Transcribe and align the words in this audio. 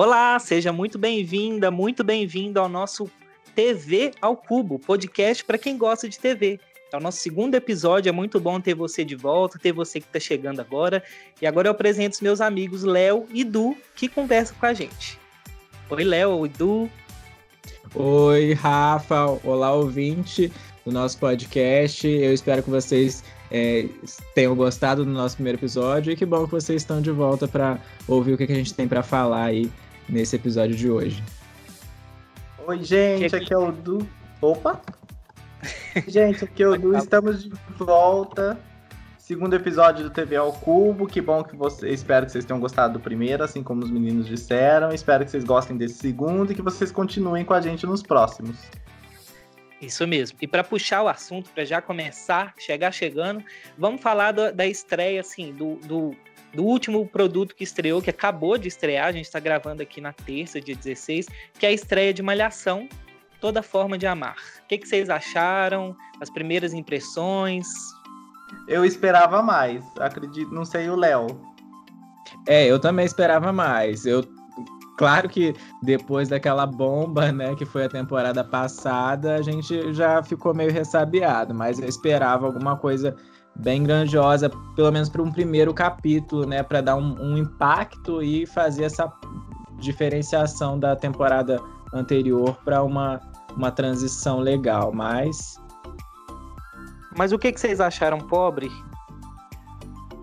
Olá, 0.00 0.38
seja 0.38 0.72
muito 0.72 0.96
bem-vinda, 0.96 1.72
muito 1.72 2.04
bem-vindo 2.04 2.60
ao 2.60 2.68
nosso 2.68 3.10
TV 3.52 4.12
ao 4.22 4.36
Cubo, 4.36 4.78
podcast 4.78 5.44
para 5.44 5.58
quem 5.58 5.76
gosta 5.76 6.08
de 6.08 6.16
TV. 6.20 6.60
É 6.92 6.96
o 6.96 7.00
nosso 7.00 7.18
segundo 7.18 7.56
episódio, 7.56 8.08
é 8.08 8.12
muito 8.12 8.38
bom 8.38 8.60
ter 8.60 8.74
você 8.74 9.04
de 9.04 9.16
volta, 9.16 9.58
ter 9.58 9.72
você 9.72 9.98
que 9.98 10.06
está 10.06 10.20
chegando 10.20 10.60
agora. 10.60 11.02
E 11.42 11.48
agora 11.48 11.66
eu 11.66 11.72
apresento 11.72 12.14
os 12.14 12.20
meus 12.20 12.40
amigos 12.40 12.84
Léo 12.84 13.26
e 13.32 13.42
Du, 13.42 13.76
que 13.96 14.06
conversam 14.08 14.56
com 14.60 14.66
a 14.66 14.72
gente. 14.72 15.18
Oi, 15.90 16.04
Léo, 16.04 16.30
oi, 16.30 16.48
Du. 16.48 16.88
Oi, 17.92 18.52
Rafa, 18.52 19.26
olá, 19.42 19.72
ouvinte 19.72 20.52
do 20.86 20.92
nosso 20.92 21.18
podcast. 21.18 22.06
Eu 22.06 22.32
espero 22.32 22.62
que 22.62 22.70
vocês 22.70 23.24
é, 23.50 23.88
tenham 24.32 24.54
gostado 24.54 25.04
do 25.04 25.10
nosso 25.10 25.34
primeiro 25.34 25.58
episódio 25.58 26.12
e 26.12 26.16
que 26.16 26.24
bom 26.24 26.44
que 26.44 26.52
vocês 26.52 26.82
estão 26.82 27.02
de 27.02 27.10
volta 27.10 27.48
para 27.48 27.80
ouvir 28.06 28.34
o 28.34 28.38
que, 28.38 28.44
a 28.44 28.54
gente 28.54 28.74
tem 28.74 28.86
para 28.86 29.02
falar 29.02 29.46
aí 29.46 29.68
nesse 30.08 30.36
episódio 30.36 30.74
de 30.74 30.90
hoje. 30.90 31.22
Oi, 32.66 32.82
gente, 32.82 33.34
aqui 33.34 33.52
é 33.52 33.58
o 33.58 33.72
Du. 33.72 34.06
Opa! 34.40 34.80
gente, 36.06 36.44
aqui 36.44 36.62
é 36.62 36.68
o 36.68 36.78
Du, 36.78 36.96
estamos 36.96 37.44
de 37.44 37.50
volta. 37.76 38.58
Segundo 39.18 39.54
episódio 39.54 40.04
do 40.04 40.10
TV 40.10 40.36
ao 40.36 40.52
Cubo. 40.52 41.06
Que 41.06 41.20
bom 41.20 41.44
que 41.44 41.54
você. 41.54 41.90
Espero 41.90 42.24
que 42.24 42.32
vocês 42.32 42.44
tenham 42.44 42.60
gostado 42.60 42.94
do 42.94 43.00
primeiro, 43.00 43.44
assim 43.44 43.62
como 43.62 43.84
os 43.84 43.90
meninos 43.90 44.26
disseram. 44.26 44.90
Espero 44.90 45.24
que 45.24 45.30
vocês 45.30 45.44
gostem 45.44 45.76
desse 45.76 45.94
segundo 45.94 46.50
e 46.50 46.54
que 46.54 46.62
vocês 46.62 46.90
continuem 46.90 47.44
com 47.44 47.52
a 47.52 47.60
gente 47.60 47.84
nos 47.84 48.02
próximos. 48.02 48.56
Isso 49.80 50.06
mesmo. 50.06 50.38
E 50.40 50.48
para 50.48 50.64
puxar 50.64 51.02
o 51.02 51.08
assunto, 51.08 51.50
para 51.50 51.64
já 51.64 51.80
começar, 51.80 52.54
chegar 52.58 52.90
chegando, 52.90 53.44
vamos 53.76 54.00
falar 54.00 54.32
do, 54.32 54.52
da 54.52 54.66
estreia, 54.66 55.20
assim, 55.20 55.52
do, 55.52 55.76
do, 55.86 56.16
do, 56.54 56.64
último 56.64 57.06
produto 57.06 57.54
que 57.54 57.64
estreou, 57.64 58.02
que 58.02 58.10
acabou 58.10 58.58
de 58.58 58.68
estrear, 58.68 59.06
a 59.06 59.12
gente 59.12 59.26
está 59.26 59.40
gravando 59.40 59.82
aqui 59.82 60.00
na 60.00 60.12
terça, 60.12 60.60
dia 60.60 60.74
16, 60.74 61.26
que 61.58 61.66
é 61.66 61.68
a 61.68 61.72
estreia 61.72 62.12
de 62.12 62.22
Malhação, 62.22 62.88
Toda 63.40 63.62
Forma 63.62 63.96
de 63.96 64.06
Amar. 64.06 64.36
O 64.64 64.68
que, 64.68 64.78
que 64.78 64.88
vocês 64.88 65.08
acharam? 65.08 65.96
As 66.20 66.30
primeiras 66.30 66.72
impressões? 66.72 67.66
Eu 68.66 68.84
esperava 68.84 69.42
mais, 69.42 69.84
acredito, 69.98 70.52
não 70.52 70.64
sei 70.64 70.88
o 70.88 70.96
Léo. 70.96 71.26
É, 72.46 72.66
eu 72.66 72.78
também 72.78 73.06
esperava 73.06 73.52
mais. 73.52 74.04
Eu 74.04 74.22
Claro 74.98 75.28
que 75.28 75.54
depois 75.80 76.28
daquela 76.28 76.66
bomba, 76.66 77.30
né, 77.30 77.54
que 77.54 77.64
foi 77.64 77.84
a 77.84 77.88
temporada 77.88 78.42
passada, 78.42 79.36
a 79.36 79.42
gente 79.42 79.94
já 79.94 80.20
ficou 80.24 80.52
meio 80.52 80.72
ressabiado, 80.72 81.54
mas 81.54 81.78
eu 81.78 81.88
esperava 81.88 82.46
alguma 82.46 82.76
coisa 82.76 83.16
bem 83.58 83.82
grandiosa, 83.82 84.50
pelo 84.76 84.92
menos 84.92 85.08
para 85.08 85.22
um 85.22 85.32
primeiro 85.32 85.74
capítulo, 85.74 86.46
né, 86.46 86.62
para 86.62 86.80
dar 86.80 86.96
um, 86.96 87.20
um, 87.20 87.36
impacto 87.36 88.22
e 88.22 88.46
fazer 88.46 88.84
essa 88.84 89.12
diferenciação 89.78 90.78
da 90.78 90.94
temporada 90.94 91.60
anterior 91.92 92.56
para 92.64 92.82
uma, 92.82 93.20
uma 93.56 93.70
transição 93.70 94.38
legal, 94.40 94.92
mas 94.92 95.60
mas 97.16 97.32
o 97.32 97.38
que, 97.38 97.50
que 97.50 97.58
vocês 97.58 97.80
acharam 97.80 98.18
pobre 98.18 98.70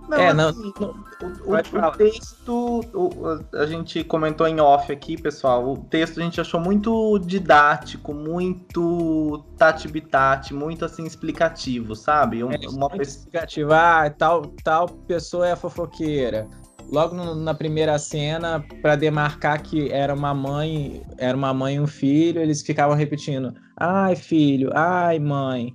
não, 0.08 0.18
é, 0.18 0.28
assim, 0.30 0.74
não, 0.80 0.90
o, 1.22 1.52
o, 1.52 1.88
o 1.88 1.92
texto, 1.92 2.82
o, 2.94 3.58
a 3.58 3.66
gente 3.66 4.04
comentou 4.04 4.48
em 4.48 4.60
off 4.60 4.92
aqui, 4.92 5.20
pessoal. 5.20 5.72
O 5.72 5.78
texto 5.78 6.20
a 6.20 6.24
gente 6.24 6.40
achou 6.40 6.60
muito 6.60 7.18
didático, 7.20 8.14
muito 8.14 9.44
tati-bitati, 9.58 10.54
muito 10.54 10.86
assim 10.86 11.06
explicativo, 11.06 11.96
sabe? 11.96 12.44
Um, 12.44 12.52
é, 12.52 12.58
uma 12.68 12.90
pessoa... 12.90 13.02
explicativo. 13.02 13.74
Ah, 13.74 14.10
tal, 14.10 14.44
tal 14.64 14.88
pessoa 14.88 15.48
é 15.48 15.56
fofoqueira. 15.56 16.48
Logo 16.92 17.16
no, 17.16 17.34
na 17.34 17.54
primeira 17.54 17.98
cena, 17.98 18.64
para 18.82 18.96
demarcar 18.96 19.62
que 19.64 19.92
era 19.92 20.14
uma 20.14 20.34
mãe, 20.34 21.02
era 21.18 21.36
uma 21.36 21.54
mãe 21.54 21.76
e 21.76 21.80
um 21.80 21.88
filho, 21.88 22.40
eles 22.42 22.62
ficavam 22.62 22.96
repetindo: 22.96 23.54
"Ai, 23.76 24.16
filho, 24.16 24.70
ai, 24.74 25.18
mãe". 25.18 25.74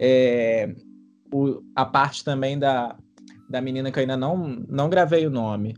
É, 0.00 0.74
a 1.76 1.84
parte 1.84 2.24
também 2.24 2.58
da 2.58 2.96
da 3.48 3.60
menina 3.60 3.90
que 3.90 3.98
eu 3.98 4.02
ainda 4.02 4.16
não, 4.16 4.64
não 4.68 4.88
gravei 4.88 5.26
o 5.26 5.30
nome, 5.30 5.74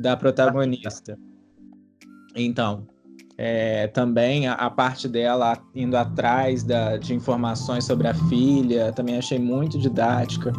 da 0.00 0.16
protagonista. 0.16 1.18
Então, 2.34 2.86
é, 3.36 3.86
também 3.88 4.46
a, 4.46 4.54
a, 4.54 4.70
parte 4.70 5.08
dela 5.08 5.56
indo 5.74 5.96
atrás 5.96 6.62
da, 6.62 6.96
de 6.96 7.14
informações 7.14 7.84
sobre 7.84 8.08
a 8.08 8.14
filha, 8.14 8.92
também 8.92 9.16
achei 9.16 9.38
muito 9.38 9.78
didática. 9.78 10.52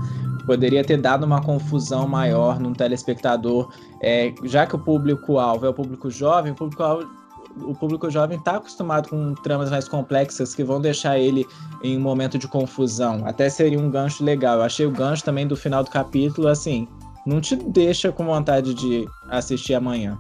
Poderia 0.46 0.84
ter 0.84 0.98
dado 0.98 1.26
uma 1.26 1.42
confusão 1.42 2.08
maior 2.08 2.60
num 2.60 2.74
telespectador, 2.74 3.72
é, 4.02 4.34
já 4.46 4.66
que 4.66 4.76
o 4.76 4.80
público-alvo 4.80 5.66
é 5.66 5.70
o 5.70 5.74
público 5.74 6.10
jovem, 6.10 6.52
o 6.52 6.56
público-alvo 6.56 7.19
o 7.64 7.76
público 7.76 8.10
jovem 8.10 8.38
está 8.38 8.58
acostumado 8.58 9.10
com 9.10 9.34
tramas 9.36 9.70
mais 9.70 9.88
complexas 9.88 10.54
que 10.56 10.64
vão 10.64 10.82
deixar 10.82 11.18
ele 11.18 11.46
em 11.84 11.98
um 11.98 12.02
momento 12.02 12.38
de 12.38 12.48
confusão. 12.48 13.24
Até 13.26 13.50
seria 13.50 13.80
um 13.80 13.90
gancho 13.90 14.24
legal. 14.24 14.58
Eu 14.58 14.64
achei 14.64 14.86
o 14.86 14.92
gancho 14.92 15.24
também 15.24 15.48
do 15.48 15.56
final 15.56 15.84
do 15.84 15.90
capítulo, 15.90 16.48
assim, 16.48 16.88
não 17.26 17.40
te 17.40 17.56
deixa 17.56 18.12
com 18.12 18.26
vontade 18.26 18.74
de 18.74 19.08
assistir 19.30 19.74
amanhã. 19.74 20.18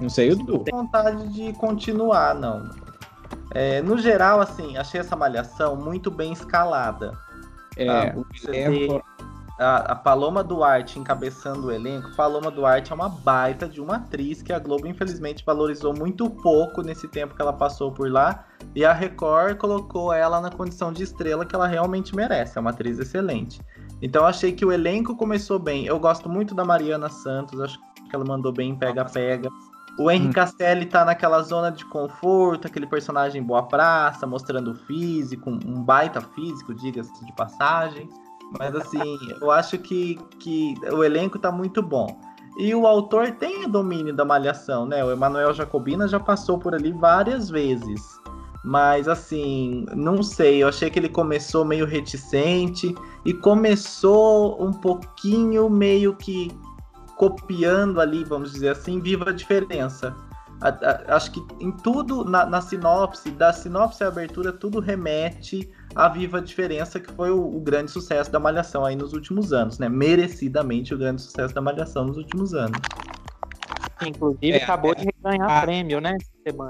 Não 0.00 0.08
sei 0.08 0.32
o 0.32 0.36
Du. 0.36 0.64
Não 0.70 0.78
vontade 0.78 1.28
de 1.28 1.52
continuar, 1.54 2.34
não. 2.34 2.68
É, 3.52 3.80
no 3.80 3.96
geral, 3.98 4.40
assim, 4.40 4.76
achei 4.76 5.00
essa 5.00 5.14
malhação 5.14 5.76
muito 5.76 6.10
bem 6.10 6.32
escalada. 6.32 7.16
É, 7.76 7.86
tá? 7.86 8.20
Você 8.32 8.50
ter 8.50 9.02
a, 9.58 9.92
a, 9.92 9.94
Paloma 9.94 10.42
Duarte 10.42 10.98
encabeçando 10.98 11.68
o 11.68 11.72
elenco, 11.72 12.14
Paloma 12.16 12.50
Duarte 12.50 12.90
é 12.90 12.94
uma 12.94 13.08
baita 13.08 13.68
de 13.68 13.80
uma 13.80 13.96
atriz 13.96 14.42
que 14.42 14.52
a 14.52 14.58
Globo 14.58 14.86
infelizmente 14.86 15.44
valorizou 15.44 15.94
muito 15.94 16.28
pouco 16.28 16.82
nesse 16.82 17.06
tempo 17.06 17.34
que 17.34 17.42
ela 17.42 17.52
passou 17.52 17.92
por 17.92 18.10
lá. 18.10 18.46
E 18.74 18.84
a 18.84 18.92
Record 18.92 19.56
colocou 19.56 20.12
ela 20.12 20.40
na 20.40 20.50
condição 20.50 20.92
de 20.92 21.04
estrela 21.04 21.46
que 21.46 21.54
ela 21.54 21.68
realmente 21.68 22.16
merece. 22.16 22.58
É 22.58 22.60
uma 22.60 22.70
atriz 22.70 22.98
excelente. 22.98 23.60
Então 24.02 24.26
achei 24.26 24.52
que 24.52 24.64
o 24.64 24.72
elenco 24.72 25.16
começou 25.16 25.58
bem. 25.58 25.86
Eu 25.86 26.00
gosto 26.00 26.28
muito 26.28 26.54
da 26.54 26.64
Mariana 26.64 27.08
Santos, 27.08 27.60
acho 27.60 27.78
que 28.10 28.14
ela 28.14 28.24
mandou 28.24 28.52
bem 28.52 28.74
pega-pega. 28.74 29.48
O 29.96 30.10
Henry 30.10 30.26
hum. 30.26 30.32
Castelli 30.32 30.86
tá 30.86 31.04
naquela 31.04 31.40
zona 31.42 31.70
de 31.70 31.84
conforto, 31.84 32.66
aquele 32.66 32.86
personagem 32.86 33.40
boa 33.40 33.62
praça, 33.62 34.26
mostrando 34.26 34.72
o 34.72 34.74
físico, 34.74 35.48
um 35.48 35.82
baita 35.84 36.20
físico, 36.20 36.74
diga-se 36.74 37.24
de 37.24 37.32
passagem. 37.34 38.08
Mas 38.58 38.74
assim, 38.74 39.18
eu 39.40 39.50
acho 39.50 39.78
que, 39.78 40.16
que 40.38 40.74
o 40.92 41.02
elenco 41.02 41.38
tá 41.38 41.50
muito 41.50 41.82
bom. 41.82 42.06
E 42.56 42.72
o 42.74 42.86
autor 42.86 43.32
tem 43.32 43.64
o 43.64 43.68
domínio 43.68 44.14
da 44.14 44.24
malhação, 44.24 44.86
né? 44.86 45.04
O 45.04 45.10
Emanuel 45.10 45.52
Jacobina 45.52 46.06
já 46.06 46.20
passou 46.20 46.58
por 46.58 46.74
ali 46.74 46.92
várias 46.92 47.50
vezes. 47.50 48.00
Mas 48.64 49.08
assim, 49.08 49.84
não 49.94 50.22
sei, 50.22 50.62
eu 50.62 50.68
achei 50.68 50.88
que 50.88 50.98
ele 50.98 51.08
começou 51.08 51.64
meio 51.64 51.84
reticente 51.84 52.94
e 53.24 53.34
começou 53.34 54.62
um 54.64 54.72
pouquinho 54.72 55.68
meio 55.68 56.14
que 56.14 56.50
copiando 57.16 58.00
ali, 58.00 58.24
vamos 58.24 58.52
dizer 58.52 58.70
assim, 58.70 59.00
viva 59.00 59.30
a 59.30 59.32
diferença. 59.32 60.16
A, 60.60 60.68
a, 60.68 61.16
acho 61.16 61.32
que 61.32 61.44
em 61.60 61.72
tudo, 61.72 62.24
na, 62.24 62.46
na 62.46 62.60
sinopse, 62.60 63.30
da 63.32 63.52
sinopse 63.52 64.02
à 64.02 64.08
abertura, 64.08 64.52
tudo 64.52 64.80
remete 64.80 65.70
a 65.94 66.08
Viva 66.08 66.40
Diferença, 66.40 66.98
que 66.98 67.10
foi 67.12 67.30
o, 67.30 67.56
o, 67.56 67.60
grande 67.60 67.90
sucesso 67.90 68.30
da 68.30 68.40
Malhação 68.40 68.84
aí 68.84 68.96
nos 68.96 69.12
últimos 69.12 69.52
anos, 69.52 69.78
né? 69.78 69.88
Merecidamente 69.88 70.94
o 70.94 70.98
grande 70.98 71.22
sucesso 71.22 71.54
da 71.54 71.60
Malhação 71.60 72.04
nos 72.04 72.16
últimos 72.16 72.54
anos. 72.54 72.78
Inclusive, 74.04 74.52
é, 74.52 74.62
acabou 74.62 74.92
é, 74.92 74.94
de 74.96 75.08
ganhar 75.22 75.46
a... 75.46 75.60
prêmio, 75.62 76.00
né? 76.00 76.16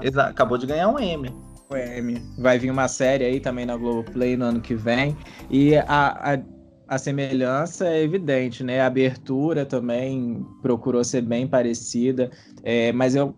Exato, 0.01 0.29
acabou 0.29 0.57
de 0.57 0.67
ganhar 0.67 0.87
um 0.89 0.99
M. 0.99 1.33
O 1.69 1.75
M. 1.75 2.21
Vai 2.37 2.59
vir 2.59 2.69
uma 2.69 2.87
série 2.87 3.25
aí 3.25 3.39
também 3.39 3.65
na 3.65 3.75
Globoplay 3.75 4.37
no 4.37 4.45
ano 4.45 4.61
que 4.61 4.75
vem. 4.75 5.17
E 5.49 5.75
a, 5.75 5.83
a, 5.87 6.39
a 6.87 6.97
semelhança 6.99 7.87
é 7.87 8.03
evidente, 8.03 8.63
né? 8.63 8.81
A 8.81 8.85
abertura 8.85 9.65
também 9.65 10.45
procurou 10.61 11.03
ser 11.03 11.21
bem 11.21 11.47
parecida. 11.47 12.29
É, 12.63 12.91
mas 12.91 13.15
eu 13.15 13.35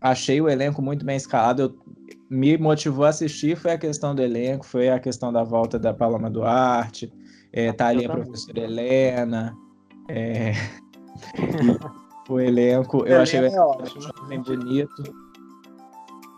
achei 0.00 0.40
o 0.40 0.48
elenco 0.48 0.82
muito 0.82 1.04
bem 1.04 1.16
escalado. 1.16 1.62
Eu 1.62 1.87
me 2.30 2.58
motivou 2.58 3.04
a 3.04 3.08
assistir 3.08 3.56
foi 3.56 3.72
a 3.72 3.78
questão 3.78 4.14
do 4.14 4.22
elenco, 4.22 4.64
foi 4.64 4.88
a 4.88 4.98
questão 4.98 5.32
da 5.32 5.42
volta 5.42 5.78
da 5.78 5.94
Paloma 5.94 6.30
Duarte, 6.30 7.12
é, 7.52 7.72
tá 7.72 7.88
ali 7.88 8.04
a 8.04 8.10
professora 8.10 8.60
Helena, 8.60 9.56
é, 10.08 10.52
o 12.28 12.38
elenco, 12.38 13.04
eu 13.06 13.20
achei 13.20 13.40
é 13.40 13.50
bem 14.28 14.42
bonito. 14.42 15.28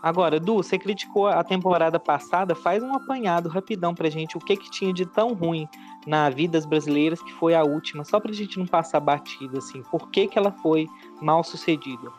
Agora, 0.03 0.41
Du, 0.41 0.57
você 0.57 0.79
criticou 0.79 1.27
a 1.27 1.45
temporada 1.45 2.01
passada, 2.01 2.55
faz 2.55 2.83
um 2.83 2.95
apanhado 2.95 3.51
rapidão 3.51 3.95
pra 3.95 4.09
gente, 4.09 4.37
o 4.37 4.41
que 4.41 4.57
que 4.57 4.71
tinha 4.71 4.95
de 4.95 5.05
tão 5.05 5.35
ruim 5.35 5.69
na 6.07 6.31
Vidas 6.31 6.65
Brasileiras 6.65 7.21
que 7.23 7.33
foi 7.35 7.55
a 7.55 7.63
última, 7.63 8.03
só 8.03 8.19
pra 8.19 8.33
gente 8.33 8.59
não 8.59 8.67
passar 8.67 8.99
batida, 9.01 9.59
assim, 9.59 9.83
por 9.91 10.09
que 10.11 10.27
que 10.27 10.39
ela 10.39 10.53
foi 10.53 10.87
mal 11.21 11.45
sucedida? 11.45 12.11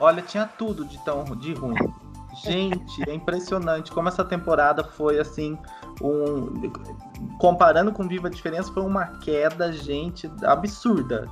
Olha, 0.00 0.22
tinha 0.22 0.46
tudo 0.46 0.84
de 0.84 0.98
tão 1.04 1.24
de 1.36 1.52
ruim. 1.52 1.76
Gente, 2.44 3.08
é 3.08 3.14
impressionante 3.14 3.92
como 3.92 4.08
essa 4.08 4.24
temporada 4.24 4.82
foi 4.84 5.18
assim, 5.18 5.58
um 6.02 6.70
comparando 7.38 7.92
com 7.92 8.06
Viva 8.08 8.28
a 8.28 8.30
Diferença, 8.30 8.72
foi 8.72 8.82
uma 8.82 9.06
queda, 9.18 9.72
gente, 9.72 10.30
absurda. 10.42 11.28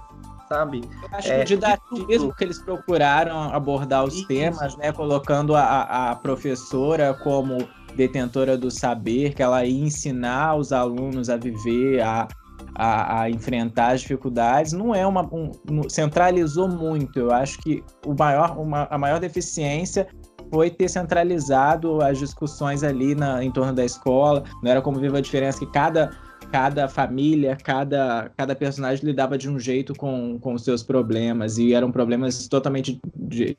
sabe? 0.49 0.83
Eu 1.03 1.19
acho 1.19 1.29
é, 1.29 1.37
que 1.37 1.43
o 1.43 1.45
didatismo 1.45 2.35
que 2.35 2.45
eles 2.45 2.59
procuraram 2.59 3.55
abordar 3.55 4.05
os 4.05 4.15
Isso. 4.15 4.29
temas, 4.29 4.77
né? 4.77 4.93
Colocando 4.93 5.55
a, 5.55 6.11
a 6.11 6.17
professora 6.17 7.15
como 7.15 7.69
detentora 7.95 8.57
do 8.57 8.71
saber, 8.71 9.35
que 9.35 9.43
ela 9.43 9.65
ia 9.65 9.85
ensinar 9.85 10.57
os 10.57 10.73
alunos 10.73 11.29
a 11.29 11.37
viver, 11.37 12.01
a, 12.01 12.29
a, 12.75 13.23
a 13.23 13.31
enfrentar 13.31 13.93
as 13.93 14.03
dificuldades, 14.03 14.73
não 14.73 14.95
é 14.95 15.07
uma. 15.07 15.23
Um, 15.33 15.51
centralizou 15.89 16.69
muito. 16.69 17.19
Eu 17.19 17.33
acho 17.33 17.59
que 17.59 17.83
o 18.07 18.15
maior, 18.15 18.59
uma, 18.59 18.87
a 18.91 18.97
maior 18.97 19.19
deficiência 19.19 20.07
foi 20.51 20.71
ter 20.71 20.89
centralizado 20.89 22.01
as 22.03 22.19
discussões 22.19 22.83
ali 22.83 23.15
na, 23.15 23.43
em 23.43 23.51
torno 23.51 23.73
da 23.73 23.85
escola. 23.85 24.45
Não 24.63 24.71
era 24.71 24.81
como 24.81 24.99
Viva 24.99 25.19
a 25.19 25.21
Diferença, 25.21 25.59
que 25.59 25.67
cada, 25.67 26.11
cada 26.51 26.89
família, 26.89 27.57
cada, 27.57 28.31
cada 28.37 28.55
personagem 28.55 29.05
lidava 29.05 29.37
de 29.37 29.49
um 29.49 29.59
jeito 29.59 29.95
com, 29.95 30.39
com 30.39 30.55
os 30.55 30.65
seus 30.65 30.83
problemas, 30.83 31.59
e 31.59 31.73
eram 31.73 31.93
problemas 31.93 32.49
totalmente 32.49 33.01
de, 33.15 33.57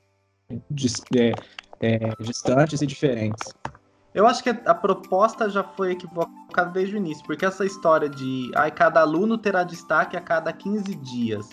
de, 0.69 0.87
de, 1.11 1.19
é, 1.19 1.33
é, 1.81 1.99
distantes 2.19 2.81
e 2.81 2.87
diferentes. 2.87 3.53
Eu 4.13 4.25
acho 4.25 4.43
que 4.43 4.49
a 4.49 4.73
proposta 4.73 5.49
já 5.49 5.63
foi 5.63 5.91
equivocada 5.91 6.71
desde 6.71 6.95
o 6.95 6.97
início, 6.97 7.23
porque 7.25 7.45
essa 7.45 7.63
história 7.63 8.09
de 8.09 8.51
ai, 8.55 8.71
cada 8.71 9.01
aluno 9.01 9.37
terá 9.37 9.63
destaque 9.63 10.17
a 10.17 10.21
cada 10.21 10.51
15 10.51 10.95
dias. 10.95 11.49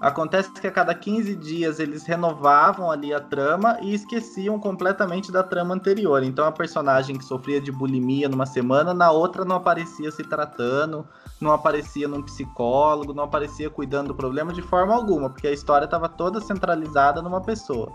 Acontece 0.00 0.52
que 0.52 0.66
a 0.66 0.70
cada 0.70 0.94
15 0.94 1.34
dias 1.34 1.80
eles 1.80 2.04
renovavam 2.04 2.88
ali 2.88 3.12
a 3.12 3.20
trama 3.20 3.78
e 3.82 3.92
esqueciam 3.92 4.58
completamente 4.58 5.32
da 5.32 5.42
trama 5.42 5.74
anterior. 5.74 6.22
Então 6.22 6.46
a 6.46 6.52
personagem 6.52 7.18
que 7.18 7.24
sofria 7.24 7.60
de 7.60 7.72
bulimia 7.72 8.28
numa 8.28 8.46
semana, 8.46 8.94
na 8.94 9.10
outra 9.10 9.44
não 9.44 9.56
aparecia 9.56 10.10
se 10.12 10.22
tratando, 10.22 11.04
não 11.40 11.52
aparecia 11.52 12.06
num 12.06 12.22
psicólogo, 12.22 13.12
não 13.12 13.24
aparecia 13.24 13.68
cuidando 13.68 14.08
do 14.08 14.14
problema 14.14 14.52
de 14.52 14.62
forma 14.62 14.94
alguma, 14.94 15.30
porque 15.30 15.48
a 15.48 15.52
história 15.52 15.84
estava 15.84 16.08
toda 16.08 16.40
centralizada 16.40 17.20
numa 17.20 17.40
pessoa. 17.40 17.92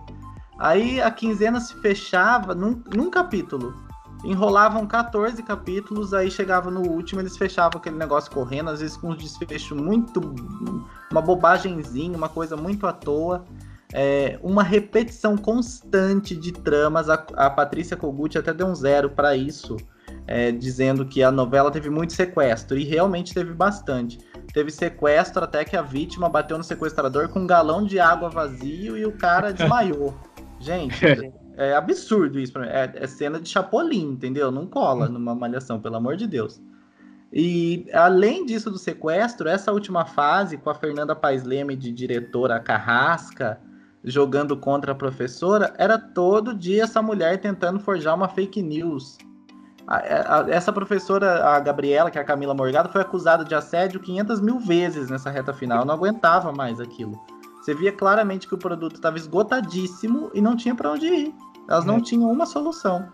Aí 0.60 1.02
a 1.02 1.10
quinzena 1.10 1.60
se 1.60 1.74
fechava 1.76 2.54
num, 2.54 2.84
num 2.94 3.10
capítulo 3.10 3.83
enrolavam 4.24 4.88
14 4.88 5.42
capítulos, 5.44 6.14
aí 6.14 6.32
chegava 6.32 6.72
no 6.72 6.82
último, 6.82 7.20
eles 7.22 7.36
fechavam 7.36 7.80
aquele 7.80 7.98
negócio 7.98 8.32
correndo, 8.32 8.70
às 8.70 8.80
vezes 8.80 8.96
com 8.96 9.12
um 9.12 9.16
desfecho 9.16 9.76
muito. 9.76 10.20
uma 11.12 11.22
bobagemzinha, 11.22 12.18
uma 12.18 12.30
coisa 12.30 12.56
muito 12.56 12.88
à 12.88 12.94
toa. 12.94 13.44
É, 13.96 14.40
uma 14.42 14.64
repetição 14.64 15.38
constante 15.38 16.36
de 16.36 16.52
tramas. 16.52 17.10
A, 17.10 17.26
a 17.36 17.50
Patrícia 17.50 17.96
Kogut 17.96 18.38
até 18.38 18.52
deu 18.52 18.66
um 18.66 18.74
zero 18.74 19.10
para 19.10 19.36
isso, 19.36 19.78
é, 20.26 20.52
dizendo 20.52 21.06
que 21.06 21.22
a 21.22 21.30
novela 21.30 21.70
teve 21.70 21.90
muito 21.90 22.14
sequestro, 22.14 22.78
e 22.78 22.84
realmente 22.84 23.34
teve 23.34 23.54
bastante. 23.54 24.18
Teve 24.54 24.72
sequestro 24.72 25.44
até 25.44 25.64
que 25.64 25.76
a 25.76 25.82
vítima 25.82 26.30
bateu 26.30 26.58
no 26.58 26.64
sequestrador 26.64 27.30
com 27.30 27.42
um 27.42 27.48
galão 27.48 27.84
de 27.84 28.00
água 28.00 28.30
vazio 28.30 28.98
e 28.98 29.06
o 29.06 29.12
cara 29.12 29.52
desmaiou. 29.52 30.14
Gente, 30.60 30.96
É 31.56 31.76
absurdo 31.76 32.40
isso 32.40 32.54
pra 32.54 32.64
mim. 32.64 32.68
É, 32.70 32.92
é 32.96 33.08
cena 33.08 33.40
de 33.40 33.50
Chapolin, 33.50 34.12
entendeu? 34.12 34.52
Não 34.52 34.66
cola 34.66 35.08
numa 35.08 35.36
malhação, 35.36 35.80
pelo 35.80 35.96
amor 35.96 36.16
de 36.16 36.28
Deus. 36.28 36.62
E 37.32 37.88
além 37.94 38.46
disso 38.46 38.70
do 38.70 38.78
sequestro, 38.78 39.50
essa 39.50 39.72
última 39.72 40.06
fase 40.06 40.58
com 40.58 40.70
a 40.70 40.76
Fernanda 40.76 41.16
Paes 41.16 41.44
Leme 41.44 41.76
de 41.76 41.92
diretora 41.92 42.60
carrasca, 42.60 43.60
jogando 44.04 44.56
contra 44.56 44.92
a 44.92 44.96
professora, 44.96 45.74
era 45.78 45.98
todo 45.98 46.54
dia 46.54 46.84
essa 46.84 47.02
mulher 47.02 47.40
tentando 47.40 47.80
forjar 47.80 48.16
uma 48.16 48.28
fake 48.28 48.62
news. 48.62 49.18
A, 49.88 50.42
a, 50.42 50.50
essa 50.50 50.72
professora, 50.72 51.44
a 51.46 51.60
Gabriela, 51.60 52.12
que 52.12 52.18
é 52.18 52.22
a 52.22 52.26
Camila 52.26 52.54
Morgado, 52.54 52.90
foi 52.90 53.02
acusada 53.02 53.44
de 53.44 53.56
assédio 53.56 54.00
500 54.00 54.40
mil 54.40 54.60
vezes 54.60 55.10
nessa 55.10 55.30
reta 55.30 55.54
final. 55.54 55.80
Eu 55.80 55.86
não 55.86 55.96
aguentava 55.96 56.52
mais 56.52 56.80
aquilo. 56.80 57.20
Você 57.64 57.74
via 57.74 57.94
claramente 57.94 58.46
que 58.46 58.54
o 58.54 58.58
produto 58.58 58.96
estava 58.96 59.16
esgotadíssimo 59.16 60.30
e 60.34 60.42
não 60.42 60.54
tinha 60.58 60.76
para 60.76 60.92
onde 60.92 61.08
ir. 61.08 61.34
Elas 61.70 61.86
não 61.86 61.96
é. 61.98 62.02
tinham 62.02 62.30
uma 62.30 62.46
solução. 62.46 63.08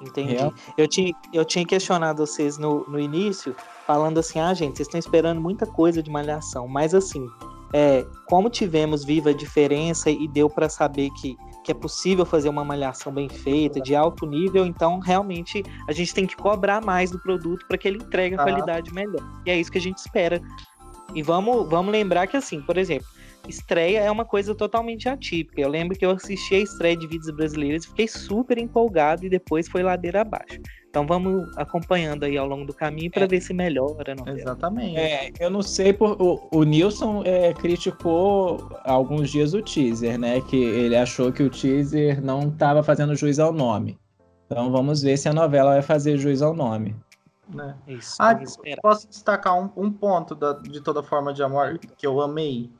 Entendi. 0.00 0.36
Eu 0.78 0.88
tinha, 0.88 1.12
eu 1.30 1.44
tinha 1.44 1.66
questionado 1.66 2.24
vocês 2.26 2.56
no, 2.56 2.88
no 2.88 2.98
início, 2.98 3.54
falando 3.86 4.18
assim, 4.18 4.40
ah, 4.40 4.54
gente, 4.54 4.76
vocês 4.76 4.88
estão 4.88 4.98
esperando 4.98 5.38
muita 5.38 5.66
coisa 5.66 6.02
de 6.02 6.10
malhação, 6.10 6.66
mas 6.66 6.94
assim, 6.94 7.28
é, 7.74 8.06
como 8.26 8.48
tivemos 8.48 9.04
viva 9.04 9.28
a 9.28 9.34
diferença 9.34 10.10
e 10.10 10.26
deu 10.26 10.48
para 10.48 10.70
saber 10.70 11.10
que, 11.10 11.36
que 11.62 11.70
é 11.70 11.74
possível 11.74 12.24
fazer 12.24 12.48
uma 12.48 12.64
malhação 12.64 13.12
bem 13.12 13.28
feita, 13.28 13.78
de 13.78 13.94
alto 13.94 14.24
nível, 14.24 14.64
então 14.64 14.98
realmente 14.98 15.62
a 15.86 15.92
gente 15.92 16.14
tem 16.14 16.26
que 16.26 16.36
cobrar 16.36 16.82
mais 16.82 17.10
do 17.10 17.18
produto 17.18 17.66
para 17.68 17.76
que 17.76 17.86
ele 17.86 17.98
entregue 17.98 18.36
a 18.36 18.40
ah. 18.40 18.42
qualidade 18.44 18.90
melhor. 18.94 19.22
E 19.44 19.50
é 19.50 19.60
isso 19.60 19.70
que 19.70 19.78
a 19.78 19.82
gente 19.82 19.98
espera 19.98 20.40
e 21.14 21.22
vamos, 21.22 21.68
vamos 21.68 21.92
lembrar 21.92 22.26
que, 22.26 22.36
assim, 22.36 22.60
por 22.60 22.76
exemplo, 22.76 23.06
estreia 23.48 24.00
é 24.00 24.10
uma 24.10 24.24
coisa 24.24 24.54
totalmente 24.54 25.08
atípica. 25.08 25.60
Eu 25.60 25.68
lembro 25.68 25.96
que 25.96 26.04
eu 26.04 26.10
assisti 26.10 26.54
a 26.54 26.58
estreia 26.58 26.96
de 26.96 27.06
Vídeos 27.06 27.30
Brasileiros, 27.30 27.86
fiquei 27.86 28.08
super 28.08 28.58
empolgado 28.58 29.24
e 29.24 29.28
depois 29.28 29.68
foi 29.68 29.82
ladeira 29.82 30.22
abaixo. 30.22 30.60
Então 30.88 31.06
vamos 31.06 31.46
acompanhando 31.56 32.24
aí 32.24 32.36
ao 32.36 32.46
longo 32.46 32.66
do 32.66 32.74
caminho 32.74 33.10
para 33.10 33.24
é. 33.24 33.28
ver 33.28 33.40
se 33.40 33.54
melhora. 33.54 34.14
Não 34.14 34.32
Exatamente. 34.32 34.96
É, 34.96 35.30
eu 35.38 35.48
não 35.48 35.62
sei, 35.62 35.92
por, 35.92 36.20
o, 36.20 36.48
o 36.52 36.64
Nilson 36.64 37.22
é, 37.24 37.54
criticou 37.54 38.68
alguns 38.84 39.30
dias 39.30 39.54
o 39.54 39.62
teaser, 39.62 40.18
né? 40.18 40.40
Que 40.40 40.56
ele 40.56 40.96
achou 40.96 41.32
que 41.32 41.42
o 41.42 41.50
teaser 41.50 42.22
não 42.22 42.48
estava 42.48 42.82
fazendo 42.82 43.14
juiz 43.14 43.38
ao 43.38 43.52
nome. 43.52 43.98
Então 44.46 44.72
vamos 44.72 45.00
ver 45.00 45.16
se 45.16 45.28
a 45.28 45.32
novela 45.32 45.74
vai 45.74 45.82
fazer 45.82 46.18
juiz 46.18 46.42
ao 46.42 46.54
nome. 46.54 46.96
Né? 47.52 47.74
Isso, 47.86 48.16
ah, 48.20 48.38
posso 48.80 49.08
destacar 49.08 49.58
um, 49.58 49.70
um 49.76 49.90
ponto 49.90 50.34
da, 50.34 50.52
de 50.52 50.80
toda 50.80 51.02
forma 51.02 51.32
de 51.32 51.42
amor 51.42 51.78
que 51.78 52.06
eu 52.06 52.20
amei. 52.20 52.70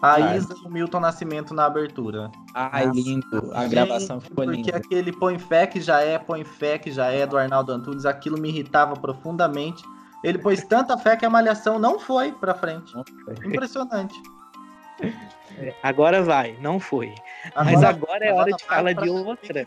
A 0.00 0.14
ah, 0.14 0.36
Isa 0.36 0.54
e 0.54 0.66
o 0.66 0.70
Milton 0.70 1.00
Nascimento 1.00 1.52
na 1.52 1.66
abertura. 1.66 2.30
Ai, 2.54 2.86
Nossa. 2.86 3.00
lindo. 3.00 3.52
A 3.52 3.62
Gente, 3.62 3.70
gravação 3.70 4.20
ficou 4.20 4.44
linda. 4.44 4.56
Porque 4.56 4.76
aquele 4.76 5.12
põe 5.12 5.38
fé 5.38 5.66
que 5.66 5.80
já 5.80 6.00
é, 6.00 6.18
põe 6.18 6.44
fé 6.44 6.78
que 6.78 6.90
já 6.92 7.06
é 7.06 7.26
do 7.26 7.36
Arnaldo 7.36 7.72
Antunes, 7.72 8.06
aquilo 8.06 8.38
me 8.38 8.48
irritava 8.48 8.94
profundamente. 8.94 9.82
Ele 10.22 10.38
pôs 10.38 10.64
tanta 10.64 10.96
fé 10.96 11.16
que 11.16 11.26
a 11.26 11.30
malhação 11.30 11.78
não 11.78 11.98
foi 11.98 12.32
pra 12.32 12.54
frente. 12.54 12.92
Impressionante. 13.44 14.14
É, 15.56 15.74
agora 15.82 16.22
vai, 16.22 16.56
não 16.60 16.78
foi. 16.78 17.14
Agora, 17.54 17.64
Mas 17.64 17.84
agora 17.84 18.24
é 18.24 18.32
hora 18.32 18.52
de 18.52 18.64
falar 18.64 18.92
de 18.92 19.08
outra. 19.08 19.66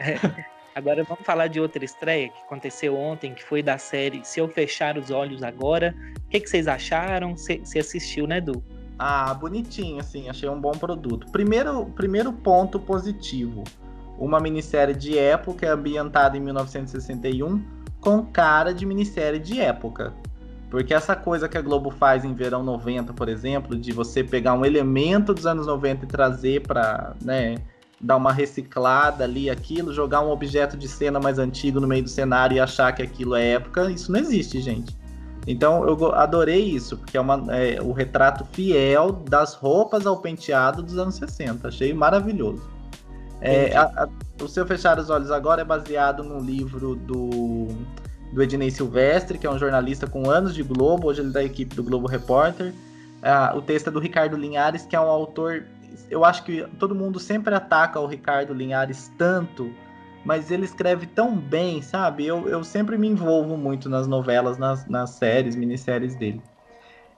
É. 0.00 0.44
Agora 0.74 1.02
vamos 1.02 1.24
falar 1.24 1.48
de 1.48 1.60
outra 1.60 1.84
estreia 1.84 2.28
que 2.28 2.42
aconteceu 2.42 2.96
ontem, 2.96 3.34
que 3.34 3.42
foi 3.42 3.62
da 3.62 3.76
série 3.76 4.24
Se 4.24 4.40
Eu 4.40 4.48
Fechar 4.48 4.96
os 4.96 5.10
Olhos 5.10 5.42
Agora. 5.42 5.94
O 6.26 6.28
que, 6.28 6.40
que 6.40 6.48
vocês 6.48 6.68
acharam? 6.68 7.36
Você 7.36 7.78
assistiu, 7.78 8.26
né, 8.26 8.40
Du? 8.40 8.62
Ah, 8.98 9.32
bonitinho, 9.34 9.98
assim, 9.98 10.28
achei 10.28 10.48
um 10.48 10.60
bom 10.60 10.72
produto. 10.72 11.26
Primeiro, 11.32 11.86
primeiro 11.86 12.32
ponto 12.32 12.78
positivo: 12.78 13.64
uma 14.18 14.38
minissérie 14.38 14.94
de 14.94 15.18
época 15.18 15.72
ambientada 15.72 16.36
em 16.36 16.40
1961 16.40 17.64
com 18.00 18.24
cara 18.24 18.72
de 18.72 18.86
minissérie 18.86 19.40
de 19.40 19.60
época. 19.60 20.12
Porque 20.70 20.94
essa 20.94 21.16
coisa 21.16 21.48
que 21.48 21.58
a 21.58 21.60
Globo 21.60 21.90
faz 21.90 22.24
em 22.24 22.32
Verão 22.32 22.62
90, 22.62 23.12
por 23.12 23.28
exemplo, 23.28 23.76
de 23.76 23.90
você 23.90 24.22
pegar 24.22 24.54
um 24.54 24.64
elemento 24.64 25.34
dos 25.34 25.44
anos 25.44 25.66
90 25.66 26.04
e 26.04 26.08
trazer 26.08 26.60
para, 26.62 27.14
né, 27.22 27.56
dar 28.00 28.16
uma 28.16 28.32
reciclada 28.32 29.24
ali, 29.24 29.50
aquilo, 29.50 29.92
jogar 29.92 30.22
um 30.22 30.30
objeto 30.30 30.76
de 30.76 30.88
cena 30.88 31.20
mais 31.20 31.38
antigo 31.38 31.78
no 31.78 31.86
meio 31.86 32.02
do 32.02 32.08
cenário 32.08 32.56
e 32.56 32.60
achar 32.60 32.92
que 32.92 33.02
aquilo 33.02 33.34
é 33.34 33.50
época, 33.50 33.90
isso 33.90 34.10
não 34.10 34.18
existe, 34.18 34.60
gente. 34.60 34.98
Então 35.46 35.86
eu 35.86 36.14
adorei 36.14 36.62
isso, 36.62 36.96
porque 36.96 37.16
é, 37.16 37.20
uma, 37.20 37.44
é 37.54 37.80
o 37.80 37.92
retrato 37.92 38.44
fiel 38.52 39.12
das 39.12 39.54
roupas 39.54 40.06
ao 40.06 40.18
penteado 40.18 40.82
dos 40.82 40.98
anos 40.98 41.16
60. 41.16 41.68
Achei 41.68 41.92
maravilhoso. 41.92 42.68
É, 43.40 43.74
a, 43.74 43.82
a, 43.82 44.08
o 44.42 44.48
Seu 44.48 44.66
Fechar 44.66 44.98
os 44.98 45.08
Olhos 45.08 45.30
Agora 45.30 45.62
é 45.62 45.64
baseado 45.64 46.22
num 46.22 46.40
livro 46.40 46.94
do, 46.94 47.68
do 48.32 48.42
Ednei 48.42 48.70
Silvestre, 48.70 49.38
que 49.38 49.46
é 49.46 49.50
um 49.50 49.58
jornalista 49.58 50.06
com 50.06 50.30
anos 50.30 50.54
de 50.54 50.62
Globo, 50.62 51.08
hoje 51.08 51.20
ele 51.20 51.30
é 51.30 51.32
da 51.32 51.44
equipe 51.44 51.74
do 51.74 51.82
Globo 51.82 52.06
Repórter. 52.06 52.74
Ah, 53.22 53.52
o 53.56 53.62
texto 53.62 53.88
é 53.88 53.90
do 53.90 53.98
Ricardo 53.98 54.36
Linhares, 54.36 54.84
que 54.84 54.94
é 54.94 55.00
um 55.00 55.08
autor 55.08 55.64
eu 56.10 56.24
acho 56.24 56.44
que 56.44 56.66
todo 56.78 56.94
mundo 56.94 57.18
sempre 57.18 57.54
ataca 57.54 57.98
o 58.00 58.06
Ricardo 58.06 58.52
Linhares 58.52 59.12
tanto, 59.16 59.72
mas 60.24 60.50
ele 60.50 60.64
escreve 60.64 61.06
tão 61.06 61.36
bem, 61.36 61.80
sabe? 61.82 62.26
Eu, 62.26 62.48
eu 62.48 62.62
sempre 62.62 62.98
me 62.98 63.08
envolvo 63.08 63.56
muito 63.56 63.88
nas 63.88 64.06
novelas, 64.06 64.58
nas, 64.58 64.86
nas 64.86 65.10
séries, 65.10 65.56
minisséries 65.56 66.14
dele. 66.14 66.42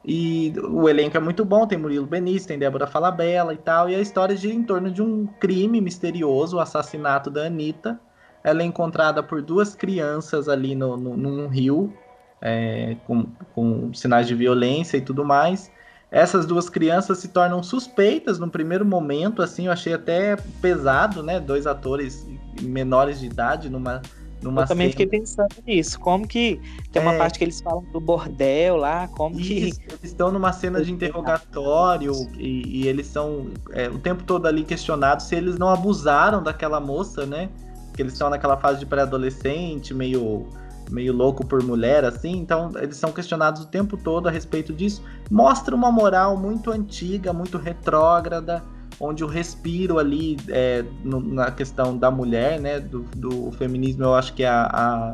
E 0.05 0.53
o 0.59 0.89
elenco 0.89 1.17
é 1.17 1.21
muito 1.21 1.45
bom, 1.45 1.67
tem 1.67 1.79
Murilo 1.79 2.07
Benício, 2.07 2.49
tem 2.49 2.59
Débora 2.59 2.87
Falabella 2.87 3.55
e 3.55 3.59
tal, 3.59 3.89
e 3.89 3.95
a 3.95 4.01
história 4.01 4.37
gira 4.37 4.55
em 4.55 4.63
torno 4.63 4.91
de 4.91 5.01
um 5.01 5.27
crime 5.27 5.81
misterioso, 5.81 6.57
o 6.57 6.61
assassinato 6.61 7.31
da 7.31 7.47
Anitta. 7.47 8.01
Ela 8.43 8.63
é 8.63 8.65
encontrada 8.65 9.23
por 9.23 9.41
duas 9.41 9.77
crianças 9.77 10.49
ali 10.49 10.75
no, 10.75 10.97
no, 10.97 11.17
num 11.17 11.47
rio, 11.47 11.93
é, 12.41 12.97
com, 13.07 13.27
com 13.55 13.95
sinais 13.95 14.27
de 14.27 14.35
violência 14.35 14.97
e 14.97 15.01
tudo 15.01 15.25
mais 15.25 15.71
essas 16.13 16.45
duas 16.45 16.69
crianças 16.69 17.19
se 17.19 17.29
tornam 17.29 17.63
suspeitas 17.63 18.39
no 18.39 18.49
primeiro 18.51 18.85
momento, 18.85 19.41
assim, 19.41 19.67
eu 19.67 19.73
achei 19.73 19.95
até 19.95 20.37
pesado, 20.61 21.23
né? 21.23 21.41
Dois 21.41 21.67
atores 21.67 22.27
menores 22.61 23.19
de 23.19 23.27
idade 23.27 23.71
numa 23.71 24.03
Numa 24.43 24.63
eu 24.63 24.67
também 24.67 24.89
cena... 24.89 24.91
fiquei 24.91 25.21
pensando 25.21 25.55
nisso. 25.65 26.01
Como 26.01 26.27
que. 26.27 26.61
Tem 26.91 27.01
uma 27.01 27.15
É. 27.15 27.19
parte 27.19 27.39
que 27.39 27.45
eles 27.45 27.61
falam 27.61 27.85
do 27.93 28.01
bordel 28.01 28.77
lá, 28.77 29.07
como 29.09 29.39
Isso, 29.39 29.79
que. 29.81 29.87
eles 29.89 30.03
estão 30.03 30.33
numa 30.33 30.53
cena 30.53 30.83
de 30.83 30.91
interrogatório 30.93 32.13
e, 32.37 32.81
e 32.83 32.89
eles 32.89 33.07
são 33.07 33.47
é, 33.71 33.89
o 33.89 33.99
tempo 33.99 34.25
todo 34.25 34.47
ali 34.47 34.65
questionados 34.65 35.27
se 35.27 35.37
eles 35.37 35.57
não 35.59 35.69
abusaram 35.69 36.43
daquela 36.43 36.81
moça, 36.81 37.25
né? 37.25 37.49
Porque 37.87 38.03
eles 38.03 38.15
estão 38.15 38.29
naquela 38.29 38.57
fase 38.57 38.81
de 38.81 38.87
pré-adolescente, 38.87 39.95
meio, 39.95 40.49
meio 40.91 41.13
louco 41.13 41.45
por 41.47 41.63
mulher, 41.63 42.05
assim. 42.05 42.33
Então, 42.33 42.71
eles 42.77 42.97
são 42.97 43.13
questionados 43.13 43.63
o 43.63 43.67
tempo 43.67 43.97
todo 43.97 44.29
a 44.29 44.31
respeito 44.31 44.73
disso. 44.73 45.03
Mostra 45.31 45.75
uma 45.75 45.91
moral 45.91 46.37
muito 46.37 46.71
antiga, 46.71 47.33
muito 47.33 47.59
retrógrada, 47.59 48.63
onde 49.01 49.25
o 49.25 49.27
respiro 49.27 49.99
ali 49.99 50.37
é, 50.49 50.85
no- 51.03 51.21
na 51.21 51.51
questão 51.51 51.97
da 51.97 52.11
mulher, 52.11 52.61
né? 52.61 52.79
Do, 52.81 53.01
do 53.17 53.51
feminismo, 53.53 54.05
eu 54.05 54.15
acho 54.15 54.35
que 54.35 54.43
é 54.43 54.49
a, 54.49 54.65
a, 54.73 55.13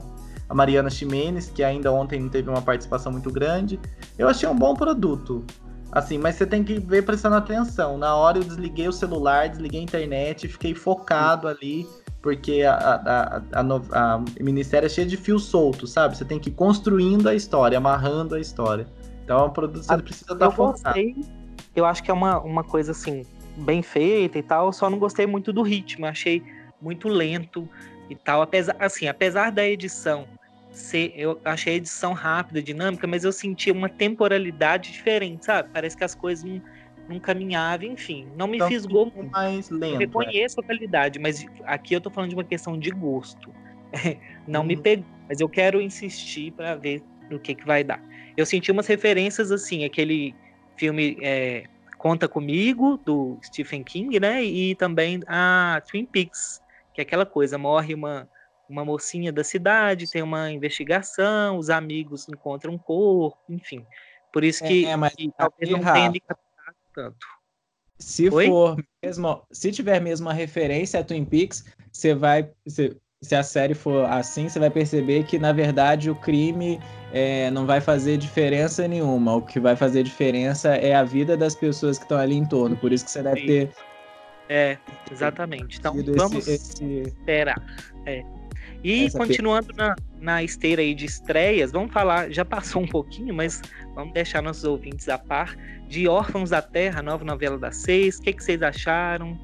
a 0.48 0.54
Mariana 0.54 0.90
Ximenes, 0.90 1.48
que 1.48 1.62
ainda 1.62 1.92
ontem 1.92 2.20
não 2.20 2.28
teve 2.28 2.48
uma 2.50 2.62
participação 2.62 3.12
muito 3.12 3.30
grande. 3.30 3.78
Eu 4.18 4.28
achei 4.28 4.48
um 4.48 4.56
bom 4.56 4.74
produto. 4.74 5.44
Assim, 5.90 6.18
mas 6.18 6.34
você 6.34 6.44
tem 6.44 6.62
que 6.62 6.78
ver 6.78 7.02
prestando 7.04 7.36
atenção. 7.36 7.96
Na 7.96 8.14
hora 8.14 8.36
eu 8.36 8.44
desliguei 8.44 8.86
o 8.88 8.92
celular, 8.92 9.48
desliguei 9.48 9.80
a 9.80 9.82
internet, 9.82 10.46
fiquei 10.46 10.74
focado 10.74 11.48
ali, 11.48 11.86
porque 12.20 12.62
a, 12.62 12.74
a, 12.74 13.36
a, 13.36 13.60
a, 13.60 14.14
a 14.14 14.24
minissérie 14.40 14.86
é 14.86 14.88
cheia 14.88 15.06
de 15.06 15.16
fios 15.16 15.44
soltos, 15.44 15.92
sabe? 15.92 16.16
Você 16.16 16.24
tem 16.24 16.38
que 16.38 16.50
ir 16.50 16.52
construindo 16.52 17.28
a 17.28 17.34
história, 17.34 17.78
amarrando 17.78 18.34
a 18.34 18.40
história. 18.40 18.86
Então 19.24 19.40
é 19.40 19.44
um 19.44 19.50
produto 19.50 19.80
que 19.80 19.86
você 19.86 19.92
Ah, 19.92 19.98
precisa 19.98 20.32
estar 20.32 20.46
Eu 20.46 20.52
focado. 20.52 20.98
Eu 21.76 21.84
acho 21.84 22.02
que 22.02 22.10
é 22.10 22.14
uma, 22.14 22.40
uma 22.40 22.64
coisa 22.64 22.92
assim, 22.92 23.24
bem 23.56 23.82
feita 23.82 24.38
e 24.38 24.42
tal. 24.42 24.72
Só 24.72 24.90
não 24.90 24.98
gostei 24.98 25.26
muito 25.26 25.52
do 25.52 25.62
ritmo. 25.62 26.06
Achei 26.06 26.42
muito 26.80 27.08
lento 27.08 27.68
e 28.10 28.16
tal. 28.16 28.42
Apesar, 28.42 28.74
assim, 28.80 29.06
apesar 29.06 29.52
da 29.52 29.64
edição 29.66 30.26
ser. 30.72 31.12
Eu 31.14 31.40
achei 31.44 31.74
a 31.74 31.76
edição 31.76 32.12
rápida, 32.12 32.62
dinâmica, 32.62 33.06
mas 33.06 33.24
eu 33.24 33.32
senti 33.32 33.70
uma 33.70 33.88
temporalidade 33.88 34.92
diferente, 34.92 35.44
sabe? 35.44 35.68
Parece 35.72 35.96
que 35.96 36.04
as 36.04 36.14
coisas 36.14 36.44
não, 36.44 36.62
não 37.08 37.18
caminhavam, 37.18 37.88
enfim. 37.88 38.28
Não 38.36 38.46
me 38.46 38.56
Então, 38.56 38.68
fisgou 38.68 39.10
muito. 39.14 39.30
mais 39.30 39.70
lento. 39.70 39.94
é. 39.94 39.98
reconheço 39.98 40.60
a 40.60 40.62
qualidade, 40.64 41.18
mas 41.18 41.44
aqui 41.64 41.94
eu 41.94 42.00
tô 42.00 42.10
falando 42.10 42.30
de 42.30 42.36
uma 42.36 42.44
questão 42.44 42.78
de 42.78 42.90
gosto. 42.90 43.52
Não 44.46 44.62
me 44.62 44.76
Uhum. 44.76 44.82
pegou, 44.82 45.06
mas 45.28 45.40
eu 45.40 45.48
quero 45.48 45.80
insistir 45.80 46.52
para 46.52 46.74
ver 46.74 47.02
no 47.30 47.38
que, 47.40 47.54
que 47.54 47.64
vai 47.64 47.82
dar. 47.82 48.02
Eu 48.36 48.44
senti 48.44 48.70
umas 48.70 48.86
referências 48.86 49.50
assim, 49.50 49.84
aquele 49.84 50.34
filme 50.76 51.16
é, 51.22 51.64
Conta 51.96 52.28
Comigo, 52.28 52.98
do 53.04 53.38
Stephen 53.42 53.82
King, 53.82 54.20
né? 54.20 54.44
E 54.44 54.74
também 54.74 55.20
a 55.26 55.82
Twin 55.90 56.04
Peaks, 56.06 56.62
que 56.94 57.00
é 57.00 57.02
aquela 57.02 57.26
coisa, 57.26 57.58
morre 57.58 57.94
uma, 57.94 58.28
uma 58.68 58.84
mocinha 58.84 59.32
da 59.32 59.42
cidade, 59.42 60.10
tem 60.10 60.22
uma 60.22 60.50
investigação, 60.52 61.58
os 61.58 61.70
amigos 61.70 62.28
encontram 62.28 62.74
um 62.74 62.78
corpo, 62.78 63.38
enfim. 63.48 63.84
Por 64.32 64.44
isso 64.44 64.62
que, 64.64 64.86
É, 64.86 64.96
mas 64.96 65.14
que 65.14 65.30
talvez 65.36 65.62
aqui, 65.62 65.72
não 65.72 65.92
tenha 65.92 66.12
tanto. 67.02 67.16
Se 67.98 68.28
Oi? 68.28 68.46
for 68.46 68.76
mesmo, 69.04 69.42
se 69.50 69.72
tiver 69.72 70.00
mesmo 70.00 70.28
a 70.28 70.32
referência 70.32 71.00
a 71.00 71.04
Twin 71.04 71.24
Peaks, 71.24 71.64
você 71.92 72.14
vai, 72.14 72.48
se, 72.66 72.96
se 73.20 73.34
a 73.34 73.42
série 73.42 73.74
for 73.74 74.04
assim, 74.06 74.48
você 74.48 74.58
vai 74.58 74.70
perceber 74.70 75.24
que 75.24 75.38
na 75.38 75.52
verdade 75.52 76.08
o 76.10 76.14
crime 76.14 76.78
é, 77.12 77.50
não 77.50 77.66
vai 77.66 77.80
fazer 77.80 78.16
diferença 78.16 78.86
nenhuma. 78.86 79.34
O 79.36 79.42
que 79.42 79.58
vai 79.58 79.74
fazer 79.74 80.02
diferença 80.04 80.76
é 80.76 80.94
a 80.94 81.02
vida 81.02 81.36
das 81.36 81.54
pessoas 81.56 81.98
que 81.98 82.04
estão 82.04 82.18
ali 82.18 82.36
em 82.36 82.44
torno. 82.46 82.76
Por 82.76 82.92
isso 82.92 83.04
que 83.04 83.10
você 83.10 83.22
deve 83.22 83.40
Sim. 83.40 83.46
ter 83.46 83.70
É, 84.48 84.78
exatamente. 85.10 85.78
Então 85.78 85.94
vamos 86.16 86.46
esse, 86.48 86.52
esse- 86.52 86.84
esperar. 87.08 87.60
É. 88.06 88.22
E 88.82 89.06
Essa 89.06 89.18
continuando 89.18 89.72
na, 89.76 89.96
na 90.20 90.42
esteira 90.42 90.80
aí 90.80 90.94
de 90.94 91.04
estreias, 91.04 91.72
vamos 91.72 91.92
falar, 91.92 92.30
já 92.30 92.44
passou 92.44 92.82
um 92.82 92.86
pouquinho, 92.86 93.34
mas 93.34 93.60
vamos 93.94 94.14
deixar 94.14 94.40
nossos 94.40 94.64
ouvintes 94.64 95.08
a 95.08 95.18
par 95.18 95.56
de 95.88 96.06
Órfãos 96.06 96.50
da 96.50 96.62
Terra, 96.62 97.02
nova 97.02 97.24
novela 97.24 97.58
da 97.58 97.72
Seis. 97.72 98.18
O 98.18 98.22
que, 98.22 98.32
que 98.32 98.44
vocês 98.44 98.62
acharam? 98.62 99.38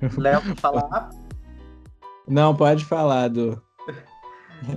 Léo, 0.16 0.40
falar. 0.56 1.10
Não, 2.28 2.54
pode 2.54 2.84
falar, 2.84 3.28
do. 3.28 3.60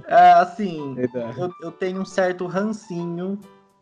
É, 0.07 0.33
assim, 0.33 0.97
eu, 1.38 1.50
eu 1.62 1.71
tenho 1.71 2.01
um 2.01 2.05
certo 2.05 2.45
rancinho, 2.45 3.39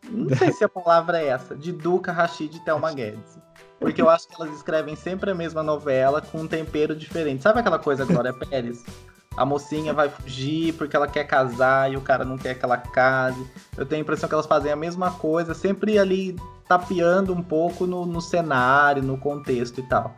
não 0.08 0.36
sei 0.36 0.52
se 0.52 0.62
a 0.62 0.68
palavra 0.68 1.20
é 1.20 1.28
essa, 1.28 1.56
de 1.56 1.72
Duca, 1.72 2.12
Rashid 2.12 2.54
e 2.54 2.60
Thelma 2.60 2.92
Guedes. 2.94 3.38
Porque 3.78 4.00
eu 4.00 4.08
acho 4.08 4.28
que 4.28 4.34
elas 4.40 4.54
escrevem 4.54 4.96
sempre 4.96 5.30
a 5.30 5.34
mesma 5.34 5.62
novela 5.62 6.20
com 6.20 6.38
um 6.38 6.48
tempero 6.48 6.94
diferente. 6.94 7.42
Sabe 7.42 7.60
aquela 7.60 7.78
coisa, 7.78 8.04
Glória 8.04 8.32
Pérez? 8.50 8.84
A 9.36 9.44
mocinha 9.44 9.92
vai 9.92 10.08
fugir 10.08 10.72
porque 10.74 10.96
ela 10.96 11.06
quer 11.06 11.24
casar 11.24 11.92
e 11.92 11.96
o 11.96 12.00
cara 12.00 12.24
não 12.24 12.38
quer 12.38 12.54
que 12.54 12.64
ela 12.64 12.78
case. 12.78 13.46
Eu 13.76 13.84
tenho 13.84 14.00
a 14.00 14.02
impressão 14.02 14.28
que 14.28 14.34
elas 14.34 14.46
fazem 14.46 14.72
a 14.72 14.76
mesma 14.76 15.10
coisa, 15.10 15.52
sempre 15.52 15.98
ali 15.98 16.34
tapeando 16.66 17.34
um 17.34 17.42
pouco 17.42 17.86
no, 17.86 18.06
no 18.06 18.20
cenário, 18.20 19.02
no 19.02 19.18
contexto 19.18 19.80
e 19.80 19.82
tal. 19.82 20.14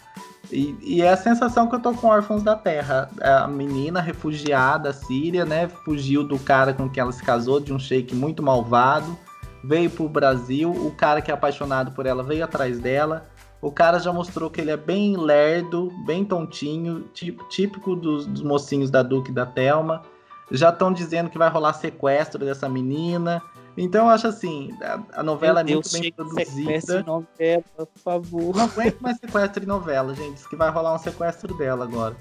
E, 0.51 0.77
e 0.81 1.03
é 1.03 1.11
a 1.11 1.17
sensação 1.17 1.67
que 1.67 1.75
eu 1.75 1.81
tô 1.81 1.93
com 1.93 2.07
Órfãos 2.07 2.43
da 2.43 2.55
Terra. 2.55 3.11
A 3.21 3.47
menina 3.49 4.01
refugiada 4.01 4.93
síria, 4.93 5.45
né? 5.45 5.69
Fugiu 5.69 6.23
do 6.23 6.39
cara 6.39 6.73
com 6.73 6.89
quem 6.89 7.01
ela 7.01 7.13
se 7.13 7.23
casou, 7.23 7.61
de 7.61 7.73
um 7.73 7.79
sheik 7.79 8.15
muito 8.15 8.43
malvado. 8.43 9.19
Veio 9.63 9.91
pro 9.91 10.09
Brasil. 10.09 10.71
O 10.71 10.93
cara 10.93 11.21
que 11.21 11.31
é 11.31 11.35
apaixonado 11.35 11.91
por 11.93 12.07
ela 12.07 12.23
veio 12.23 12.45
atrás 12.45 12.79
dela. 12.79 13.27
O 13.61 13.73
cara 13.73 13.99
já 13.99 14.13
mostrou 14.13 14.49
que 14.49 14.61
ele 14.61 14.71
é 14.71 14.77
bem 14.77 15.17
lerdo, 15.17 15.93
bem 16.07 16.25
tontinho, 16.25 17.01
tí- 17.13 17.37
típico 17.49 17.97
dos, 17.97 18.25
dos 18.27 18.43
mocinhos 18.43 18.91
da 18.91 19.03
Duque 19.03 19.31
e 19.31 19.35
da 19.35 19.45
Thelma. 19.45 20.03
Já 20.51 20.71
estão 20.71 20.93
dizendo 20.93 21.29
que 21.29 21.37
vai 21.39 21.51
rolar 21.51 21.73
sequestro 21.75 22.45
dessa 22.45 22.69
menina. 22.69 23.43
Então 23.77 24.07
eu 24.07 24.11
acho 24.11 24.27
assim, 24.29 24.71
a, 24.81 25.21
a 25.21 25.23
novela 25.23 25.63
Meu 25.63 25.73
é 25.73 25.75
muito 25.75 25.91
Deus, 25.91 26.01
bem 26.01 26.13
produzida. 26.13 27.03
novela, 27.05 27.65
por 27.77 27.89
favor. 28.03 28.57
Não 28.57 28.65
aguento 28.65 29.01
mais 29.01 29.19
sequestro 29.19 29.63
em 29.63 29.67
novela, 29.67 30.15
gente. 30.15 30.35
Diz 30.35 30.47
que 30.47 30.57
vai 30.57 30.71
rolar 30.71 30.95
um 30.95 30.99
sequestro 30.99 31.53
dela 31.57 31.85
agora. 31.85 32.17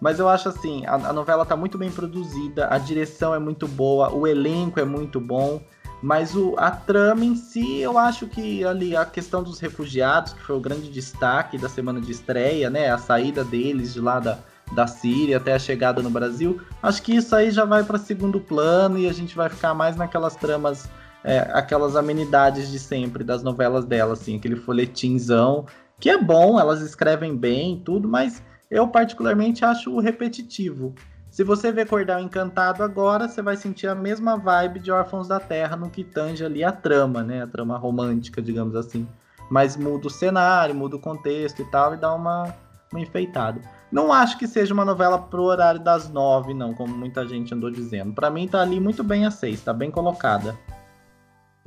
Mas 0.00 0.18
eu 0.18 0.28
acho 0.28 0.48
assim, 0.48 0.86
a, 0.86 0.94
a 0.94 1.12
novela 1.12 1.44
tá 1.44 1.56
muito 1.56 1.76
bem 1.76 1.90
produzida, 1.90 2.68
a 2.70 2.78
direção 2.78 3.34
é 3.34 3.38
muito 3.38 3.66
boa, 3.66 4.10
o 4.14 4.26
elenco 4.26 4.78
é 4.78 4.84
muito 4.84 5.20
bom. 5.20 5.60
Mas 6.00 6.36
o, 6.36 6.54
a 6.56 6.70
trama 6.70 7.24
em 7.24 7.34
si, 7.34 7.78
eu 7.78 7.98
acho 7.98 8.28
que 8.28 8.64
ali 8.64 8.96
a 8.96 9.04
questão 9.04 9.42
dos 9.42 9.58
refugiados, 9.58 10.32
que 10.32 10.42
foi 10.42 10.56
o 10.56 10.60
grande 10.60 10.88
destaque 10.90 11.58
da 11.58 11.68
semana 11.68 12.00
de 12.00 12.12
estreia, 12.12 12.70
né? 12.70 12.90
A 12.90 12.98
saída 12.98 13.42
deles 13.42 13.92
de 13.92 14.00
lá 14.00 14.20
da, 14.20 14.38
da 14.72 14.86
Síria 14.86 15.38
até 15.38 15.54
a 15.54 15.58
chegada 15.58 16.00
no 16.00 16.10
Brasil, 16.10 16.60
acho 16.82 17.02
que 17.02 17.16
isso 17.16 17.34
aí 17.34 17.50
já 17.50 17.64
vai 17.64 17.82
para 17.82 17.98
segundo 17.98 18.40
plano 18.40 18.98
e 18.98 19.08
a 19.08 19.12
gente 19.12 19.34
vai 19.34 19.48
ficar 19.48 19.74
mais 19.74 19.96
naquelas 19.96 20.36
tramas, 20.36 20.88
é, 21.24 21.40
aquelas 21.52 21.96
amenidades 21.96 22.70
de 22.70 22.78
sempre 22.78 23.24
das 23.24 23.42
novelas 23.42 23.84
dela, 23.84 24.12
assim, 24.12 24.36
aquele 24.36 24.56
folhetinzão, 24.56 25.66
que 25.98 26.08
é 26.08 26.16
bom, 26.16 26.60
elas 26.60 26.80
escrevem 26.80 27.36
bem 27.36 27.82
tudo, 27.84 28.08
mas 28.08 28.40
eu 28.70 28.86
particularmente 28.86 29.64
acho 29.64 29.98
repetitivo. 29.98 30.94
Se 31.38 31.44
você 31.44 31.70
ver 31.70 31.86
Cordel 31.86 32.18
Encantado 32.18 32.82
agora, 32.82 33.28
você 33.28 33.40
vai 33.40 33.56
sentir 33.56 33.86
a 33.86 33.94
mesma 33.94 34.36
vibe 34.36 34.80
de 34.80 34.90
Órfãos 34.90 35.28
da 35.28 35.38
Terra 35.38 35.76
no 35.76 35.88
que 35.88 36.02
tange 36.02 36.44
ali 36.44 36.64
a 36.64 36.72
trama, 36.72 37.22
né? 37.22 37.44
A 37.44 37.46
trama 37.46 37.78
romântica, 37.78 38.42
digamos 38.42 38.74
assim. 38.74 39.06
Mas 39.48 39.76
muda 39.76 40.08
o 40.08 40.10
cenário, 40.10 40.74
muda 40.74 40.96
o 40.96 40.98
contexto 40.98 41.62
e 41.62 41.64
tal, 41.70 41.94
e 41.94 41.96
dá 41.96 42.12
uma, 42.12 42.52
uma 42.90 43.00
enfeitada. 43.00 43.60
Não 43.92 44.12
acho 44.12 44.36
que 44.36 44.48
seja 44.48 44.74
uma 44.74 44.84
novela 44.84 45.16
pro 45.16 45.44
horário 45.44 45.78
das 45.78 46.10
nove, 46.10 46.52
não, 46.52 46.74
como 46.74 46.92
muita 46.92 47.24
gente 47.24 47.54
andou 47.54 47.70
dizendo. 47.70 48.12
Pra 48.12 48.30
mim 48.30 48.48
tá 48.48 48.60
ali 48.60 48.80
muito 48.80 49.04
bem 49.04 49.24
a 49.24 49.30
seis, 49.30 49.62
tá 49.62 49.72
bem 49.72 49.92
colocada. 49.92 50.58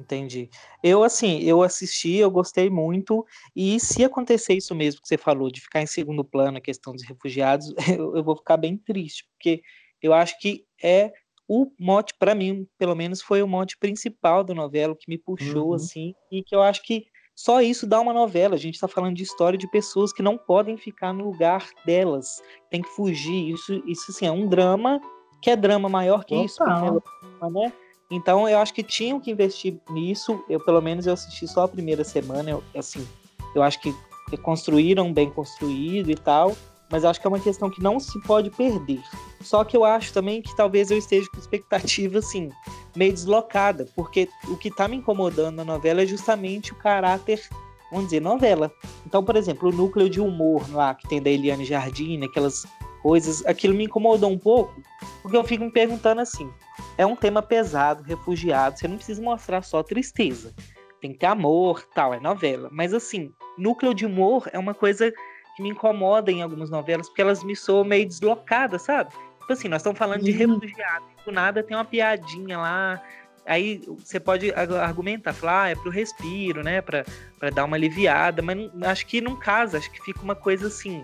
Entendi. 0.01 0.49
Eu, 0.83 1.03
assim, 1.03 1.39
eu 1.41 1.61
assisti, 1.61 2.15
eu 2.15 2.31
gostei 2.31 2.69
muito, 2.69 3.25
e 3.55 3.79
se 3.79 4.03
acontecer 4.03 4.55
isso 4.55 4.73
mesmo 4.73 5.01
que 5.01 5.07
você 5.07 5.17
falou, 5.17 5.51
de 5.51 5.61
ficar 5.61 5.81
em 5.81 5.87
segundo 5.87 6.23
plano 6.23 6.57
a 6.57 6.61
questão 6.61 6.93
dos 6.93 7.03
refugiados, 7.03 7.73
eu, 7.99 8.15
eu 8.15 8.23
vou 8.23 8.35
ficar 8.35 8.57
bem 8.57 8.75
triste, 8.77 9.25
porque 9.31 9.61
eu 10.01 10.13
acho 10.13 10.37
que 10.39 10.65
é 10.83 11.11
o 11.47 11.71
mote, 11.79 12.13
para 12.17 12.33
mim, 12.33 12.65
pelo 12.77 12.95
menos, 12.95 13.21
foi 13.21 13.43
o 13.43 13.47
mote 13.47 13.77
principal 13.77 14.43
da 14.43 14.53
novela, 14.53 14.95
que 14.97 15.09
me 15.09 15.17
puxou, 15.17 15.69
Uhum. 15.69 15.75
assim, 15.75 16.13
e 16.31 16.41
que 16.41 16.55
eu 16.55 16.61
acho 16.61 16.81
que 16.81 17.05
só 17.35 17.61
isso 17.61 17.85
dá 17.85 17.99
uma 17.99 18.13
novela. 18.13 18.55
A 18.55 18.57
gente 18.57 18.75
está 18.75 18.87
falando 18.87 19.15
de 19.15 19.23
história 19.23 19.57
de 19.57 19.69
pessoas 19.69 20.13
que 20.13 20.21
não 20.21 20.37
podem 20.37 20.77
ficar 20.77 21.13
no 21.13 21.25
lugar 21.25 21.67
delas, 21.85 22.41
tem 22.69 22.81
que 22.81 22.89
fugir. 22.89 23.51
Isso, 23.51 23.81
isso 23.85 24.11
assim, 24.11 24.25
é 24.25 24.31
um 24.31 24.47
drama 24.47 25.01
que 25.41 25.49
é 25.49 25.55
drama 25.55 25.89
maior 25.89 26.23
que 26.23 26.35
isso, 26.35 26.57
Total. 26.57 27.03
né? 27.51 27.73
Então 28.11 28.47
eu 28.47 28.59
acho 28.59 28.73
que 28.73 28.83
tinham 28.83 29.19
que 29.19 29.31
investir 29.31 29.75
nisso. 29.89 30.43
Eu 30.49 30.59
pelo 30.59 30.81
menos 30.81 31.07
eu 31.07 31.13
assisti 31.13 31.47
só 31.47 31.63
a 31.63 31.67
primeira 31.67 32.03
semana. 32.03 32.51
Eu, 32.51 32.63
assim, 32.75 33.07
eu 33.55 33.63
acho 33.63 33.79
que 33.79 33.95
construíram 34.43 35.11
bem 35.13 35.29
construído 35.29 36.11
e 36.11 36.15
tal. 36.15 36.55
Mas 36.91 37.05
acho 37.05 37.21
que 37.21 37.25
é 37.25 37.29
uma 37.29 37.39
questão 37.39 37.69
que 37.69 37.81
não 37.81 38.01
se 38.01 38.19
pode 38.23 38.49
perder. 38.49 39.01
Só 39.39 39.63
que 39.63 39.77
eu 39.77 39.85
acho 39.85 40.11
também 40.11 40.41
que 40.41 40.53
talvez 40.53 40.91
eu 40.91 40.97
esteja 40.97 41.25
com 41.31 41.39
expectativa 41.39 42.19
assim 42.19 42.49
meio 42.93 43.13
deslocada, 43.13 43.87
porque 43.95 44.27
o 44.49 44.57
que 44.57 44.69
tá 44.69 44.89
me 44.89 44.97
incomodando 44.97 45.55
na 45.55 45.63
novela 45.63 46.01
é 46.01 46.05
justamente 46.05 46.73
o 46.73 46.75
caráter, 46.75 47.41
vamos 47.89 48.07
dizer, 48.07 48.19
novela. 48.19 48.69
Então, 49.05 49.23
por 49.23 49.37
exemplo, 49.37 49.69
o 49.69 49.71
núcleo 49.71 50.09
de 50.09 50.19
humor 50.19 50.69
lá 50.69 50.93
que 50.93 51.07
tem 51.07 51.21
da 51.21 51.29
Eliane 51.29 51.63
Jardim, 51.63 52.21
aquelas 52.25 52.65
coisas, 53.01 53.45
aquilo 53.45 53.73
me 53.73 53.85
incomodou 53.85 54.29
um 54.29 54.37
pouco, 54.37 54.73
porque 55.21 55.37
eu 55.37 55.43
fico 55.45 55.63
me 55.63 55.71
perguntando 55.71 56.19
assim: 56.19 56.49
é 56.97 57.05
um 57.05 57.15
tema 57.15 57.41
pesado, 57.41 58.03
refugiado, 58.03 58.77
você 58.77 58.87
não 58.87 58.97
precisa 58.97 59.21
mostrar 59.21 59.61
só 59.61 59.81
tristeza. 59.83 60.53
Tem 60.99 61.13
que 61.13 61.19
ter 61.19 61.25
amor, 61.25 61.83
tal, 61.95 62.13
é 62.13 62.19
novela. 62.19 62.69
Mas 62.71 62.93
assim, 62.93 63.33
núcleo 63.57 63.93
de 63.93 64.05
humor 64.05 64.49
é 64.53 64.59
uma 64.59 64.73
coisa 64.73 65.11
que 65.55 65.63
me 65.63 65.69
incomoda 65.69 66.31
em 66.31 66.41
algumas 66.41 66.69
novelas, 66.69 67.07
porque 67.07 67.21
elas 67.21 67.43
me 67.43 67.55
soam 67.55 67.83
meio 67.83 68.07
deslocadas, 68.07 68.83
sabe? 68.83 69.11
Tipo 69.39 69.53
assim, 69.53 69.67
nós 69.67 69.81
estamos 69.81 69.97
falando 69.97 70.23
de 70.23 70.31
uhum. 70.31 70.53
refugiado, 70.59 71.05
do 71.25 71.31
nada 71.31 71.63
tem 71.63 71.75
uma 71.75 71.83
piadinha 71.83 72.57
lá, 72.57 73.01
aí 73.45 73.81
você 73.97 74.19
pode 74.19 74.53
argumentar, 74.53 75.33
falar, 75.33 75.63
ah, 75.63 75.69
é 75.69 75.75
pro 75.75 75.89
respiro, 75.89 76.63
né, 76.63 76.81
pra, 76.81 77.03
pra 77.39 77.49
dar 77.49 77.65
uma 77.65 77.75
aliviada, 77.75 78.41
mas 78.41 78.71
não, 78.73 78.89
acho 78.89 79.05
que 79.05 79.19
não 79.19 79.35
casa, 79.35 79.77
acho 79.77 79.91
que 79.91 80.01
fica 80.03 80.21
uma 80.21 80.35
coisa 80.35 80.67
assim, 80.67 81.01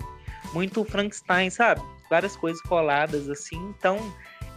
muito 0.54 0.84
Frankenstein, 0.86 1.50
sabe? 1.50 1.82
Várias 2.10 2.36
coisas 2.36 2.62
coladas 2.62 3.30
assim, 3.30 3.58
então 3.78 3.98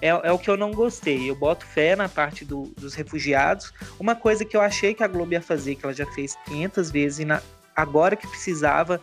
é, 0.00 0.08
é 0.08 0.32
o 0.32 0.38
que 0.38 0.48
eu 0.48 0.56
não 0.56 0.72
gostei. 0.72 1.28
Eu 1.28 1.34
boto 1.34 1.66
fé 1.66 1.94
na 1.94 2.08
parte 2.08 2.44
do, 2.44 2.72
dos 2.76 2.94
refugiados. 2.94 3.72
Uma 3.98 4.14
coisa 4.14 4.44
que 4.44 4.56
eu 4.56 4.60
achei 4.60 4.94
que 4.94 5.02
a 5.02 5.08
Globo 5.08 5.32
ia 5.32 5.42
fazer, 5.42 5.74
que 5.74 5.84
ela 5.84 5.94
já 5.94 6.06
fez 6.06 6.36
500 6.46 6.90
vezes 6.90 7.18
e 7.20 7.24
na, 7.24 7.42
agora 7.74 8.16
que 8.16 8.26
precisava, 8.26 9.00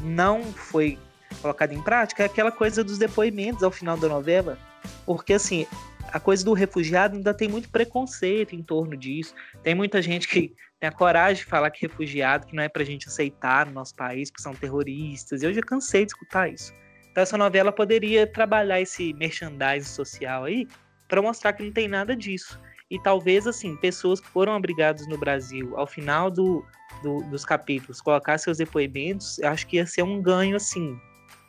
não 0.00 0.42
foi 0.42 0.98
colocada 1.40 1.74
em 1.74 1.82
prática, 1.82 2.22
é 2.22 2.26
aquela 2.26 2.52
coisa 2.52 2.84
dos 2.84 2.98
depoimentos 2.98 3.62
ao 3.62 3.70
final 3.70 3.96
da 3.96 4.08
novela. 4.08 4.58
Porque, 5.04 5.32
assim, 5.32 5.66
a 6.12 6.20
coisa 6.20 6.44
do 6.44 6.52
refugiado 6.52 7.16
ainda 7.16 7.34
tem 7.34 7.48
muito 7.48 7.68
preconceito 7.68 8.54
em 8.54 8.62
torno 8.62 8.96
disso. 8.96 9.34
Tem 9.62 9.74
muita 9.74 10.00
gente 10.00 10.28
que 10.28 10.54
tem 10.78 10.88
a 10.88 10.92
coragem 10.92 11.42
de 11.42 11.50
falar 11.50 11.70
que 11.70 11.86
refugiado, 11.86 12.46
que 12.46 12.54
não 12.54 12.62
é 12.62 12.68
pra 12.68 12.84
gente 12.84 13.08
aceitar 13.08 13.66
no 13.66 13.72
nosso 13.72 13.94
país, 13.94 14.30
que 14.30 14.40
são 14.40 14.54
terroristas. 14.54 15.42
Eu 15.42 15.52
já 15.52 15.62
cansei 15.62 16.04
de 16.04 16.12
escutar 16.12 16.48
isso. 16.48 16.72
Então 17.14 17.22
essa 17.22 17.38
novela 17.38 17.70
poderia 17.70 18.26
trabalhar 18.26 18.80
esse 18.80 19.12
merchandising 19.12 19.88
social 19.88 20.42
aí 20.42 20.66
para 21.06 21.22
mostrar 21.22 21.52
que 21.52 21.62
não 21.62 21.70
tem 21.70 21.86
nada 21.86 22.16
disso. 22.16 22.60
E 22.90 23.00
talvez, 23.00 23.46
assim, 23.46 23.76
pessoas 23.76 24.18
que 24.18 24.26
foram 24.26 24.52
abrigadas 24.52 25.06
no 25.06 25.16
Brasil, 25.16 25.78
ao 25.78 25.86
final 25.86 26.28
do, 26.28 26.66
do, 27.04 27.20
dos 27.30 27.44
capítulos, 27.44 28.00
colocar 28.00 28.36
seus 28.38 28.58
depoimentos, 28.58 29.38
acho 29.44 29.64
que 29.68 29.76
ia 29.76 29.86
ser 29.86 30.02
um 30.02 30.20
ganho, 30.20 30.56
assim, 30.56 30.98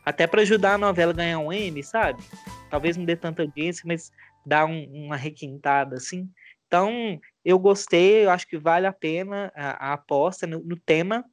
até 0.05 0.27
para 0.27 0.43
ajudar 0.43 0.75
a 0.75 0.77
novela 0.77 1.12
a 1.12 1.15
ganhar 1.15 1.39
um 1.39 1.51
M, 1.51 1.81
sabe? 1.81 2.24
Talvez 2.69 2.95
não 2.95 3.03
dê 3.03 3.15
tanta 3.15 3.41
audiência, 3.41 3.86
mas 3.88 4.12
dar 4.45 4.67
um, 4.67 4.84
uma 4.93 5.15
requintada, 5.15 5.95
assim. 5.95 6.29
Então, 6.67 7.19
eu 7.43 7.57
gostei, 7.57 8.25
eu 8.25 8.29
acho 8.29 8.48
que 8.48 8.55
vale 8.55 8.86
a 8.86 8.93
pena 8.93 9.51
a, 9.55 9.89
a 9.89 9.93
aposta 9.93 10.45
no, 10.45 10.60
no, 10.60 10.77
tema. 10.77 11.25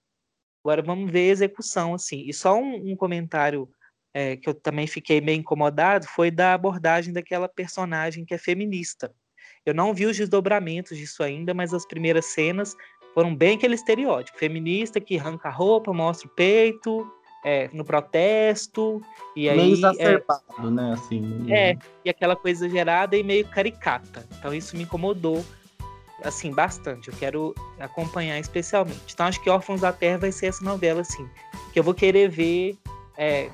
Agora 0.65 0.81
vamos 0.81 1.13
ver 1.13 1.29
a 1.29 1.33
execução, 1.33 1.93
assim. 1.93 2.27
E 2.27 2.33
só 2.33 2.59
um, 2.59 2.93
um 2.93 2.97
comentário 2.97 3.69
é, 4.15 4.37
que 4.37 4.49
eu 4.49 4.55
também 4.55 4.87
fiquei 4.87 5.21
meio 5.21 5.39
incomodado 5.39 6.07
foi 6.07 6.31
da 6.31 6.55
abordagem 6.55 7.13
daquela 7.13 7.49
personagem 7.49 8.25
que 8.25 8.35
é 8.35 8.39
feminista. 8.39 9.13
Eu 9.65 9.75
não 9.75 9.95
vi 9.95 10.07
os 10.07 10.17
desdobramentos 10.17 10.97
disso 10.99 11.23
ainda, 11.23 11.55
mas 11.55 11.73
as 11.73 11.87
primeiras 11.87 12.27
cenas 12.27 12.77
foram 13.15 13.35
bem 13.35 13.57
aquele 13.57 13.75
estereótipo. 13.75 14.39
Feminista 14.39 15.01
que 15.01 15.19
arranca 15.19 15.49
a 15.49 15.53
roupa, 15.53 15.93
mostra 15.93 16.27
o 16.27 16.31
peito, 16.31 17.11
é, 17.45 17.69
no 17.73 17.85
protesto, 17.85 19.01
e 19.37 19.49
aí... 19.49 19.57
Meio 19.57 19.73
exacerbado, 19.73 20.43
é, 20.59 20.71
né, 20.71 20.93
assim. 20.93 21.47
É, 21.51 21.77
e 22.05 22.11
aquela 22.11 22.37
coisa 22.37 22.65
exagerada 22.67 23.17
e 23.17 23.23
meio 23.23 23.47
caricata. 23.49 24.27
Então 24.39 24.55
isso 24.55 24.77
me 24.77 24.85
incomodou, 24.85 25.45
assim, 26.25 26.53
bastante. 26.53 27.09
Eu 27.09 27.15
quero 27.17 27.55
acompanhar 27.79 28.39
especialmente. 28.39 29.13
Então 29.13 29.27
acho 29.27 29.43
que 29.43 29.51
Órfãos 29.51 29.81
da 29.81 29.93
Terra 29.93 30.19
vai 30.19 30.33
ser 30.33 30.47
essa 30.47 30.65
novela, 30.65 31.01
assim, 31.01 31.29
que 31.73 31.79
eu 31.79 31.83
vou 31.83 31.95
querer 31.95 32.29
ver 32.29 32.77
é, 33.19 33.51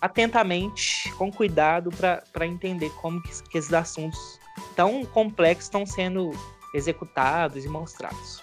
atentamente, 0.00 1.12
com 1.14 1.30
cuidado, 1.30 1.90
para 1.90 2.46
entender 2.46 2.90
como 3.00 3.22
que, 3.22 3.42
que 3.50 3.58
esses 3.58 3.72
assuntos 3.72 4.38
tão 4.74 5.04
complexos 5.04 5.64
estão 5.64 5.84
sendo 5.84 6.30
executados 6.74 7.64
e 7.64 7.68
mostrados. 7.68 8.42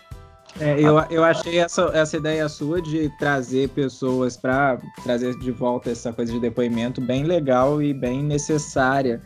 É, 0.60 0.80
eu, 0.80 0.98
eu 1.12 1.24
achei 1.24 1.60
essa, 1.60 1.84
essa 1.94 2.18
ideia 2.18 2.50
sua 2.50 2.82
de 2.82 3.10
trazer 3.18 3.70
pessoas 3.70 4.36
para 4.36 4.80
trazer 5.04 5.38
de 5.38 5.52
volta 5.52 5.92
essa 5.92 6.12
coisa 6.12 6.32
de 6.32 6.40
depoimento 6.40 7.00
bem 7.00 7.24
legal 7.24 7.82
e 7.82 7.94
bem 7.94 8.24
necessária 8.24 9.22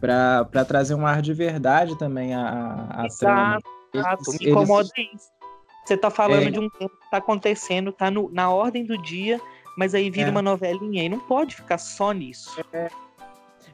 para 0.00 0.64
trazer 0.64 0.94
um 0.94 1.06
ar 1.06 1.20
de 1.20 1.32
verdade 1.32 1.98
também 1.98 2.34
a, 2.34 2.88
a 2.90 3.06
Exato, 3.06 3.18
trama. 3.18 3.58
Exato. 3.94 4.30
Me 4.30 4.50
incomoda 4.50 4.88
eles... 4.96 5.14
isso. 5.14 5.36
Você 5.84 5.94
está 5.94 6.10
falando 6.10 6.48
é... 6.48 6.50
de 6.50 6.58
um 6.58 6.68
tempo 6.68 6.96
que 6.98 7.04
está 7.04 7.18
acontecendo, 7.18 7.90
está 7.90 8.10
na 8.10 8.50
ordem 8.50 8.84
do 8.84 8.98
dia, 8.98 9.40
mas 9.76 9.94
aí 9.94 10.10
vira 10.10 10.28
é. 10.28 10.30
uma 10.30 10.42
novelinha 10.42 11.04
e 11.04 11.08
não 11.08 11.20
pode 11.20 11.54
ficar 11.54 11.78
só 11.78 12.12
nisso. 12.12 12.58
É. 12.72 12.88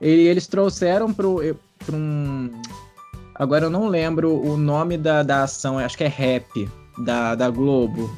E 0.00 0.08
eles 0.08 0.46
trouxeram 0.46 1.12
para 1.12 1.26
um. 1.26 2.50
Agora 3.34 3.66
eu 3.66 3.70
não 3.70 3.86
lembro 3.86 4.34
o 4.34 4.56
nome 4.56 4.98
da, 4.98 5.22
da 5.22 5.44
ação, 5.44 5.78
acho 5.78 5.96
que 5.96 6.04
é 6.04 6.08
rap 6.08 6.68
da, 6.98 7.34
da 7.34 7.48
Globo. 7.48 8.10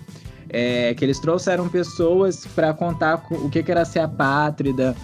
É, 0.49 0.95
que 0.95 1.05
eles 1.05 1.19
trouxeram 1.19 1.69
pessoas 1.69 2.47
para 2.47 2.73
contar 2.73 3.25
o 3.31 3.51
que, 3.51 3.63
que 3.63 3.73
era 3.73 3.85
ser 3.85 4.01
apátrida 4.01 4.95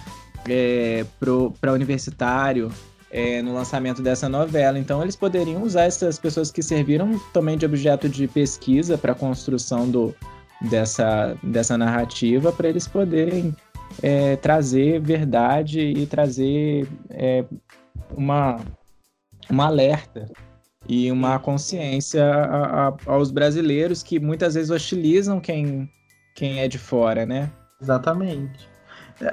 é, 0.47 1.05
para 1.59 1.73
universitário 1.73 2.71
é, 3.11 3.41
no 3.41 3.53
lançamento 3.53 4.01
dessa 4.01 4.29
novela. 4.29 4.79
Então, 4.79 5.01
eles 5.01 5.15
poderiam 5.15 5.61
usar 5.63 5.83
essas 5.83 6.17
pessoas 6.17 6.51
que 6.51 6.63
serviram 6.63 7.19
também 7.33 7.57
de 7.57 7.65
objeto 7.65 8.07
de 8.07 8.27
pesquisa 8.27 8.97
para 8.97 9.11
a 9.11 9.15
construção 9.15 9.89
do, 9.89 10.15
dessa, 10.69 11.37
dessa 11.43 11.77
narrativa, 11.77 12.51
para 12.51 12.69
eles 12.69 12.87
poderem 12.87 13.55
é, 14.01 14.35
trazer 14.37 14.99
verdade 15.01 15.79
e 15.79 16.05
trazer 16.05 16.87
é, 17.09 17.43
uma, 18.15 18.59
uma 19.49 19.65
alerta 19.65 20.29
e 20.87 21.11
uma 21.11 21.39
consciência 21.39 22.23
a, 22.25 22.87
a, 22.87 22.93
aos 23.05 23.31
brasileiros 23.31 24.03
que 24.03 24.19
muitas 24.19 24.55
vezes 24.55 24.69
hostilizam 24.69 25.39
quem, 25.39 25.89
quem 26.35 26.59
é 26.59 26.67
de 26.67 26.77
fora, 26.77 27.25
né? 27.25 27.51
Exatamente. 27.81 28.69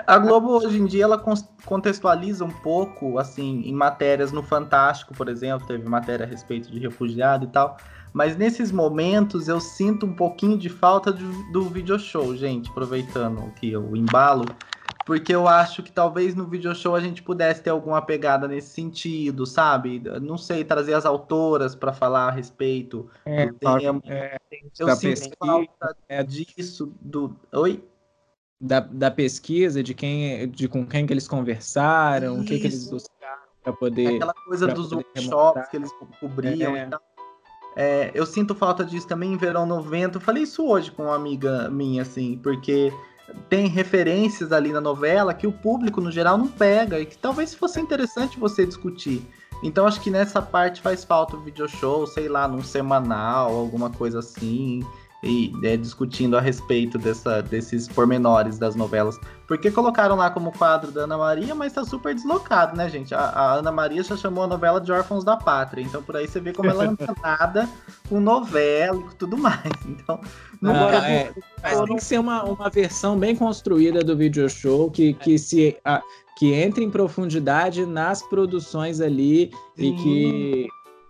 A 0.06 0.18
Globo 0.18 0.50
hoje 0.50 0.78
em 0.78 0.84
dia 0.84 1.04
ela 1.04 1.22
contextualiza 1.64 2.44
um 2.44 2.50
pouco, 2.50 3.18
assim, 3.18 3.62
em 3.64 3.72
matérias 3.72 4.32
no 4.32 4.42
Fantástico, 4.42 5.14
por 5.14 5.28
exemplo, 5.28 5.66
teve 5.66 5.88
matéria 5.88 6.26
a 6.26 6.28
respeito 6.28 6.70
de 6.70 6.78
refugiado 6.78 7.46
e 7.46 7.48
tal. 7.48 7.78
Mas 8.12 8.36
nesses 8.36 8.72
momentos 8.72 9.48
eu 9.48 9.60
sinto 9.60 10.06
um 10.06 10.14
pouquinho 10.14 10.56
de 10.58 10.68
falta 10.68 11.12
do, 11.12 11.52
do 11.52 11.62
video 11.68 11.98
show, 11.98 12.36
gente, 12.36 12.70
aproveitando 12.70 13.40
aqui 13.40 13.76
o 13.76 13.96
embalo 13.96 14.44
porque 15.08 15.34
eu 15.34 15.48
acho 15.48 15.82
que 15.82 15.90
talvez 15.90 16.34
no 16.34 16.46
video 16.46 16.74
show 16.74 16.94
a 16.94 17.00
gente 17.00 17.22
pudesse 17.22 17.62
ter 17.62 17.70
alguma 17.70 18.02
pegada 18.02 18.46
nesse 18.46 18.74
sentido, 18.74 19.46
sabe? 19.46 20.02
Não 20.20 20.36
sei, 20.36 20.62
trazer 20.62 20.92
as 20.92 21.06
autoras 21.06 21.74
para 21.74 21.94
falar 21.94 22.28
a 22.28 22.30
respeito 22.30 23.08
é, 23.24 23.46
do 23.46 23.54
tema. 23.54 24.02
É, 24.04 24.36
eu 24.78 24.94
sinto 24.94 25.30
falta 25.38 25.96
é, 26.10 26.22
disso. 26.22 26.92
Do... 27.00 27.34
Oi? 27.52 27.82
Da, 28.60 28.80
da 28.80 29.10
pesquisa, 29.10 29.82
de 29.82 29.94
quem, 29.94 30.46
de 30.50 30.68
com 30.68 30.86
quem 30.86 31.06
que 31.06 31.12
eles 31.14 31.26
conversaram, 31.26 32.40
o 32.40 32.44
que, 32.44 32.58
que 32.58 32.66
eles 32.66 32.90
buscaram 32.90 33.44
para 33.62 33.72
poder. 33.72 34.16
Aquela 34.16 34.34
coisa 34.34 34.66
dos 34.66 34.92
workshops 34.92 35.68
que 35.70 35.76
eles 35.78 35.90
cobriam 36.20 36.76
é. 36.76 36.84
e 36.84 36.90
tal. 36.90 37.00
É, 37.76 38.10
eu 38.14 38.26
sinto 38.26 38.54
falta 38.54 38.84
disso 38.84 39.06
também 39.06 39.32
em 39.32 39.36
Verão 39.36 39.66
90. 39.66 40.16
Eu 40.16 40.20
falei 40.20 40.42
isso 40.42 40.66
hoje 40.66 40.90
com 40.90 41.04
uma 41.04 41.14
amiga 41.14 41.68
minha, 41.70 42.02
assim, 42.02 42.38
porque 42.42 42.92
tem 43.48 43.66
referências 43.66 44.52
ali 44.52 44.72
na 44.72 44.80
novela 44.80 45.34
que 45.34 45.46
o 45.46 45.52
público 45.52 46.00
no 46.00 46.10
geral 46.10 46.36
não 46.36 46.48
pega 46.48 46.98
e 46.98 47.06
que 47.06 47.16
talvez 47.16 47.54
fosse 47.54 47.80
interessante 47.80 48.38
você 48.38 48.66
discutir. 48.66 49.22
Então 49.62 49.86
acho 49.86 50.00
que 50.00 50.10
nessa 50.10 50.40
parte 50.40 50.80
faz 50.80 51.04
falta 51.04 51.36
o 51.36 51.40
video 51.40 51.68
show, 51.68 52.06
sei 52.06 52.28
lá, 52.28 52.46
num 52.46 52.62
semanal, 52.62 53.54
alguma 53.54 53.90
coisa 53.90 54.20
assim 54.20 54.84
e 55.22 55.52
é, 55.64 55.76
discutindo 55.76 56.36
a 56.36 56.40
respeito 56.40 56.98
dessa, 56.98 57.42
desses 57.42 57.88
pormenores 57.88 58.58
das 58.58 58.76
novelas. 58.76 59.18
Porque 59.46 59.70
colocaram 59.70 60.14
lá 60.14 60.30
como 60.30 60.52
quadro 60.52 60.92
da 60.92 61.02
Ana 61.02 61.18
Maria, 61.18 61.54
mas 61.54 61.72
tá 61.72 61.84
super 61.84 62.14
deslocado, 62.14 62.76
né, 62.76 62.88
gente? 62.88 63.14
A, 63.14 63.20
a 63.20 63.54
Ana 63.54 63.72
Maria 63.72 64.02
já 64.02 64.16
chamou 64.16 64.44
a 64.44 64.46
novela 64.46 64.80
de 64.80 64.92
Órfãos 64.92 65.24
da 65.24 65.36
Pátria. 65.36 65.82
Então 65.82 66.02
por 66.02 66.16
aí 66.16 66.28
você 66.28 66.40
vê 66.40 66.52
como 66.52 66.70
ela 66.70 66.84
é 66.84 66.96
nada 67.22 67.68
com 68.08 68.20
novela 68.20 69.02
e 69.10 69.14
tudo 69.16 69.36
mais. 69.36 69.58
Então, 69.86 70.20
não 70.60 70.74
ah, 70.74 71.08
é, 71.08 71.32
mas 71.62 71.80
tem 71.80 71.96
que 71.96 72.04
ser 72.04 72.20
uma, 72.20 72.44
uma 72.44 72.70
versão 72.70 73.18
bem 73.18 73.34
construída 73.34 74.04
do 74.04 74.16
video 74.16 74.48
show 74.48 74.90
que, 74.90 75.14
que 75.14 75.38
se. 75.38 75.76
A, 75.84 76.02
que 76.38 76.54
entre 76.54 76.84
em 76.84 76.90
profundidade 76.90 77.84
nas 77.84 78.22
produções 78.22 79.00
ali 79.00 79.50
Sim. 79.74 79.84
e 79.84 79.96
que 79.96 80.68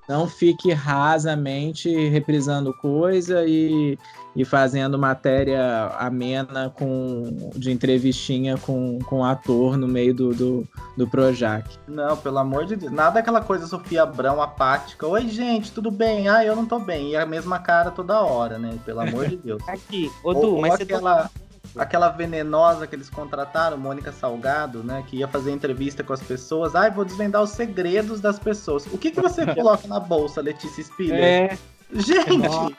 não 0.09 0.27
fique 0.27 0.73
rasamente 0.73 2.09
reprisando 2.09 2.73
coisa 2.73 3.45
e, 3.47 3.99
e 4.35 4.45
fazendo 4.45 4.99
matéria 4.99 5.89
amena 5.99 6.71
com, 6.71 7.51
de 7.55 7.71
entrevistinha 7.71 8.57
com, 8.57 8.99
com 9.01 9.23
ator 9.23 9.77
no 9.77 9.87
meio 9.87 10.15
do, 10.15 10.35
do, 10.35 10.69
do 10.97 11.07
Projac. 11.07 11.69
Não, 11.87 12.17
pelo 12.17 12.39
amor 12.39 12.65
de 12.65 12.77
Deus. 12.77 12.91
Nada 12.91 13.21
aquela 13.21 13.43
coisa 13.43 13.67
Sofia 13.67 14.03
Abrão 14.03 14.41
apática. 14.41 15.07
Oi, 15.07 15.29
gente, 15.29 15.71
tudo 15.71 15.91
bem? 15.91 16.29
Ah, 16.29 16.45
eu 16.45 16.57
não 16.57 16.65
tô 16.65 16.79
bem. 16.79 17.11
E 17.11 17.17
a 17.17 17.27
mesma 17.27 17.59
cara 17.59 17.91
toda 17.91 18.23
hora, 18.23 18.59
né? 18.59 18.79
Pelo 18.87 19.01
amor 19.01 19.29
de 19.29 19.37
Deus. 19.37 19.63
Aqui, 19.69 20.11
ô 20.25 20.33
Du, 20.33 20.59
mas 20.59 20.81
aquela... 20.81 21.31
aquela 21.77 22.09
venenosa 22.09 22.87
que 22.87 22.95
eles 22.95 23.11
contrataram, 23.11 23.77
Mônica 23.77 24.13
Salgado, 24.13 24.83
né? 24.83 25.05
Que 25.07 25.19
ia 25.19 25.29
fazer 25.29 25.51
entrevista 25.51 26.03
com 26.03 26.13
as 26.13 26.23
pessoas. 26.23 26.75
Ai, 26.75 26.91
vou 26.91 27.05
desvendar 27.05 27.43
os 27.43 27.51
segredos 27.51 28.21
das 28.21 28.39
pessoas. 28.39 28.87
O 28.87 28.99
que, 28.99 29.11
que 29.11 29.21
você 29.21 29.45
coloca 29.55 29.87
na 29.87 30.01
bolsa, 30.01 30.41
Letícia 30.41 30.83
Spiller? 30.83 31.23
É. 31.23 31.59
Gente, 31.93 32.77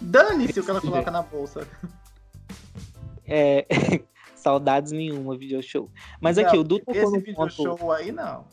dane-se 0.00 0.60
o 0.60 0.64
que 0.64 0.70
ela 0.70 0.80
coloca 0.80 1.10
na 1.10 1.22
bolsa. 1.22 1.66
É, 3.26 3.66
saudades 4.36 4.92
nenhuma, 4.92 5.36
video 5.36 5.60
show. 5.62 5.90
Mas 6.20 6.38
aqui, 6.38 6.56
o 6.56 6.62
Du 6.62 6.78
tocou 6.78 6.94
esse 6.94 7.18
video 7.18 7.34
ponto... 7.34 7.52
show 7.52 7.92
aí, 7.92 8.12
não. 8.12 8.44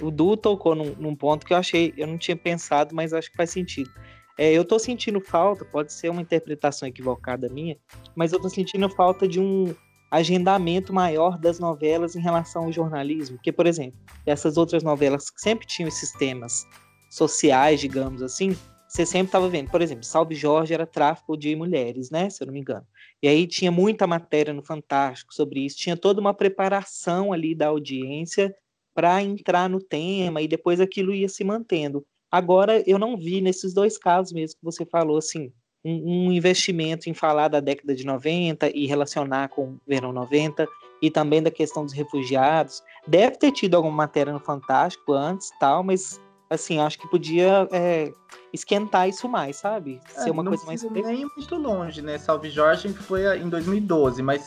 O 0.00 0.10
Du 0.10 0.36
tocou 0.36 0.74
num, 0.74 0.94
num, 0.94 1.14
ponto 1.14 1.44
que 1.44 1.52
eu 1.52 1.58
achei, 1.58 1.92
eu 1.96 2.06
não 2.06 2.16
tinha 2.16 2.36
pensado, 2.36 2.94
mas 2.94 3.12
acho 3.12 3.30
que 3.30 3.36
faz 3.36 3.50
sentido. 3.50 3.90
É, 4.38 4.52
eu 4.52 4.64
tô 4.64 4.78
sentindo 4.78 5.20
falta, 5.20 5.64
pode 5.64 5.92
ser 5.92 6.08
uma 6.08 6.22
interpretação 6.22 6.88
equivocada 6.88 7.48
minha, 7.48 7.76
mas 8.14 8.32
eu 8.32 8.40
tô 8.40 8.48
sentindo 8.48 8.88
falta 8.88 9.26
de 9.26 9.40
um 9.40 9.74
agendamento 10.10 10.92
maior 10.92 11.36
das 11.36 11.58
novelas 11.58 12.14
em 12.14 12.20
relação 12.20 12.64
ao 12.64 12.72
jornalismo. 12.72 13.36
Porque, 13.36 13.52
por 13.52 13.66
exemplo, 13.66 13.98
essas 14.24 14.56
outras 14.56 14.82
novelas 14.82 15.28
que 15.28 15.40
sempre 15.40 15.66
tinham 15.66 15.88
esses 15.88 16.12
temas 16.12 16.64
sociais, 17.10 17.80
digamos 17.80 18.22
assim, 18.22 18.56
você 18.88 19.04
sempre 19.04 19.26
estava 19.26 19.48
vendo. 19.48 19.70
Por 19.70 19.82
exemplo, 19.82 20.04
Salve 20.04 20.34
Jorge 20.34 20.72
era 20.72 20.86
tráfico 20.86 21.36
de 21.36 21.54
mulheres, 21.54 22.10
né? 22.10 22.30
Se 22.30 22.42
eu 22.42 22.46
não 22.46 22.54
me 22.54 22.60
engano. 22.60 22.86
E 23.22 23.28
aí 23.28 23.46
tinha 23.46 23.70
muita 23.70 24.06
matéria 24.06 24.54
no 24.54 24.62
Fantástico 24.62 25.34
sobre 25.34 25.64
isso, 25.64 25.76
tinha 25.76 25.96
toda 25.96 26.20
uma 26.20 26.32
preparação 26.32 27.32
ali 27.32 27.54
da 27.54 27.66
audiência 27.66 28.54
para 28.94 29.22
entrar 29.22 29.68
no 29.68 29.80
tema 29.80 30.40
e 30.40 30.48
depois 30.48 30.80
aquilo 30.80 31.12
ia 31.12 31.28
se 31.28 31.44
mantendo. 31.44 32.06
Agora, 32.30 32.82
eu 32.86 32.98
não 32.98 33.16
vi 33.16 33.40
nesses 33.40 33.72
dois 33.72 33.96
casos 33.96 34.32
mesmo 34.32 34.58
que 34.58 34.64
você 34.64 34.84
falou, 34.84 35.18
assim, 35.18 35.52
um, 35.84 36.28
um, 36.28 36.32
investimento 36.32 37.08
em 37.08 37.14
falar 37.14 37.48
da 37.48 37.60
década 37.60 37.94
de 37.94 38.04
90 38.04 38.70
e 38.76 38.86
relacionar 38.86 39.48
com 39.48 39.70
o 39.72 39.80
verão 39.86 40.12
90 40.12 40.66
e 41.00 41.10
também 41.10 41.42
da 41.42 41.50
questão 41.50 41.84
dos 41.84 41.94
refugiados. 41.94 42.82
Deve 43.06 43.36
ter 43.36 43.52
tido 43.52 43.76
alguma 43.76 43.94
matéria 43.94 44.32
no 44.32 44.40
Fantástico 44.40 45.12
antes, 45.12 45.50
tal, 45.58 45.82
mas 45.82 46.20
assim, 46.50 46.78
acho 46.80 46.98
que 46.98 47.08
podia 47.08 47.68
é, 47.70 48.12
esquentar 48.52 49.08
isso 49.08 49.28
mais, 49.28 49.56
sabe? 49.56 50.00
É, 50.16 50.22
Ser 50.22 50.30
uma 50.30 50.44
coisa 50.44 50.64
mais. 50.64 50.82
Nem 50.82 51.26
muito 51.36 51.54
longe, 51.56 52.00
né? 52.00 52.18
Salve 52.18 52.50
Jorge 52.50 52.88
foi 52.88 53.38
em 53.38 53.48
2012, 53.48 54.22
mas 54.22 54.46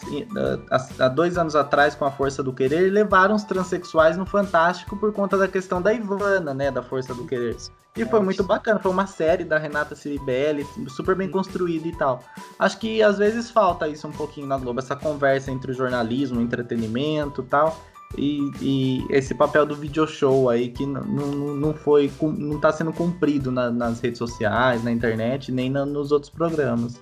há 0.99 1.07
dois 1.07 1.37
anos 1.37 1.55
atrás, 1.55 1.95
com 1.95 2.05
a 2.05 2.11
Força 2.11 2.41
do 2.41 2.53
Querer, 2.53 2.91
levaram 2.91 3.35
os 3.35 3.43
transexuais 3.43 4.17
no 4.17 4.25
Fantástico 4.25 4.97
por 4.97 5.13
conta 5.13 5.37
da 5.37 5.47
questão 5.47 5.81
da 5.81 5.93
Ivana, 5.93 6.53
né? 6.53 6.71
Da 6.71 6.81
Força 6.81 7.13
do 7.13 7.25
Querer. 7.25 7.55
E 7.95 8.05
foi 8.05 8.21
muito 8.21 8.41
bacana, 8.41 8.79
foi 8.79 8.89
uma 8.89 9.05
série 9.05 9.43
da 9.43 9.57
Renata 9.57 9.95
Ciribelli, 9.95 10.65
super 10.87 11.13
bem 11.13 11.29
construída 11.29 11.85
e 11.85 11.91
tal. 11.91 12.23
Acho 12.57 12.79
que 12.79 13.03
às 13.03 13.17
vezes 13.17 13.51
falta 13.51 13.85
isso 13.85 14.07
um 14.07 14.13
pouquinho 14.13 14.47
na 14.47 14.57
Globo, 14.57 14.79
essa 14.79 14.95
conversa 14.95 15.51
entre 15.51 15.71
o 15.71 15.73
jornalismo, 15.73 16.39
o 16.39 16.41
entretenimento 16.41 17.41
e 17.41 17.45
tal 17.45 17.77
e, 18.17 18.51
e, 18.61 19.05
esse 19.09 19.33
papel 19.33 19.65
do 19.65 19.75
video 19.75 20.05
show 20.07 20.49
aí 20.49 20.69
que 20.69 20.85
não, 20.85 21.03
não 21.03 21.73
foi 21.73 22.11
não 22.21 22.57
está 22.57 22.71
sendo 22.71 22.91
cumprido 22.91 23.51
na, 23.51 23.71
nas 23.71 23.99
redes 23.99 24.17
sociais, 24.17 24.83
na 24.83 24.91
internet, 24.91 25.51
nem 25.51 25.69
na, 25.69 25.85
nos 25.85 26.11
outros 26.11 26.29
programas. 26.29 27.01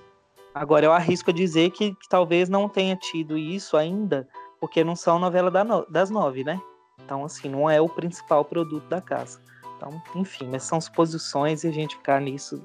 Agora 0.54 0.86
eu 0.86 0.92
arrisco 0.92 1.30
a 1.30 1.34
dizer 1.34 1.70
que, 1.70 1.94
que, 1.94 2.08
talvez 2.08 2.48
não 2.48 2.68
tenha 2.68 2.96
tido 2.96 3.38
isso 3.38 3.76
ainda, 3.76 4.28
porque 4.60 4.82
não 4.82 4.96
são 4.96 5.18
novela 5.18 5.50
da 5.50 5.64
no, 5.64 5.86
das 5.88 6.10
nove, 6.10 6.44
né? 6.44 6.60
Então 7.04 7.24
assim 7.24 7.48
não 7.48 7.68
é 7.68 7.80
o 7.80 7.88
principal 7.88 8.44
produto 8.44 8.88
da 8.88 9.00
casa. 9.00 9.40
Então, 9.80 10.02
enfim, 10.14 10.46
mas 10.46 10.64
são 10.64 10.78
suposições 10.78 11.64
e 11.64 11.68
a 11.68 11.72
gente 11.72 11.96
ficar 11.96 12.20
nisso. 12.20 12.62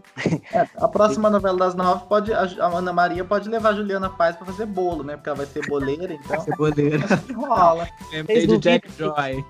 É, 0.51 0.67
a 0.75 0.87
próxima 0.87 1.29
novela 1.31 1.57
das 1.57 1.73
nove 1.73 2.05
pode. 2.09 2.33
A 2.33 2.65
Ana 2.65 2.91
Maria 2.91 3.23
pode 3.23 3.47
levar 3.47 3.69
a 3.69 3.73
Juliana 3.73 4.09
Paz 4.09 4.35
para 4.35 4.45
fazer 4.45 4.65
bolo, 4.65 5.01
né? 5.01 5.15
Porque 5.15 5.29
ela 5.29 5.37
vai 5.37 5.45
ser 5.45 5.65
boleira, 5.65 6.11
então. 6.13 6.27
Vai 6.27 6.39
ser 6.41 6.55
boleira. 6.57 7.05
rola. 7.33 7.87
Lembrei 8.11 8.45
de 8.45 8.57
Jack 8.57 8.91
Joy. 8.97 9.45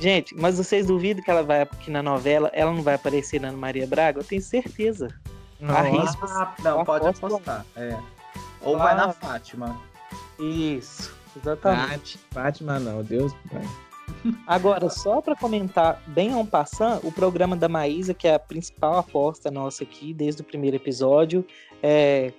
Gente, 0.00 0.34
mas 0.34 0.58
vocês 0.58 0.86
duvidam 0.86 1.22
que 1.22 1.30
ela 1.30 1.44
vai 1.44 1.62
aqui 1.62 1.90
na 1.90 2.02
novela, 2.02 2.50
ela 2.52 2.72
não 2.72 2.82
vai 2.82 2.94
aparecer 2.94 3.40
na 3.40 3.48
Ana 3.48 3.56
Maria 3.56 3.86
Braga? 3.86 4.18
Eu 4.18 4.24
tenho 4.24 4.42
certeza. 4.42 5.08
Arrisco. 5.62 6.26
Ah, 6.26 6.54
não, 6.62 6.84
pode 6.84 7.06
apostar. 7.06 7.64
É. 7.76 7.96
Ou 8.62 8.74
ah, 8.76 8.78
vai 8.78 8.94
na 8.96 9.12
Fátima. 9.12 9.80
Isso, 10.38 11.14
exatamente. 11.36 12.18
Fátima 12.30 12.80
não, 12.80 13.02
Deus 13.04 13.32
pai. 13.50 13.62
Agora, 14.46 14.88
só 14.88 15.20
para 15.20 15.34
comentar 15.34 16.02
bem 16.08 16.30
en 16.38 16.46
passant, 16.46 17.00
o 17.02 17.12
programa 17.12 17.56
da 17.56 17.68
Maísa, 17.68 18.12
que 18.14 18.28
é 18.28 18.34
a 18.34 18.38
principal 18.38 18.98
aposta 18.98 19.50
nossa 19.50 19.84
aqui 19.84 20.12
desde 20.12 20.42
o 20.42 20.44
primeiro 20.44 20.76
episódio, 20.76 21.44
é... 21.82 22.32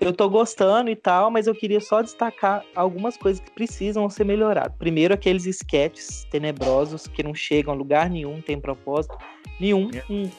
eu 0.00 0.12
tô 0.12 0.28
gostando 0.28 0.90
e 0.90 0.96
tal, 0.96 1.30
mas 1.30 1.46
eu 1.46 1.54
queria 1.54 1.80
só 1.80 2.02
destacar 2.02 2.64
algumas 2.74 3.16
coisas 3.16 3.40
que 3.40 3.50
precisam 3.50 4.08
ser 4.10 4.24
melhoradas. 4.24 4.76
Primeiro, 4.78 5.14
aqueles 5.14 5.46
sketches 5.46 6.26
tenebrosos 6.30 7.06
que 7.06 7.22
não 7.22 7.34
chegam 7.34 7.72
a 7.72 7.76
lugar 7.76 8.10
nenhum, 8.10 8.40
tem 8.40 8.60
propósito 8.60 9.16
nenhum. 9.60 9.90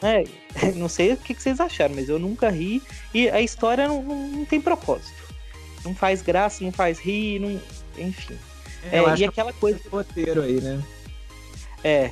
É. 0.02 0.24
é, 0.24 0.72
não 0.76 0.90
sei 0.90 1.14
o 1.14 1.18
que 1.18 1.34
vocês 1.34 1.60
acharam, 1.60 1.96
mas 1.96 2.10
eu 2.10 2.20
nunca 2.20 2.50
ri 2.50 2.82
e 3.14 3.30
a 3.30 3.42
história 3.42 3.88
não, 3.88 4.04
não, 4.04 4.28
não 4.28 4.46
tem 4.46 4.60
propósito. 4.60 5.26
Não 5.86 5.94
faz 5.94 6.22
graça, 6.22 6.64
não 6.64 6.72
faz 6.72 7.00
rir, 7.00 7.40
não... 7.40 7.62
enfim. 7.98 8.36
É, 8.92 9.00
é 9.00 9.18
e 9.18 9.26
aquela 9.26 9.54
coisa. 9.54 9.80
roteiro 9.92 10.42
aí, 10.42 10.62
né? 10.62 10.82
É. 11.84 12.12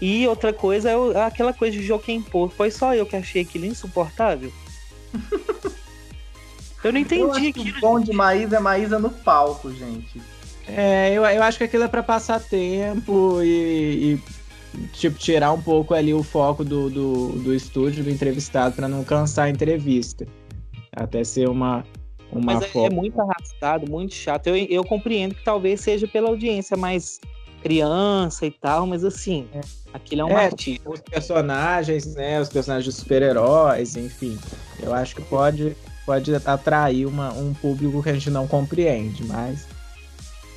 E 0.00 0.26
outra 0.26 0.52
coisa 0.52 0.90
é 0.90 1.24
aquela 1.24 1.52
coisa 1.52 1.76
de 1.76 1.84
Joaquim 1.84 2.20
Pô. 2.20 2.48
Foi 2.48 2.70
só 2.70 2.94
eu 2.94 3.06
que 3.06 3.14
achei 3.14 3.42
aquilo 3.42 3.66
insuportável. 3.66 4.52
eu 6.82 6.92
não 6.92 6.98
entendi 6.98 7.22
eu 7.22 7.32
acho 7.32 7.48
aquilo. 7.48 7.76
O 7.76 7.80
bom 7.80 8.00
de 8.00 8.12
Maísa 8.12 8.56
é 8.56 8.60
Maísa 8.60 8.98
no 8.98 9.10
palco, 9.10 9.72
gente. 9.72 10.20
É, 10.66 11.12
eu, 11.12 11.24
eu 11.24 11.42
acho 11.42 11.58
que 11.58 11.64
aquilo 11.64 11.84
é 11.84 11.88
para 11.88 12.02
passar 12.02 12.40
tempo 12.40 13.40
e, 13.42 14.14
e, 14.14 14.20
tipo, 14.92 15.18
tirar 15.18 15.52
um 15.52 15.60
pouco 15.60 15.94
ali 15.94 16.14
o 16.14 16.22
foco 16.22 16.64
do, 16.64 16.88
do, 16.88 17.28
do 17.40 17.54
estúdio, 17.54 18.04
do 18.04 18.10
entrevistado, 18.10 18.74
para 18.74 18.88
não 18.88 19.04
cansar 19.04 19.46
a 19.46 19.50
entrevista. 19.50 20.26
Até 20.94 21.24
ser 21.24 21.48
uma, 21.48 21.84
uma 22.32 22.54
Mas 22.54 22.74
é, 22.74 22.86
é, 22.86 22.90
muito 22.90 23.20
arrastado, 23.20 23.90
muito 23.90 24.14
chato. 24.14 24.46
Eu, 24.46 24.56
eu 24.56 24.84
compreendo 24.84 25.34
que 25.34 25.44
talvez 25.44 25.80
seja 25.80 26.08
pela 26.08 26.28
audiência 26.28 26.76
mais 26.76 27.20
criança 27.62 28.46
e 28.46 28.50
tal, 28.50 28.86
mas 28.86 29.04
assim, 29.04 29.46
é. 29.54 29.60
aquilo 29.92 30.22
é 30.22 30.24
um 30.24 30.38
é, 30.38 30.46
artista. 30.46 30.90
Os 30.90 31.00
personagens, 31.00 32.14
né? 32.14 32.40
Os 32.40 32.48
personagens 32.48 32.92
de 32.92 33.00
super-heróis, 33.00 33.96
enfim. 33.96 34.38
Eu 34.80 34.92
acho 34.94 35.14
que 35.14 35.22
pode, 35.22 35.76
pode 36.04 36.34
atrair 36.34 37.06
uma, 37.06 37.32
um 37.32 37.54
público 37.54 38.02
que 38.02 38.08
a 38.08 38.14
gente 38.14 38.30
não 38.30 38.48
compreende, 38.48 39.24
mas 39.24 39.68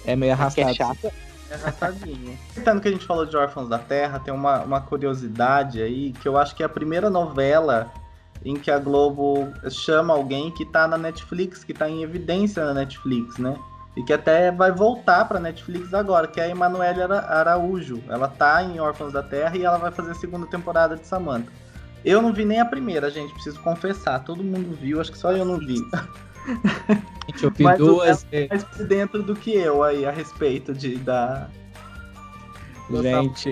é 0.05 0.15
meio 0.15 0.31
arrastado. 0.31 0.69
É 0.69 0.73
chato. 0.73 1.11
É 1.51 1.55
arrastadinho. 1.55 2.37
Tentando 2.55 2.81
que 2.81 2.87
a 2.87 2.91
gente 2.91 3.05
falou 3.05 3.25
de 3.25 3.35
Órfãos 3.35 3.69
da 3.69 3.77
Terra, 3.77 4.17
tem 4.19 4.33
uma, 4.33 4.63
uma 4.63 4.81
curiosidade 4.81 5.81
aí, 5.81 6.11
que 6.13 6.27
eu 6.27 6.37
acho 6.37 6.55
que 6.55 6.63
é 6.63 6.65
a 6.65 6.69
primeira 6.69 7.09
novela 7.09 7.91
em 8.45 8.55
que 8.55 8.69
a 8.69 8.77
Globo 8.77 9.51
chama 9.69 10.13
alguém 10.13 10.51
que 10.51 10.63
tá 10.63 10.87
na 10.87 10.97
Netflix, 10.97 11.63
que 11.63 11.73
tá 11.73 11.89
em 11.89 12.03
evidência 12.03 12.63
na 12.63 12.75
Netflix, 12.75 13.39
né? 13.39 13.57
E 13.97 14.03
que 14.03 14.13
até 14.13 14.51
vai 14.51 14.71
voltar 14.71 15.25
pra 15.25 15.39
Netflix 15.39 15.93
agora, 15.93 16.27
que 16.27 16.39
é 16.39 16.43
a 16.43 16.49
Emanuele 16.49 17.01
Araújo. 17.01 18.03
Ela 18.07 18.27
tá 18.27 18.61
em 18.61 18.79
Órfãos 18.79 19.13
da 19.13 19.23
Terra 19.23 19.57
e 19.57 19.63
ela 19.63 19.77
vai 19.77 19.91
fazer 19.91 20.11
a 20.11 20.15
segunda 20.15 20.45
temporada 20.45 20.95
de 20.95 21.07
Samantha. 21.07 21.51
Eu 22.03 22.21
não 22.21 22.31
vi 22.31 22.45
nem 22.45 22.59
a 22.59 22.65
primeira, 22.65 23.09
gente, 23.09 23.33
preciso 23.33 23.59
confessar. 23.61 24.23
Todo 24.23 24.43
mundo 24.43 24.77
viu, 24.79 25.01
acho 25.01 25.11
que 25.11 25.17
só 25.17 25.31
eu 25.31 25.43
não 25.43 25.57
vi. 25.57 25.77
Gente, 27.27 27.43
eu 27.43 27.49
vi 27.49 27.63
Mas 27.63 27.79
duas. 27.79 28.27
É 28.31 28.47
mais 28.47 28.63
dentro 28.87 29.23
do 29.23 29.35
que 29.35 29.51
eu 29.51 29.81
aí 29.81 30.05
a 30.05 30.11
respeito 30.11 30.73
de 30.73 30.95
da. 30.97 31.49
Gente, 33.01 33.51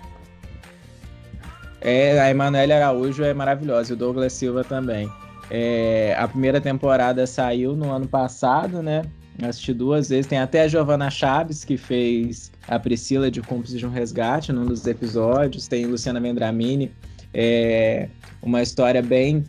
é, 1.84 2.20
a 2.20 2.30
Emanuele 2.30 2.72
Araújo 2.72 3.24
é 3.24 3.34
maravilhosa, 3.34 3.92
e 3.92 3.94
o 3.94 3.98
Douglas 3.98 4.32
Silva 4.34 4.64
também. 4.64 5.12
É, 5.52 6.16
a 6.18 6.28
primeira 6.28 6.62
temporada 6.62 7.28
saiu 7.28 7.76
no 7.76 7.92
ano 7.92 8.08
passado, 8.08 8.82
né? 8.82 9.04
assisti 9.42 9.74
duas 9.74 10.10
vezes. 10.10 10.28
Tem 10.28 10.40
até 10.40 10.62
a 10.62 10.68
Giovana 10.68 11.10
Chaves, 11.10 11.66
que 11.66 11.76
fez 11.76 12.52
a 12.68 12.80
Priscila 12.80 13.30
de 13.30 13.42
Cúmplice 13.42 13.78
de 13.78 13.86
um 13.86 13.90
Resgate 13.90 14.54
num 14.54 14.66
dos 14.66 14.86
episódios. 14.88 15.68
Tem 15.68 15.86
Luciana 15.86 16.20
Vendramini, 16.20 16.92
é 17.34 18.08
uma 18.42 18.62
história 18.62 19.02
bem 19.02 19.44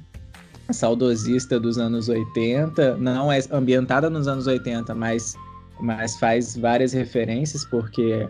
saudosista 0.71 1.61
dos 1.61 1.79
anos 1.79 2.09
80. 2.09 2.97
Não 2.97 3.31
é 3.31 3.41
ambientada 3.51 4.09
nos 4.09 4.27
anos 4.27 4.47
80, 4.47 4.95
mas, 4.95 5.37
mas 5.81 6.17
faz 6.19 6.57
várias 6.57 6.93
referências, 6.93 7.65
porque 7.65 8.27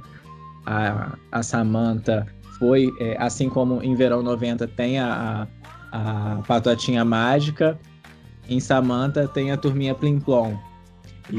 a, 0.66 1.16
a 1.30 1.42
Samantha 1.42 2.26
foi, 2.58 2.92
é, 2.98 3.16
assim 3.18 3.48
como 3.48 3.82
em 3.82 3.94
Verão 3.94 4.22
90 4.22 4.66
tem 4.68 4.98
a, 4.98 5.46
a, 5.92 6.36
a 6.36 6.42
Patotinha 6.42 7.04
Mágica, 7.04 7.78
em 8.48 8.60
Samantha 8.60 9.26
tem 9.26 9.50
a 9.50 9.56
Turminha 9.56 9.94
Plim 9.94 10.20
Plom. 10.20 10.56
E 11.30 11.38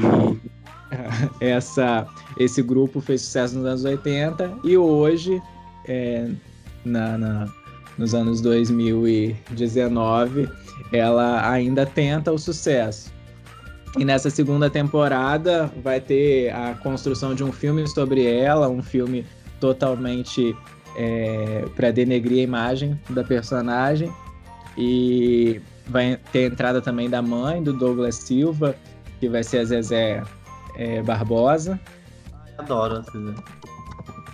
essa, 1.44 2.06
esse 2.38 2.62
grupo 2.62 3.00
fez 3.00 3.22
sucesso 3.22 3.56
nos 3.56 3.66
anos 3.66 3.84
80 3.84 4.58
e 4.64 4.76
hoje, 4.76 5.40
é, 5.86 6.28
na, 6.84 7.18
na, 7.18 7.48
nos 7.98 8.14
anos 8.14 8.40
2019, 8.40 10.48
ela 10.92 11.50
ainda 11.50 11.86
tenta 11.86 12.32
o 12.32 12.38
sucesso. 12.38 13.14
E 13.98 14.04
nessa 14.04 14.28
segunda 14.28 14.68
temporada 14.68 15.70
vai 15.82 16.00
ter 16.00 16.50
a 16.50 16.74
construção 16.74 17.34
de 17.34 17.42
um 17.42 17.50
filme 17.50 17.88
sobre 17.88 18.26
ela, 18.26 18.68
um 18.68 18.82
filme 18.82 19.24
totalmente 19.58 20.54
é, 20.96 21.64
para 21.74 21.90
denegrir 21.90 22.40
a 22.40 22.42
imagem 22.42 22.98
da 23.10 23.22
personagem. 23.22 24.12
E 24.76 25.60
vai 25.86 26.18
ter 26.32 26.44
a 26.44 26.46
entrada 26.48 26.80
também 26.80 27.08
da 27.08 27.22
mãe 27.22 27.62
do 27.62 27.72
Douglas 27.72 28.16
Silva, 28.16 28.74
que 29.20 29.28
vai 29.28 29.42
ser 29.42 29.58
a 29.58 29.64
Zezé 29.64 30.22
é, 30.76 31.02
Barbosa. 31.02 31.80
Adoro 32.58 32.96
a 32.96 33.00
Zezé. 33.02 33.34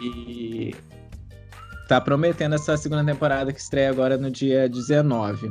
E 0.01 0.75
tá 1.89 2.01
prometendo 2.01 2.55
essa 2.55 2.77
segunda 2.77 3.05
temporada 3.05 3.53
que 3.53 3.61
estreia 3.61 3.91
agora 3.91 4.17
no 4.17 4.31
dia 4.31 4.69
19. 4.69 5.49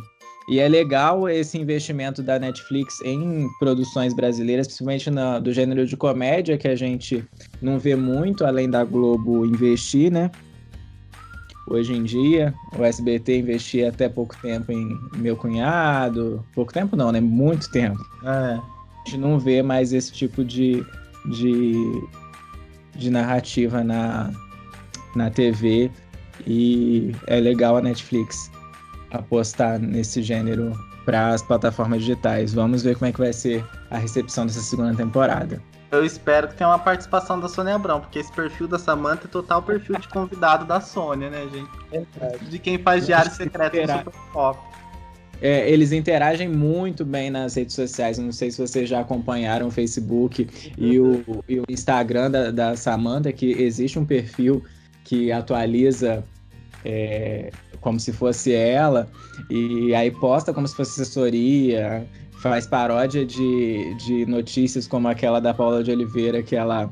E 0.49 0.59
é 0.59 0.67
legal 0.67 1.29
esse 1.29 1.57
investimento 1.57 2.21
da 2.21 2.39
Netflix 2.39 2.99
em 3.05 3.47
produções 3.59 4.13
brasileiras, 4.13 4.67
principalmente 4.67 5.09
na, 5.09 5.39
do 5.39 5.53
gênero 5.53 5.85
de 5.85 5.95
comédia, 5.95 6.57
que 6.57 6.67
a 6.67 6.75
gente 6.75 7.23
não 7.61 7.79
vê 7.79 7.95
muito, 7.95 8.43
além 8.43 8.69
da 8.69 8.83
Globo 8.83 9.45
investir, 9.45 10.11
né? 10.11 10.31
Hoje 11.71 11.93
em 11.93 12.03
dia, 12.03 12.53
o 12.77 12.83
SBT 12.83 13.39
investia 13.39 13.87
até 13.87 14.09
pouco 14.09 14.35
tempo 14.41 14.73
em 14.73 14.99
Meu 15.15 15.37
Cunhado. 15.37 16.45
Pouco 16.53 16.73
tempo 16.73 16.97
não, 16.97 17.13
né? 17.13 17.21
Muito 17.21 17.71
tempo. 17.71 17.97
É. 18.25 18.27
A 18.27 18.61
gente 19.05 19.17
não 19.17 19.39
vê 19.39 19.63
mais 19.63 19.93
esse 19.93 20.11
tipo 20.11 20.43
de, 20.43 20.85
de, 21.27 22.03
de 22.97 23.09
narrativa 23.09 23.85
na, 23.85 24.33
na 25.15 25.29
TV. 25.29 25.89
E 26.45 27.15
é 27.27 27.39
legal 27.39 27.77
a 27.77 27.81
Netflix 27.81 28.51
apostar 29.11 29.79
nesse 29.79 30.21
gênero 30.21 30.77
para 31.05 31.29
as 31.29 31.41
plataformas 31.41 32.01
digitais. 32.01 32.53
Vamos 32.53 32.83
ver 32.83 32.97
como 32.97 33.07
é 33.07 33.13
que 33.13 33.19
vai 33.19 33.31
ser 33.31 33.65
a 33.89 33.97
recepção 33.97 34.45
dessa 34.45 34.59
segunda 34.59 34.93
temporada. 34.93 35.63
Eu 35.91 36.05
espero 36.05 36.47
que 36.47 36.55
tenha 36.55 36.69
uma 36.69 36.79
participação 36.79 37.37
da 37.39 37.49
Sônia 37.49 37.75
Abrão, 37.75 37.99
porque 37.99 38.19
esse 38.19 38.31
perfil 38.31 38.67
da 38.67 38.79
Samantha 38.79 39.25
é 39.25 39.27
total 39.27 39.61
perfil 39.61 39.97
de 39.99 40.07
convidado 40.07 40.65
da 40.65 40.79
Sônia, 40.79 41.29
né, 41.29 41.47
gente? 41.51 42.49
De 42.49 42.57
quem 42.57 42.77
faz 42.77 43.05
diário 43.05 43.29
secreto 43.29 43.75
do 43.75 43.87
Super 43.87 44.13
Pop. 44.31 44.59
É, 45.41 45.69
eles 45.69 45.91
interagem 45.91 46.47
muito 46.47 47.03
bem 47.03 47.29
nas 47.31 47.55
redes 47.55 47.75
sociais. 47.75 48.17
não 48.17 48.31
sei 48.31 48.51
se 48.51 48.61
vocês 48.61 48.87
já 48.87 49.01
acompanharam 49.01 49.67
o 49.67 49.71
Facebook 49.71 50.47
e 50.77 50.99
o, 50.99 51.43
e 51.49 51.59
o 51.59 51.63
Instagram 51.67 52.29
da, 52.31 52.51
da 52.51 52.77
Samantha, 52.77 53.33
que 53.33 53.51
existe 53.51 53.99
um 53.99 54.05
perfil 54.05 54.63
que 55.03 55.31
atualiza 55.31 56.23
é, 56.85 57.49
como 57.81 57.99
se 57.99 58.13
fosse 58.13 58.53
ela, 58.53 59.09
e 59.49 59.93
aí 59.95 60.11
posta 60.11 60.53
como 60.53 60.67
se 60.67 60.75
fosse 60.75 61.01
assessoria, 61.01 62.07
faz 62.41 62.65
paródia 62.65 63.25
de, 63.25 63.95
de 63.95 64.25
notícias 64.25 64.87
como 64.87 65.07
aquela 65.07 65.39
da 65.39 65.53
Paula 65.53 65.83
de 65.83 65.91
Oliveira, 65.91 66.41
que 66.41 66.55
ela 66.55 66.89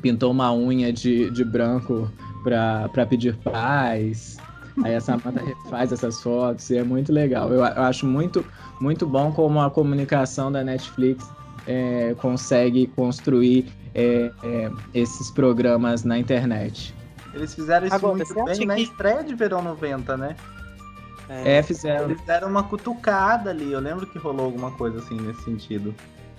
pintou 0.00 0.30
uma 0.30 0.52
unha 0.52 0.92
de, 0.92 1.28
de 1.30 1.44
branco 1.44 2.10
para 2.44 3.06
pedir 3.06 3.36
paz. 3.38 4.36
Aí 4.84 4.94
a 4.94 5.00
Samantha 5.00 5.42
refaz 5.42 5.90
essas 5.90 6.22
fotos 6.22 6.70
e 6.70 6.76
é 6.76 6.84
muito 6.84 7.12
legal. 7.12 7.50
Eu, 7.50 7.58
eu, 7.58 7.82
acho 7.82 8.06
muito, 8.06 8.44
muito 8.80 9.06
bom 9.06 9.32
como 9.32 9.60
a 9.60 9.70
comunicação 9.70 10.52
da 10.52 10.62
Netflix 10.62 11.28
é, 11.66 12.14
consegue 12.18 12.86
construir 12.88 13.66
é, 13.94 14.30
é, 14.44 14.70
esses 14.94 15.30
programas 15.30 16.04
na 16.04 16.18
internet. 16.18 16.94
Eles 17.34 17.54
fizeram 17.54 17.86
isso 17.86 17.96
Agora, 17.96 18.14
muito 18.16 18.44
bem 18.44 18.66
na 18.66 18.78
estreia 18.78 19.24
de 19.24 19.34
Verão 19.34 19.62
90, 19.62 20.16
né? 20.16 20.36
É, 21.28 21.58
é, 21.58 21.62
fizeram. 21.62 22.04
Eles 22.04 22.20
deram 22.22 22.48
uma 22.48 22.62
cutucada 22.62 23.50
ali. 23.50 23.72
Eu 23.72 23.80
lembro 23.80 24.06
que 24.06 24.18
rolou 24.18 24.46
alguma 24.46 24.70
coisa 24.72 24.98
assim 24.98 25.20
nesse 25.20 25.42
sentido. 25.42 25.94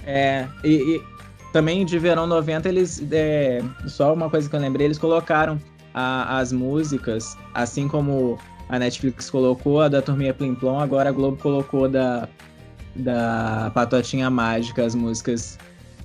É, 0.06 0.48
e, 0.64 0.96
e 0.96 1.04
também 1.52 1.86
de 1.86 2.00
Verão 2.00 2.28
90, 2.28 2.70
eles. 2.70 3.04
É, 3.12 3.62
só 3.88 4.14
uma 4.14 4.30
coisa 4.30 4.50
que 4.50 4.56
eu 4.56 4.60
lembrei, 4.60 4.88
eles 4.88 4.98
colocaram 4.98 5.60
a, 5.94 6.40
as 6.40 6.52
músicas, 6.52 7.38
assim 7.54 7.88
como 7.88 8.38
a 8.70 8.80
Netflix 8.80 9.30
colocou 9.30 9.82
a 9.82 9.88
da 9.88 10.02
Turminha 10.02 10.34
Plim 10.34 10.56
Plom, 10.56 10.80
agora 10.80 11.10
a 11.10 11.12
Globo 11.12 11.38
colocou 11.38 11.90
da, 11.90 12.28
da 12.96 13.72
Patotinha 13.74 14.30
Mágica, 14.30 14.86
as 14.86 14.96
músicas 14.96 15.58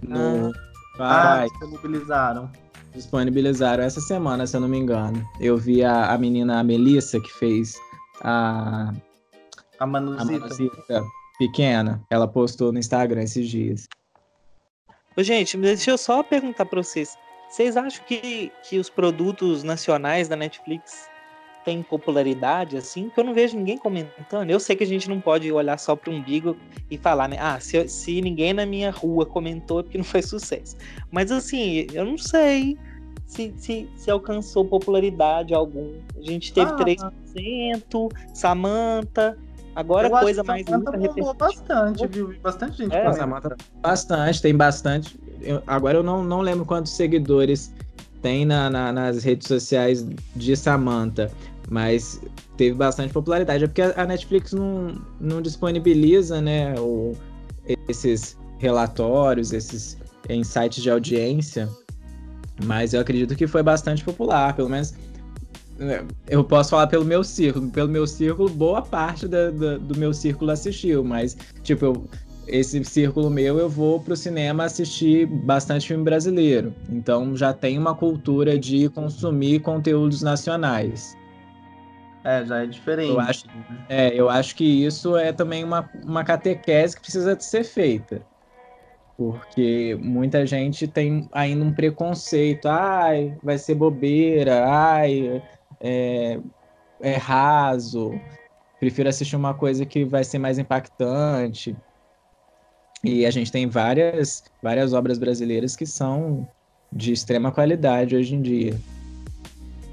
no. 0.03 0.53
Ah, 0.99 1.43
ah 1.43 1.47
disponibilizaram. 1.47 2.51
Disponibilizaram 2.95 3.83
essa 3.85 4.01
semana, 4.01 4.47
se 4.47 4.57
eu 4.57 4.61
não 4.61 4.69
me 4.69 4.79
engano. 4.79 5.27
Eu 5.41 5.57
vi 5.57 5.83
a, 5.83 6.13
a 6.13 6.19
menina 6.19 6.61
a 6.61 6.65
Melissa 6.65 7.19
que 7.21 7.33
fez 7.33 7.75
a, 8.23 8.93
a 9.79 9.87
Manuzita. 9.87 10.23
a 10.23 10.25
Manuzita 10.25 11.05
pequena. 11.39 12.03
Ela 12.11 12.29
postou 12.29 12.73
no 12.73 12.79
Instagram 12.79 13.23
esses 13.23 13.49
dias. 13.49 13.89
Ô, 15.17 15.23
gente, 15.23 15.57
deixa 15.57 15.91
eu 15.91 15.99
só 15.99 16.23
perguntar 16.23 16.65
para 16.65 16.83
vocês. 16.83 17.17
Vocês 17.51 17.77
acham 17.77 18.03
que, 18.07 18.51
que 18.63 18.79
os 18.79 18.89
produtos 18.89 19.63
nacionais 19.63 20.27
da 20.27 20.37
Netflix 20.37 21.07
têm 21.65 21.83
popularidade 21.83 22.79
assim? 22.79 23.11
Que 23.11 23.21
eu 23.21 23.25
não 23.25 23.35
vejo 23.35 23.59
ninguém 23.59 23.77
comentando. 23.77 24.51
Eu 24.51 24.59
sei 24.59 24.75
que 24.75 24.85
a 24.85 24.87
gente 24.87 25.09
não 25.09 25.21
pode 25.21 25.53
olhar 25.53 25.79
só 25.79 25.95
para 25.95 26.11
o 26.11 26.15
umbigo 26.15 26.57
e 26.91 26.97
falar, 26.97 27.29
né? 27.29 27.37
Ah, 27.39 27.61
se, 27.61 27.87
se 27.89 28.23
ninguém 28.23 28.55
na 28.55 28.65
minha 28.65 28.91
rua 28.91 29.27
comentou 29.27 29.81
é 29.81 29.83
porque 29.83 29.99
não 29.99 30.05
foi 30.05 30.23
sucesso. 30.23 30.77
Mas 31.11 31.31
assim, 31.31 31.87
eu 31.93 32.07
não 32.07 32.17
sei 32.17 32.79
se, 33.33 33.55
se, 33.57 33.89
se 33.97 34.11
alcançou 34.11 34.65
popularidade 34.65 35.55
algum. 35.55 35.95
A 36.17 36.21
gente 36.21 36.53
teve 36.53 36.71
ah, 36.71 37.13
3%, 37.35 38.13
Samantha. 38.35 39.39
Agora 39.75 40.09
eu 40.09 40.11
coisa 40.11 40.45
mais 40.45 40.67
Samantha 40.67 40.99
bombou 40.99 41.35
bastante, 41.35 42.07
viu? 42.07 42.35
Bastante 42.43 42.77
gente 42.77 42.95
é, 42.95 43.11
Samantha, 43.13 43.57
Bastante, 43.81 44.43
tem 44.43 44.55
bastante. 44.55 45.19
Eu, 45.41 45.63
agora 45.67 45.99
eu 45.99 46.03
não, 46.03 46.23
não 46.23 46.43
lembro 46.43 46.67
quantos 46.67 46.93
seguidores 46.93 47.73
tem 48.21 48.45
na, 48.45 48.69
na, 48.69 48.93
nas 48.93 49.25
redes 49.25 49.49
sociais 49.49 50.07
de 50.37 50.55
Samantha, 50.55 51.31
mas 51.71 52.21
teve 52.59 52.77
bastante 52.77 53.15
popularidade. 53.15 53.65
É 53.65 53.67
porque 53.67 53.81
a, 53.81 54.07
Netflix 54.07 54.53
não, 54.53 54.95
não 55.19 55.41
disponibiliza, 55.41 56.43
né, 56.43 56.75
o, 56.79 57.17
esses 57.89 58.39
relatórios, 58.59 59.55
esses 59.55 59.97
insights 60.29 60.83
de 60.83 60.91
audiência 60.91 61.69
mas 62.65 62.95
eu 62.95 63.01
acredito 63.01 63.35
que 63.35 63.47
foi 63.47 63.63
bastante 63.63 64.05
popular, 64.05 64.55
pelo 64.55 64.69
menos 64.69 64.95
né, 65.79 66.05
eu 66.29 66.45
posso 66.45 66.71
falar 66.71 66.87
pelo 66.87 67.05
meu 67.05 67.25
círculo. 67.25 67.71
Pelo 67.71 67.89
meu 67.89 68.07
círculo, 68.07 68.49
boa 68.49 68.83
parte 68.83 69.27
da, 69.27 69.51
da, 69.51 69.79
do 69.79 69.97
meu 69.97 70.13
círculo 70.13 70.51
assistiu, 70.51 71.03
mas, 71.03 71.37
tipo, 71.63 71.85
eu, 71.85 72.09
esse 72.47 72.83
círculo 72.85 73.31
meu 73.31 73.59
eu 73.59 73.69
vou 73.69 74.01
pro 74.01 74.17
cinema 74.17 74.65
assistir 74.65 75.27
bastante 75.27 75.89
filme 75.89 76.05
brasileiro. 76.05 76.75
Então 76.89 77.37
já 77.37 77.53
tem 77.53 77.79
uma 77.79 77.95
cultura 77.95 78.59
de 78.59 78.89
consumir 78.91 79.61
conteúdos 79.61 80.23
nacionais. 80.23 81.17
É, 82.25 82.45
já 82.45 82.63
é 82.63 82.67
diferente. 82.67 83.11
Eu 83.11 83.21
acho, 83.21 83.45
é, 83.89 84.15
eu 84.15 84.29
acho 84.31 84.55
que 84.55 84.65
isso 84.65 85.17
é 85.17 85.33
também 85.33 85.65
uma, 85.65 85.89
uma 86.05 86.23
catequese 86.23 86.95
que 86.95 87.03
precisa 87.03 87.39
ser 87.41 87.65
feita 87.65 88.23
porque 89.17 89.97
muita 90.01 90.47
gente 90.47 90.87
tem 90.87 91.29
ainda 91.33 91.65
um 91.65 91.73
preconceito, 91.73 92.67
ai, 92.67 93.37
vai 93.43 93.59
ser 93.59 93.75
bobeira, 93.75 94.65
ai, 94.67 95.43
é, 95.81 96.39
é 97.01 97.17
raso, 97.17 98.19
prefiro 98.81 99.09
assistir 99.09 99.37
uma 99.37 99.55
coisa 99.55 99.85
que 99.87 100.05
vai 100.05 100.25
ser 100.25 100.39
mais 100.39 100.59
impactante. 100.59 101.77
E 103.05 103.27
a 103.27 103.31
gente 103.31 103.51
tem 103.51 103.69
várias, 103.69 104.45
várias 104.63 104.93
obras 104.93 105.19
brasileiras 105.19 105.75
que 105.75 105.85
são 105.85 106.49
de 106.93 107.13
extrema 107.13 107.51
qualidade 107.51 108.15
hoje 108.15 108.35
em 108.35 108.43
dia. 108.43 108.79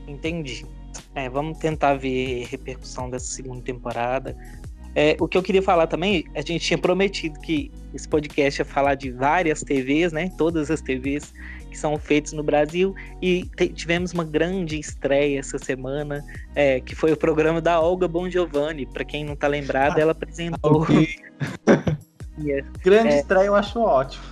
Entendi. 0.08 0.66
É, 1.16 1.30
vamos 1.30 1.58
tentar 1.58 1.96
ver 1.96 2.46
repercussão 2.46 3.10
dessa 3.10 3.26
segunda 3.26 3.62
temporada. 3.62 4.36
É, 4.96 5.16
o 5.20 5.28
que 5.28 5.38
eu 5.38 5.44
queria 5.44 5.62
falar 5.62 5.88
também, 5.88 6.26
a 6.36 6.42
gente 6.42 6.60
tinha 6.60 6.78
prometido 6.78 7.40
que 7.40 7.72
esse 7.94 8.08
podcast 8.08 8.62
ia 8.62 8.66
falar 8.66 8.96
de 8.96 9.12
várias 9.12 9.62
TVs, 9.62 10.12
né? 10.12 10.32
Todas 10.38 10.70
as 10.72 10.82
TVs 10.82 11.34
que 11.70 11.78
são 11.78 11.98
feitas 11.98 12.34
no 12.34 12.44
Brasil. 12.44 12.96
E 13.22 13.46
tivemos 13.74 14.12
uma 14.14 14.24
grande 14.24 14.80
estreia 14.80 15.40
essa 15.40 15.58
semana, 15.58 16.24
é, 16.56 16.80
que 16.80 16.96
foi 16.96 17.12
o 17.12 17.18
programa 17.18 17.62
da 17.62 17.80
Olga 17.80 18.08
Bon 18.08 18.30
Giovanni. 18.30 18.86
Para 18.86 19.06
quem 19.06 19.24
não 19.24 19.36
tá 19.36 19.48
lembrado, 19.48 19.98
ah, 19.98 20.02
ela 20.02 20.12
apresentou. 20.12 20.88
Okay. 22.40 22.68
grande 22.82 23.10
é, 23.10 23.20
estreia, 23.20 23.48
eu 23.48 23.56
acho 23.56 23.80
ótimo. 23.80 24.24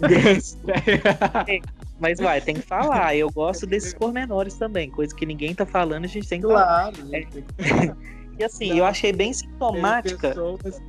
Grande 0.00 0.38
estreia. 0.38 1.02
É, 1.46 1.60
mas 2.00 2.18
vai, 2.18 2.40
tem 2.40 2.56
que 2.56 2.62
falar. 2.62 3.14
Eu 3.16 3.30
gosto 3.30 3.66
desses 3.66 3.94
pormenores 3.94 4.54
também, 4.54 4.90
coisa 4.90 5.14
que 5.14 5.24
ninguém 5.24 5.54
tá 5.54 5.64
falando, 5.64 6.04
a 6.04 6.08
gente 6.08 6.28
tem 6.28 6.40
que 6.40 6.46
claro, 6.46 6.96
falar. 6.96 7.16
É. 7.16 8.12
E 8.42 8.44
assim, 8.44 8.68
Não, 8.70 8.78
eu 8.78 8.84
achei 8.84 9.12
bem 9.12 9.32
sintomática. 9.32 10.34
Teve 10.34 10.34
pessoas, 10.34 10.82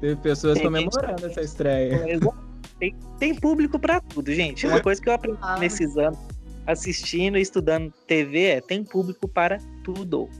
teve 0.00 0.16
pessoas 0.16 0.54
tem 0.54 0.62
comemorando 0.62 1.26
essa 1.26 1.42
estreia. 1.42 2.18
Tem, 2.78 2.96
tem 3.18 3.34
público 3.34 3.78
para 3.78 4.00
tudo, 4.00 4.32
gente. 4.32 4.66
Uma 4.66 4.80
coisa 4.82 5.00
que 5.00 5.08
eu 5.08 5.12
aprendi 5.12 5.38
ah. 5.42 5.58
nesses 5.58 5.98
anos, 5.98 6.18
assistindo 6.66 7.36
e 7.36 7.42
estudando 7.42 7.92
TV, 8.06 8.44
é 8.44 8.60
tem 8.62 8.82
público 8.82 9.28
para 9.28 9.58
tudo. 9.84 10.30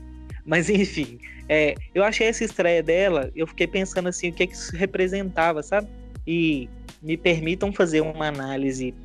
Mas 0.43 0.67
enfim, 0.67 1.19
é, 1.47 1.75
eu 1.93 2.03
achei 2.03 2.25
essa 2.25 2.43
estreia 2.43 2.81
dela, 2.81 3.29
eu 3.35 3.45
fiquei 3.45 3.67
pensando 3.67 4.09
assim, 4.09 4.29
o 4.29 4.33
que, 4.33 4.47
que 4.47 4.55
isso 4.55 4.75
representava, 4.75 5.61
sabe? 5.61 5.87
E 6.25 6.67
me 7.03 7.15
permitam 7.15 7.71
fazer 7.71 8.01
uma 8.01 8.27
análise 8.27 8.95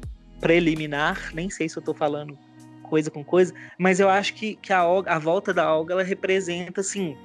preliminar, 0.40 1.32
nem 1.34 1.50
sei 1.50 1.68
se 1.68 1.76
eu 1.76 1.80
estou 1.80 1.94
falando 1.94 2.38
coisa 2.86 3.10
com 3.10 3.24
coisa, 3.24 3.52
mas 3.78 4.00
eu 4.00 4.08
acho 4.08 4.34
que, 4.34 4.56
que 4.56 4.72
a, 4.72 4.80
a 4.82 5.18
volta 5.18 5.52
da 5.52 5.74
Olga 5.74 5.94
ela 5.94 6.02
representa, 6.02 6.80
assim, 6.80 7.16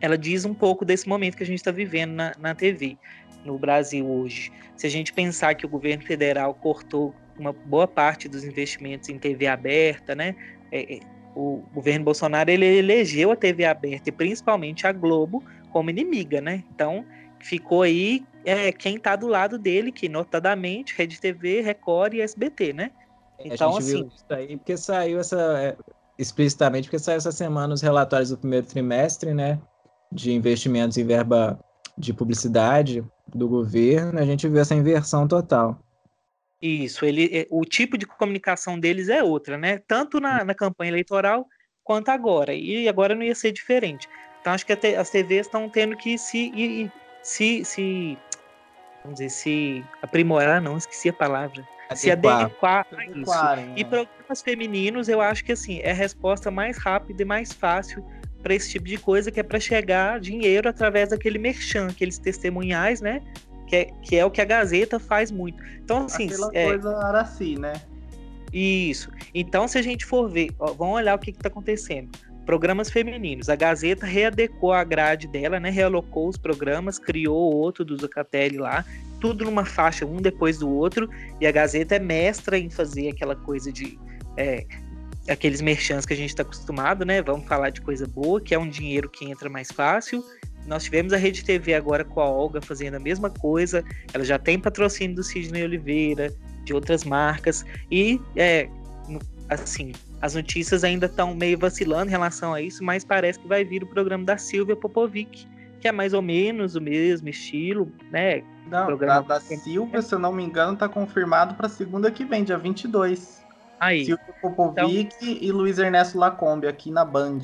ela 0.00 0.16
diz 0.16 0.44
um 0.44 0.54
pouco 0.54 0.84
desse 0.84 1.08
momento 1.08 1.36
que 1.36 1.42
a 1.42 1.46
gente 1.46 1.58
está 1.58 1.70
vivendo 1.70 2.12
na, 2.12 2.32
na 2.38 2.54
TV 2.54 2.96
no 3.44 3.58
Brasil 3.58 4.06
hoje. 4.06 4.52
Se 4.76 4.86
a 4.86 4.90
gente 4.90 5.12
pensar 5.12 5.54
que 5.54 5.64
o 5.64 5.68
governo 5.68 6.04
federal 6.04 6.54
cortou 6.54 7.14
uma 7.38 7.52
boa 7.52 7.88
parte 7.88 8.28
dos 8.28 8.44
investimentos 8.44 9.08
em 9.08 9.18
TV 9.18 9.46
aberta, 9.46 10.14
né? 10.14 10.34
É, 10.70 10.96
é, 10.96 11.00
o 11.34 11.62
governo 11.72 12.04
Bolsonaro 12.04 12.50
ele 12.50 12.66
elegeu 12.66 13.30
a 13.30 13.36
TV 13.36 13.64
aberta 13.64 14.08
e 14.08 14.12
principalmente 14.12 14.86
a 14.86 14.92
Globo 14.92 15.42
como 15.70 15.90
inimiga, 15.90 16.40
né? 16.40 16.64
Então 16.74 17.04
ficou 17.38 17.82
aí 17.82 18.22
é, 18.44 18.72
quem 18.72 18.96
está 18.96 19.16
do 19.16 19.26
lado 19.26 19.58
dele, 19.58 19.92
que 19.92 20.08
notadamente 20.08 20.94
Rede 20.96 21.20
TV, 21.20 21.60
Record 21.60 22.14
e 22.14 22.20
SBT, 22.20 22.72
né? 22.72 22.90
Então, 23.44 23.76
a 23.76 23.80
gente 23.80 23.82
assim. 23.82 23.96
Viu 23.96 24.08
isso 24.08 24.24
aí 24.30 24.56
porque 24.56 24.76
saiu 24.76 25.20
essa. 25.20 25.40
É, 25.60 25.76
explicitamente, 26.18 26.88
porque 26.88 26.98
saiu 26.98 27.16
essa 27.16 27.32
semana 27.32 27.72
os 27.72 27.80
relatórios 27.80 28.30
do 28.30 28.38
primeiro 28.38 28.66
trimestre, 28.66 29.32
né? 29.32 29.58
De 30.12 30.32
investimentos 30.32 30.98
em 30.98 31.04
verba 31.04 31.58
de 31.96 32.12
publicidade 32.12 33.04
do 33.34 33.48
governo, 33.48 34.18
a 34.18 34.24
gente 34.24 34.48
viu 34.48 34.60
essa 34.60 34.74
inversão 34.74 35.26
total. 35.26 35.78
Isso, 36.60 37.06
ele, 37.06 37.30
é, 37.32 37.46
o 37.50 37.64
tipo 37.64 37.96
de 37.96 38.06
comunicação 38.06 38.78
deles 38.78 39.08
é 39.08 39.22
outra, 39.22 39.56
né? 39.56 39.78
Tanto 39.86 40.20
na, 40.20 40.44
na 40.44 40.54
campanha 40.54 40.90
eleitoral 40.90 41.46
quanto 41.82 42.10
agora. 42.10 42.52
E 42.52 42.88
agora 42.88 43.14
não 43.14 43.22
ia 43.22 43.34
ser 43.34 43.52
diferente. 43.52 44.08
Então 44.40 44.52
acho 44.52 44.66
que 44.66 44.72
as 44.72 45.10
TVs 45.10 45.46
estão 45.46 45.68
tendo 45.68 45.96
que 45.96 46.18
se, 46.18 46.90
se, 47.22 47.64
se, 47.64 48.18
vamos 49.02 49.18
dizer, 49.18 49.30
se 49.30 49.84
aprimorar, 50.02 50.60
não, 50.60 50.76
esqueci 50.76 51.08
a 51.08 51.12
palavra. 51.12 51.66
Se 51.94 52.10
adequar 52.10 52.86
a 52.92 53.04
isso. 53.06 53.44
Né? 53.56 53.74
E 53.76 53.84
programas 53.84 54.42
femininos, 54.42 55.08
eu 55.08 55.20
acho 55.20 55.44
que 55.44 55.52
assim, 55.52 55.80
é 55.82 55.90
a 55.90 55.94
resposta 55.94 56.50
mais 56.50 56.78
rápida 56.78 57.22
e 57.22 57.24
mais 57.24 57.52
fácil 57.52 58.04
para 58.42 58.54
esse 58.54 58.70
tipo 58.70 58.86
de 58.86 58.96
coisa, 58.96 59.30
que 59.30 59.40
é 59.40 59.42
para 59.42 59.60
chegar 59.60 60.18
dinheiro 60.18 60.68
através 60.68 61.10
daquele 61.10 61.38
merchan, 61.38 61.88
aqueles 61.88 62.18
testemunhais, 62.18 63.00
né? 63.00 63.22
que 63.70 63.76
é, 63.76 63.84
que 64.02 64.16
é 64.16 64.24
o 64.24 64.30
que 64.30 64.40
a 64.40 64.44
Gazeta 64.44 64.98
faz 64.98 65.30
muito. 65.30 65.62
Então, 65.82 66.06
assim. 66.06 66.26
Aquela 66.26 66.50
é... 66.52 66.66
coisa 66.66 66.96
Araci, 66.98 67.56
né? 67.56 67.74
Isso. 68.52 69.10
Então, 69.32 69.68
se 69.68 69.78
a 69.78 69.82
gente 69.82 70.04
for 70.04 70.28
ver, 70.28 70.50
ó, 70.58 70.72
vamos 70.72 70.96
olhar 70.96 71.14
o 71.14 71.18
que 71.18 71.30
está 71.30 71.48
acontecendo. 71.48 72.10
Programas 72.50 72.90
femininos. 72.90 73.48
A 73.48 73.54
Gazeta 73.54 74.04
readecou 74.04 74.72
a 74.72 74.82
grade 74.82 75.28
dela, 75.28 75.60
né? 75.60 75.70
Realocou 75.70 76.28
os 76.28 76.36
programas, 76.36 76.98
criou 76.98 77.54
outro 77.54 77.84
do 77.84 77.96
Zucatelli 77.96 78.58
lá, 78.58 78.84
tudo 79.20 79.44
numa 79.44 79.64
faixa, 79.64 80.04
um 80.04 80.16
depois 80.16 80.58
do 80.58 80.68
outro. 80.68 81.08
E 81.40 81.46
a 81.46 81.52
Gazeta 81.52 81.94
é 81.94 82.00
mestra 82.00 82.58
em 82.58 82.68
fazer 82.68 83.10
aquela 83.10 83.36
coisa 83.36 83.70
de. 83.70 83.96
É, 84.36 84.66
aqueles 85.28 85.60
merchants 85.60 86.04
que 86.04 86.12
a 86.12 86.16
gente 86.16 86.30
está 86.30 86.42
acostumado, 86.42 87.04
né? 87.04 87.22
Vamos 87.22 87.46
falar 87.46 87.70
de 87.70 87.82
coisa 87.82 88.04
boa, 88.04 88.40
que 88.40 88.52
é 88.52 88.58
um 88.58 88.68
dinheiro 88.68 89.08
que 89.08 89.30
entra 89.30 89.48
mais 89.48 89.70
fácil. 89.70 90.20
Nós 90.66 90.82
tivemos 90.82 91.12
a 91.12 91.16
Rede 91.16 91.44
TV 91.44 91.74
agora 91.74 92.04
com 92.04 92.20
a 92.20 92.28
Olga 92.28 92.60
fazendo 92.60 92.96
a 92.96 93.00
mesma 93.00 93.30
coisa. 93.30 93.84
Ela 94.12 94.24
já 94.24 94.40
tem 94.40 94.58
patrocínio 94.58 95.14
do 95.14 95.22
Sidney 95.22 95.62
Oliveira, 95.62 96.34
de 96.64 96.74
outras 96.74 97.04
marcas. 97.04 97.64
E, 97.92 98.20
é, 98.34 98.68
assim, 99.48 99.92
as 100.20 100.34
notícias 100.34 100.84
ainda 100.84 101.06
estão 101.06 101.34
meio 101.34 101.58
vacilando 101.58 102.08
em 102.08 102.10
relação 102.10 102.52
a 102.52 102.60
isso, 102.60 102.84
mas 102.84 103.04
parece 103.04 103.38
que 103.38 103.48
vai 103.48 103.64
vir 103.64 103.82
o 103.82 103.86
programa 103.86 104.24
da 104.24 104.36
Silvia 104.36 104.76
Popovic, 104.76 105.46
que 105.80 105.88
é 105.88 105.92
mais 105.92 106.12
ou 106.12 106.20
menos 106.20 106.76
o 106.76 106.80
mesmo 106.80 107.28
estilo, 107.28 107.90
né? 108.10 108.42
Não, 108.66 108.86
programa 108.86 109.22
da, 109.22 109.34
da 109.34 109.40
Silvia, 109.40 110.02
se 110.02 110.14
eu 110.14 110.18
não 110.18 110.32
me 110.32 110.44
engano, 110.44 110.74
está 110.74 110.88
confirmado 110.88 111.54
para 111.54 111.68
segunda 111.68 112.10
que 112.10 112.24
vem, 112.24 112.44
dia 112.44 112.58
22. 112.58 113.44
Aí. 113.80 114.04
Silvia 114.04 114.34
Popovic 114.42 115.16
então... 115.22 115.38
e 115.40 115.50
Luiz 115.50 115.78
Ernesto 115.78 116.18
Lacombe, 116.18 116.66
aqui 116.66 116.90
na 116.90 117.04
Band. 117.04 117.40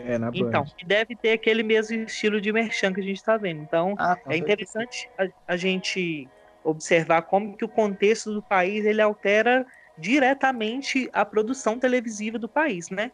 É, 0.00 0.16
na 0.16 0.30
então, 0.32 0.64
deve 0.86 1.14
ter 1.14 1.32
aquele 1.32 1.62
mesmo 1.62 1.96
estilo 2.04 2.40
de 2.40 2.52
merchan 2.52 2.92
que 2.92 3.00
a 3.00 3.04
gente 3.04 3.16
está 3.16 3.36
vendo. 3.36 3.60
Então, 3.62 3.94
ah, 3.98 4.16
é 4.28 4.36
interessante 4.36 5.10
a, 5.18 5.26
a, 5.52 5.56
gente 5.56 6.28
observar 6.62 7.22
como 7.22 7.56
que 7.56 7.64
o 7.64 7.68
contexto 7.68 8.32
do 8.32 8.40
país 8.40 8.86
ele 8.86 9.02
altera 9.02 9.66
diretamente 9.98 11.08
a 11.12 11.24
produção 11.24 11.78
televisiva 11.78 12.38
do 12.38 12.48
país, 12.48 12.90
né? 12.90 13.10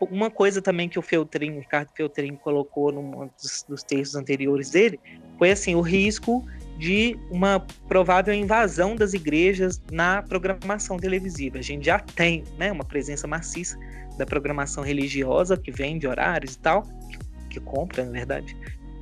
Uma 0.00 0.30
coisa 0.30 0.60
também 0.60 0.88
que 0.88 0.98
o 0.98 1.02
Feltrin, 1.02 1.60
Ricardo 1.60 1.90
Feltrin 1.94 2.34
colocou 2.36 2.92
num 2.92 3.30
dos, 3.40 3.64
dos 3.68 3.82
textos 3.82 4.16
anteriores 4.16 4.70
dele, 4.70 4.98
foi 5.38 5.52
assim, 5.52 5.74
o 5.74 5.80
risco 5.80 6.44
de 6.76 7.16
uma 7.30 7.64
provável 7.88 8.34
invasão 8.34 8.96
das 8.96 9.14
igrejas 9.14 9.80
na 9.92 10.20
programação 10.22 10.96
televisiva. 10.96 11.58
A 11.58 11.62
gente 11.62 11.86
já 11.86 12.00
tem 12.00 12.42
né, 12.58 12.72
uma 12.72 12.84
presença 12.84 13.26
maciça 13.26 13.78
da 14.18 14.26
programação 14.26 14.82
religiosa 14.82 15.56
que 15.56 15.70
vende 15.70 16.06
horários 16.06 16.54
e 16.54 16.58
tal, 16.58 16.82
que, 16.82 17.18
que 17.50 17.60
compra, 17.60 18.04
na 18.04 18.10
verdade. 18.10 18.56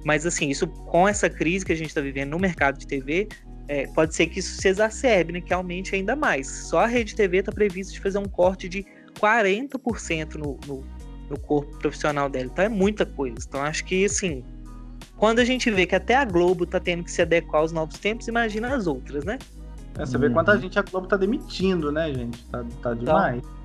Mas 0.05 0.27
assim, 0.27 0.51
isso 0.51 0.67
com 0.67 1.09
essa 1.09 1.31
crise 1.31 1.65
que 1.65 1.73
a 1.73 1.77
gente 1.77 1.89
está 1.89 2.01
vivendo 2.01 2.31
no 2.31 2.39
mercado 2.39 2.79
de 2.79 2.87
TV, 2.87 3.29
é, 3.69 3.87
pode 3.89 4.15
ser 4.15 4.27
que 4.27 4.41
isso 4.41 4.61
se 4.61 4.69
exacerbe, 4.69 5.33
né, 5.33 5.41
que 5.41 5.53
aumente 5.53 5.95
ainda 5.95 6.17
mais. 6.17 6.49
Só 6.49 6.81
a 6.81 6.87
Rede 6.87 7.15
TV 7.15 7.39
está 7.39 7.53
prevista 7.53 7.93
de 7.93 8.01
fazer 8.01 8.19
um 8.19 8.25
corte 8.25 8.69
de 8.69 8.85
40% 9.21 10.35
no, 10.35 10.59
no, 10.67 10.85
no 11.31 11.39
corpo 11.39 11.77
profissional 11.79 12.29
dela. 12.29 12.47
Então 12.47 12.65
é 12.65 12.69
muita 12.69 13.07
coisa. 13.07 13.37
Então 13.47 13.63
acho 13.63 13.85
que 13.85 14.05
assim, 14.05 14.45
quando 15.17 15.39
a 15.39 15.45
gente 15.45 15.71
vê 15.71 15.87
que 15.87 15.95
até 15.95 16.15
a 16.15 16.25
Globo 16.25 16.65
está 16.65 16.81
tendo 16.81 17.05
que 17.05 17.11
se 17.11 17.23
adequar 17.23 17.63
aos 17.63 17.73
novos 17.73 17.99
tempos, 17.99 18.29
imagina 18.29 18.75
as 18.75 18.87
outras, 18.87 19.25
né? 19.25 19.39
É, 19.99 20.07
você 20.07 20.17
vê 20.17 20.31
quanta 20.31 20.53
uhum. 20.53 20.61
gente 20.61 20.79
a 20.79 20.83
Globo 20.83 21.07
está 21.07 21.17
demitindo, 21.17 21.93
né, 21.93 22.13
gente? 22.13 22.43
Tá, 22.47 22.59
tá 22.59 22.65
então, 22.69 22.95
demais. 22.95 23.39
Então, 23.39 23.63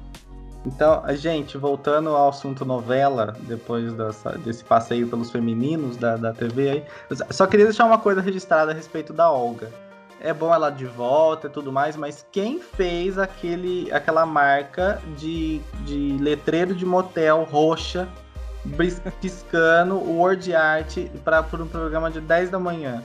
então, 0.66 1.16
gente, 1.16 1.58
voltando 1.58 2.10
ao 2.10 2.28
assunto 2.28 2.66
novela, 2.66 3.36
depois 3.44 3.94
dessa, 3.94 4.32
desse 4.38 4.64
passeio 4.66 5.08
pelos 5.08 5.32
femininos 5.32 5.96
da, 5.96 6.18
da 6.18 6.34
TV 6.34 6.70
aí, 6.70 6.84
só 7.32 7.48
queria 7.48 7.66
deixar 7.66 7.86
uma 7.86 7.98
coisa 7.98 8.20
registrada 8.20 8.72
a 8.72 8.76
respeito 8.76 9.14
da 9.14 9.32
Olga. 9.32 9.72
É 10.20 10.34
bom 10.34 10.54
ela 10.54 10.70
de 10.70 10.86
volta 10.86 11.48
e 11.48 11.50
tudo 11.50 11.72
mais, 11.72 11.96
mas 11.96 12.26
quem 12.32 12.60
fez 12.60 13.18
aquele, 13.18 13.92
aquela 13.92 14.26
marca 14.26 15.02
de, 15.18 15.60
de 15.86 16.18
letreiro 16.20 16.74
de 16.74 16.86
motel 16.86 17.44
roxa, 17.44 18.08
piscando, 19.22 19.96
word 19.96 20.54
art 20.56 20.98
para 21.24 21.42
um 21.54 21.68
programa 21.68 22.10
de 22.10 22.20
10 22.20 22.50
da 22.50 22.60
manhã? 22.60 23.04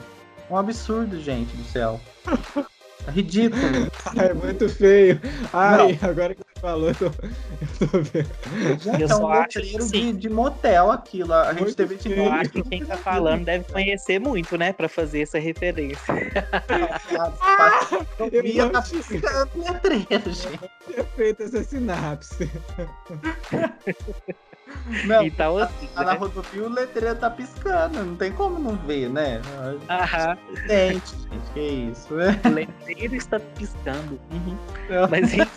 Um 0.49 0.57
absurdo, 0.57 1.19
gente 1.19 1.55
do 1.55 1.63
céu. 1.63 1.99
É 3.07 3.11
ridículo. 3.11 3.61
é 4.17 4.33
muito 4.33 4.69
feio. 4.69 5.19
Ai, 5.51 5.99
Não. 6.01 6.09
agora 6.09 6.33
que 6.33 6.41
você 6.41 6.59
falou, 6.59 6.89
eu 6.89 6.95
tô, 6.95 7.05
eu 7.05 7.89
tô 7.89 7.99
vendo. 7.99 8.79
Já 8.79 8.93
é 8.93 9.15
um 9.15 9.27
letreiro 9.27 9.87
de, 9.87 10.13
de 10.13 10.29
motel 10.29 10.91
aquilo. 10.91 11.33
A 11.33 11.53
gente 11.53 11.75
teve 11.75 11.95
de 11.95 12.11
Eu 12.11 12.31
acho 12.31 12.51
que 12.51 12.63
quem 12.63 12.85
tá 12.85 12.97
falando 12.97 13.45
deve 13.45 13.65
conhecer 13.65 14.19
muito, 14.19 14.57
né? 14.57 14.71
Pra 14.71 14.87
fazer 14.87 15.21
essa 15.21 15.39
referência. 15.39 16.13
Ah, 17.45 17.79
eu 18.31 18.71
tá 18.71 18.81
piscando 18.81 19.49
letreiro, 19.55 20.33
gente. 20.33 20.59
Eu 20.95 21.05
feito 21.15 21.43
essa 21.43 21.63
sinapse. 21.63 22.49
Não, 25.05 25.23
então, 25.23 25.57
assim, 25.57 25.87
tá, 25.87 26.01
né? 26.01 26.05
na 26.07 26.13
rodovia 26.13 26.63
o 26.63 26.69
letreiro 26.69 27.15
tá 27.15 27.29
piscando, 27.29 28.03
não 28.03 28.15
tem 28.15 28.31
como 28.31 28.59
não 28.59 28.75
ver, 28.75 29.09
né? 29.09 29.41
Aham. 29.89 30.37
Gente, 30.67 31.15
que 31.53 31.59
isso, 31.59 32.13
né? 32.13 32.39
O 32.45 32.49
letreiro 32.49 33.15
está 33.15 33.39
piscando. 33.39 34.19
Uhum. 34.31 34.57
Mas 35.09 35.31
enfim, 35.33 35.47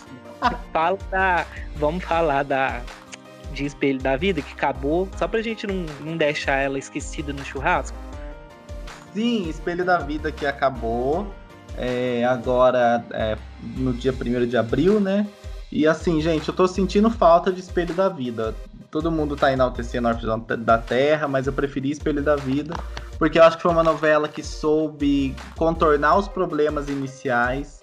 fala 0.71 0.97
da. 1.11 1.45
Vamos 1.75 2.03
falar 2.03 2.43
da. 2.43 2.81
De 3.51 3.65
Espelho 3.65 3.99
da 3.99 4.15
Vida, 4.17 4.41
que 4.41 4.53
acabou, 4.53 5.07
só 5.17 5.27
pra 5.27 5.41
gente 5.41 5.65
não, 5.65 5.85
não 6.01 6.17
deixar 6.17 6.57
ela 6.57 6.77
esquecida 6.77 7.31
no 7.31 7.43
churrasco. 7.43 7.97
Sim, 9.13 9.49
Espelho 9.49 9.85
da 9.85 9.97
Vida 9.99 10.31
que 10.31 10.45
acabou. 10.45 11.33
É, 11.77 12.25
agora, 12.25 13.03
é, 13.11 13.37
no 13.77 13.93
dia 13.93 14.11
1 14.11 14.45
de 14.47 14.57
abril, 14.57 14.99
né? 14.99 15.25
E 15.71 15.87
assim, 15.87 16.21
gente, 16.21 16.47
eu 16.47 16.53
tô 16.53 16.67
sentindo 16.67 17.09
falta 17.09 17.51
de 17.51 17.61
Espelho 17.61 17.93
da 17.93 18.09
Vida 18.09 18.53
todo 18.89 19.11
mundo 19.11 19.35
tá 19.35 19.51
enaltecendo 19.51 20.07
Orfeão 20.07 20.45
da 20.59 20.77
Terra, 20.77 21.27
mas 21.27 21.47
eu 21.47 21.53
preferi 21.53 21.91
Espelho 21.91 22.21
da 22.21 22.35
Vida, 22.35 22.75
porque 23.17 23.39
eu 23.39 23.43
acho 23.43 23.57
que 23.57 23.63
foi 23.63 23.71
uma 23.71 23.83
novela 23.83 24.27
que 24.27 24.43
soube 24.43 25.35
contornar 25.55 26.17
os 26.17 26.27
problemas 26.27 26.89
iniciais 26.89 27.77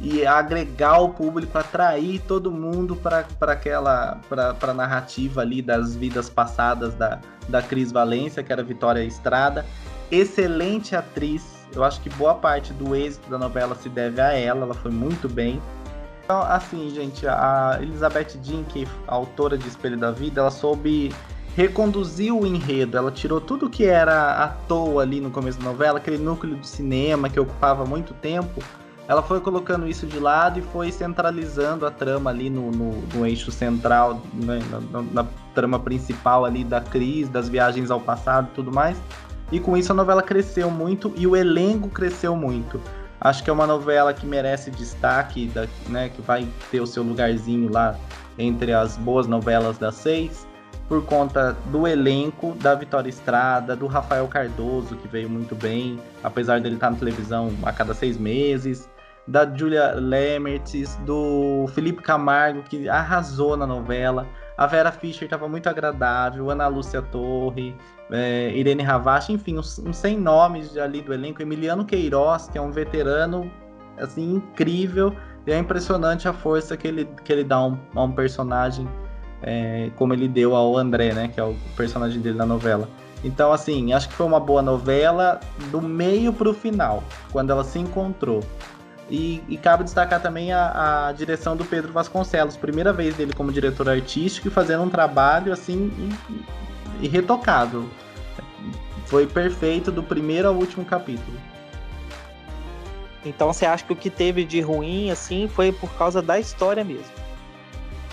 e 0.00 0.26
agregar 0.26 0.98
o 0.98 1.10
público, 1.10 1.56
atrair 1.58 2.20
todo 2.26 2.50
mundo 2.50 2.96
para 2.96 3.26
aquela 3.42 4.18
para 4.28 4.72
narrativa 4.72 5.42
ali 5.42 5.60
das 5.60 5.94
vidas 5.94 6.30
passadas 6.30 6.94
da, 6.94 7.20
da 7.48 7.60
Cris 7.60 7.92
Valência, 7.92 8.42
que 8.42 8.52
era 8.52 8.62
Vitória 8.62 9.04
Estrada. 9.04 9.66
Excelente 10.10 10.96
atriz. 10.96 11.60
Eu 11.74 11.84
acho 11.84 12.00
que 12.00 12.08
boa 12.10 12.34
parte 12.34 12.72
do 12.72 12.96
êxito 12.96 13.30
da 13.30 13.38
novela 13.38 13.76
se 13.76 13.88
deve 13.88 14.20
a 14.20 14.32
ela, 14.32 14.62
ela 14.62 14.74
foi 14.74 14.90
muito 14.90 15.28
bem. 15.28 15.60
Então, 16.30 16.42
assim, 16.42 16.88
gente, 16.90 17.26
a 17.26 17.80
Elizabeth 17.82 18.38
Jean, 18.40 18.62
que 18.62 18.84
é 18.84 18.86
autora 19.08 19.58
de 19.58 19.66
Espelho 19.66 19.98
da 19.98 20.12
Vida, 20.12 20.40
ela 20.40 20.50
soube 20.52 21.12
reconduziu 21.56 22.38
o 22.38 22.46
enredo, 22.46 22.96
ela 22.96 23.10
tirou 23.10 23.40
tudo 23.40 23.68
que 23.68 23.84
era 23.84 24.44
à 24.44 24.46
toa 24.46 25.02
ali 25.02 25.20
no 25.20 25.32
começo 25.32 25.58
da 25.58 25.64
novela, 25.64 25.98
aquele 25.98 26.18
núcleo 26.18 26.54
do 26.54 26.64
cinema 26.64 27.28
que 27.28 27.40
ocupava 27.40 27.84
muito 27.84 28.14
tempo, 28.14 28.62
ela 29.08 29.24
foi 29.24 29.40
colocando 29.40 29.88
isso 29.88 30.06
de 30.06 30.20
lado 30.20 30.60
e 30.60 30.62
foi 30.62 30.92
centralizando 30.92 31.84
a 31.84 31.90
trama 31.90 32.30
ali 32.30 32.48
no, 32.48 32.70
no, 32.70 32.92
no 33.12 33.26
eixo 33.26 33.50
central, 33.50 34.22
né, 34.32 34.60
na, 34.70 34.80
na, 34.80 35.02
na, 35.02 35.26
trama 35.52 35.80
principal 35.80 36.44
ali 36.44 36.62
da 36.62 36.80
Cris, 36.80 37.28
das 37.28 37.48
viagens 37.48 37.90
ao 37.90 37.98
passado 37.98 38.50
e 38.52 38.54
tudo 38.54 38.70
mais. 38.70 38.96
E 39.50 39.58
com 39.58 39.76
isso 39.76 39.90
a 39.90 39.96
novela 39.96 40.22
cresceu 40.22 40.70
muito 40.70 41.12
e 41.16 41.26
o 41.26 41.34
elenco 41.34 41.88
cresceu 41.88 42.36
muito. 42.36 42.80
Acho 43.20 43.44
que 43.44 43.50
é 43.50 43.52
uma 43.52 43.66
novela 43.66 44.14
que 44.14 44.24
merece 44.24 44.70
destaque, 44.70 45.46
da, 45.48 45.66
né, 45.88 46.08
que 46.08 46.22
vai 46.22 46.48
ter 46.70 46.80
o 46.80 46.86
seu 46.86 47.02
lugarzinho 47.02 47.70
lá 47.70 47.94
entre 48.38 48.72
as 48.72 48.96
boas 48.96 49.26
novelas 49.26 49.76
das 49.76 49.96
seis, 49.96 50.46
por 50.88 51.04
conta 51.04 51.52
do 51.66 51.86
elenco, 51.86 52.54
da 52.54 52.74
Vitória 52.74 53.08
Estrada, 53.08 53.76
do 53.76 53.86
Rafael 53.86 54.26
Cardoso, 54.26 54.96
que 54.96 55.06
veio 55.06 55.28
muito 55.28 55.54
bem, 55.54 56.00
apesar 56.24 56.60
dele 56.60 56.76
estar 56.76 56.90
na 56.90 56.96
televisão 56.96 57.52
a 57.62 57.72
cada 57.72 57.94
seis 57.94 58.16
meses, 58.16 58.88
da 59.28 59.48
Julia 59.54 59.92
Lemertz, 59.92 60.96
do 61.06 61.66
Felipe 61.74 62.02
Camargo, 62.02 62.62
que 62.62 62.88
arrasou 62.88 63.56
na 63.56 63.66
novela. 63.66 64.26
A 64.60 64.66
Vera 64.66 64.92
Fischer 64.92 65.24
estava 65.24 65.48
muito 65.48 65.70
agradável, 65.70 66.50
Ana 66.50 66.68
Lúcia 66.68 67.00
Torre, 67.00 67.74
é, 68.10 68.52
Irene 68.54 68.82
Ravache, 68.82 69.32
enfim, 69.32 69.56
uns, 69.56 69.78
uns 69.78 69.96
100 69.96 70.18
nomes 70.18 70.76
ali 70.76 71.00
do 71.00 71.14
elenco. 71.14 71.40
Emiliano 71.40 71.82
Queiroz, 71.82 72.46
que 72.46 72.58
é 72.58 72.60
um 72.60 72.70
veterano 72.70 73.50
assim 73.96 74.34
incrível, 74.34 75.16
e 75.46 75.52
é 75.52 75.58
impressionante 75.58 76.28
a 76.28 76.34
força 76.34 76.76
que 76.76 76.86
ele, 76.86 77.08
que 77.24 77.32
ele 77.32 77.42
dá 77.42 77.56
a 77.56 77.68
um, 77.68 77.78
um 77.96 78.12
personagem 78.12 78.86
é, 79.42 79.90
como 79.96 80.12
ele 80.12 80.28
deu 80.28 80.54
ao 80.54 80.76
André, 80.76 81.14
né, 81.14 81.28
que 81.28 81.40
é 81.40 81.44
o 81.44 81.56
personagem 81.74 82.20
dele 82.20 82.36
na 82.36 82.44
novela. 82.44 82.86
Então, 83.24 83.52
assim, 83.52 83.94
acho 83.94 84.10
que 84.10 84.14
foi 84.14 84.26
uma 84.26 84.40
boa 84.40 84.60
novela 84.60 85.40
do 85.70 85.80
meio 85.80 86.34
para 86.34 86.50
o 86.50 86.52
final, 86.52 87.02
quando 87.32 87.48
ela 87.48 87.64
se 87.64 87.78
encontrou. 87.78 88.42
E, 89.10 89.42
e 89.48 89.56
cabe 89.56 89.82
destacar 89.82 90.22
também 90.22 90.52
a, 90.52 91.08
a, 91.08 91.12
direção 91.12 91.56
do 91.56 91.64
Pedro 91.64 91.92
Vasconcelos, 91.92 92.56
primeira 92.56 92.92
vez 92.92 93.16
dele 93.16 93.32
como 93.32 93.50
diretor 93.50 93.88
artístico 93.88 94.46
e 94.46 94.50
fazendo 94.50 94.84
um 94.84 94.88
trabalho 94.88 95.52
assim 95.52 95.90
irretocável. 97.00 97.88
Foi 99.06 99.26
perfeito 99.26 99.90
do 99.90 100.00
primeiro 100.00 100.46
ao 100.46 100.54
último 100.54 100.84
capítulo. 100.84 101.36
Então 103.24 103.52
você 103.52 103.66
acha 103.66 103.84
que 103.84 103.92
o 103.92 103.96
que 103.96 104.08
teve 104.08 104.44
de 104.44 104.60
ruim 104.60 105.10
assim 105.10 105.48
foi 105.48 105.72
por 105.72 105.90
causa 105.94 106.22
da 106.22 106.38
história 106.38 106.84
mesmo? 106.84 107.20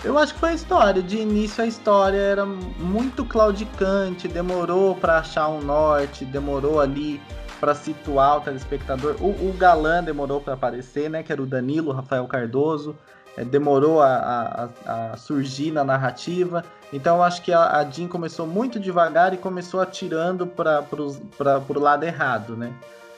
Eu 0.04 0.18
acho 0.18 0.34
que 0.34 0.40
foi 0.40 0.50
a 0.50 0.54
história. 0.54 1.02
De 1.02 1.16
início 1.16 1.62
a 1.62 1.66
história 1.66 2.18
era 2.18 2.44
muito 2.44 3.24
claudicante, 3.24 4.28
demorou 4.28 4.94
para 4.94 5.18
achar 5.18 5.48
um 5.48 5.60
norte, 5.60 6.24
demorou 6.24 6.80
ali 6.80 7.20
para 7.60 7.74
situar 7.74 8.38
o 8.38 8.40
telespectador. 8.40 9.16
O, 9.20 9.50
o 9.50 9.54
galã 9.58 10.02
demorou 10.02 10.40
para 10.40 10.54
aparecer, 10.54 11.10
né? 11.10 11.22
Que 11.22 11.32
era 11.32 11.42
o 11.42 11.46
Danilo 11.46 11.92
Rafael 11.92 12.26
Cardoso. 12.26 12.96
É, 13.36 13.44
demorou 13.44 14.02
a, 14.02 14.68
a, 14.86 15.12
a, 15.12 15.16
surgir 15.16 15.70
na 15.70 15.84
narrativa. 15.84 16.64
Então 16.92 17.16
eu 17.18 17.22
acho 17.22 17.42
que 17.42 17.52
a, 17.52 17.78
a 17.78 17.84
Jean 17.84 18.08
começou 18.08 18.46
muito 18.46 18.80
devagar 18.80 19.32
e 19.32 19.36
começou 19.36 19.80
atirando 19.80 20.46
para 20.46 20.84
o 20.98 21.78
lado 21.78 22.04
errado, 22.04 22.56
né? 22.56 22.72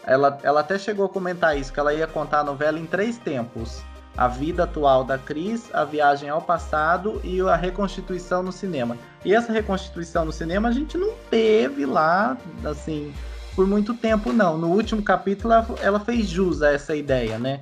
Ela, 0.05 0.39
ela 0.43 0.61
até 0.61 0.79
chegou 0.79 1.07
a 1.07 1.09
comentar 1.09 1.57
isso, 1.57 1.73
que 1.73 1.79
ela 1.79 1.95
ia 1.95 2.07
contar 2.07 2.41
a 2.41 2.45
novela 2.45 2.79
em 2.79 2.87
três 2.87 3.17
tempos. 3.19 3.83
A 4.17 4.27
vida 4.29 4.65
atual 4.65 5.05
da 5.05 5.17
Cris, 5.17 5.71
a 5.73 5.85
viagem 5.85 6.29
ao 6.29 6.43
passado 6.43 7.21
e 7.23 7.41
a 7.41 7.57
reconstituição 7.57 8.43
no 8.43 8.53
cinema. 8.53 8.99
E 9.25 9.35
essa 9.35 9.53
reconstituição 9.53 10.25
no 10.25 10.33
cinema 10.33 10.69
a 10.69 10.73
gente 10.73 10.99
não 10.99 11.15
teve 11.31 11.87
lá, 11.87 12.37
assim, 12.65 13.15
por 13.61 13.67
muito 13.67 13.93
tempo, 13.93 14.33
não. 14.33 14.57
No 14.57 14.69
último 14.69 15.03
capítulo, 15.03 15.53
ela, 15.83 16.01
fez 16.01 16.27
jus 16.27 16.63
a 16.63 16.73
essa 16.73 16.97
ideia, 16.97 17.39
né? 17.39 17.61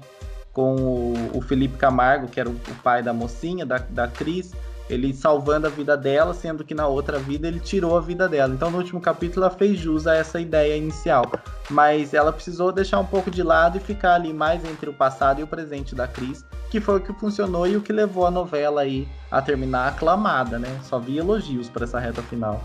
Com 0.53 0.77
o, 0.77 1.39
o 1.39 1.41
Felipe 1.41 1.77
Camargo, 1.77 2.29
que 2.29 2.39
era 2.39 2.49
o, 2.49 2.53
o, 2.53 2.75
pai 2.85 3.03
da 3.03 3.13
mocinha, 3.13 3.67
da, 3.67 3.79
da 3.79 4.07
Cris, 4.07 4.53
ele 4.89 5.13
salvando 5.13 5.67
a 5.67 5.71
vida 5.71 5.97
dela, 5.97 6.33
sendo 6.33 6.63
que 6.63 6.73
na 6.73 6.87
outra 6.87 7.19
vida 7.19 7.49
ele 7.49 7.59
tirou 7.59 7.99
a 7.99 8.01
vida 8.01 8.29
dela. 8.29 8.55
Então, 8.55 8.71
no 8.71 8.79
último 8.79 9.01
capítulo, 9.01 9.45
ela 9.45 9.53
fez 9.53 9.77
jus 9.77 10.07
a 10.07 10.15
essa 10.15 10.41
ideia 10.41 10.77
inicial. 10.77 11.25
Mas 11.69 12.15
ela 12.15 12.33
precisou 12.33 12.71
deixar 12.71 13.01
um 13.01 13.07
pouco 13.07 13.29
de 13.29 13.43
lado 13.43 13.79
e 13.79 13.81
ficar 13.81 14.15
ali 14.15 14.33
mais 14.33 14.65
entre 14.65 14.89
o 14.89 14.95
passado 14.95 15.41
e 15.41 15.43
o 15.43 15.49
presente 15.49 15.97
da 15.97 16.07
Cris, 16.07 16.45
que 16.71 16.81
foi 16.81 16.99
o 16.99 17.01
que 17.01 17.13
funcionou 17.15 17.67
e 17.67 17.77
o 17.77 17.81
que 17.81 17.93
levou 17.93 18.25
a 18.25 18.31
novela 18.31 18.83
aí 18.83 19.09
a 19.33 19.43
terminar 19.43 19.89
aclamada, 19.89 20.61
né? 20.61 20.79
Só 20.85 21.01
vi 21.01 21.19
elogios 21.19 21.69
para 21.69 21.83
essa 21.83 21.99
reta 21.99 22.23
final. 22.23 22.63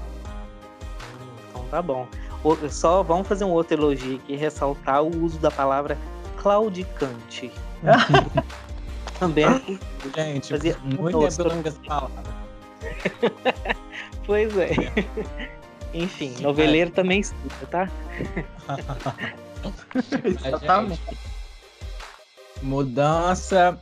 Então 1.50 1.66
tá 1.72 1.82
bom. 1.82 2.08
Só 2.70 3.04
vamos 3.04 3.28
fazer 3.28 3.46
um 3.46 3.52
outro 3.52 3.76
elogio 3.76 4.18
aqui, 4.18 4.36
ressaltar 4.36 5.02
o 5.04 5.24
uso 5.24 5.40
da 5.40 5.50
palavra 5.50 5.98
claudicante. 6.38 7.52
Também. 9.20 9.80
Gente, 10.16 10.50
fazia 10.50 10.78
muito 10.84 11.18
lembrando 11.18 11.68
essa 11.68 11.80
palavra. 11.80 12.24
pois 14.26 14.58
é. 14.58 14.72
Enfim, 15.94 16.34
noveleiro 16.42 16.90
também 16.92 17.20
escuta, 17.20 17.68
tá? 17.68 17.90
Exatamente. 20.26 21.02
Mudança 22.62 23.80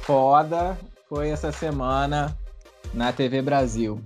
foda 0.00 0.78
foi 1.08 1.28
essa 1.30 1.52
semana 1.52 2.36
na 2.94 3.12
TV 3.12 3.42
Brasil. 3.42 4.00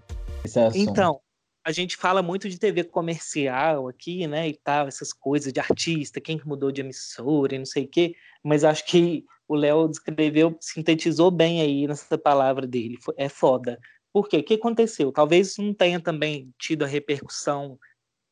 Então, 0.74 1.20
a 1.64 1.72
gente 1.72 1.96
fala 1.96 2.22
muito 2.22 2.48
de 2.48 2.58
TV 2.58 2.84
comercial 2.84 3.88
aqui, 3.88 4.26
né, 4.26 4.48
e 4.48 4.56
tal, 4.56 4.88
essas 4.88 5.12
coisas 5.12 5.52
de 5.52 5.61
artista, 5.61 6.20
quem 6.20 6.38
que 6.38 6.46
mudou 6.46 6.72
de 6.72 6.80
emissora 6.80 7.54
e 7.54 7.58
não 7.58 7.66
sei 7.66 7.84
o 7.84 7.88
quê, 7.88 8.14
mas 8.42 8.64
acho 8.64 8.84
que 8.86 9.24
o 9.46 9.54
Léo 9.54 9.88
descreveu, 9.88 10.56
sintetizou 10.61 11.30
bem 11.30 11.61
aí 11.61 11.86
nessa 11.86 12.16
palavra 12.16 12.66
dele, 12.66 12.96
é 13.16 13.28
foda. 13.28 13.78
Por 14.12 14.28
quê? 14.28 14.38
O 14.38 14.44
que 14.44 14.54
aconteceu? 14.54 15.12
Talvez 15.12 15.56
não 15.58 15.74
tenha 15.74 16.00
também 16.00 16.52
tido 16.58 16.84
a 16.84 16.88
repercussão 16.88 17.78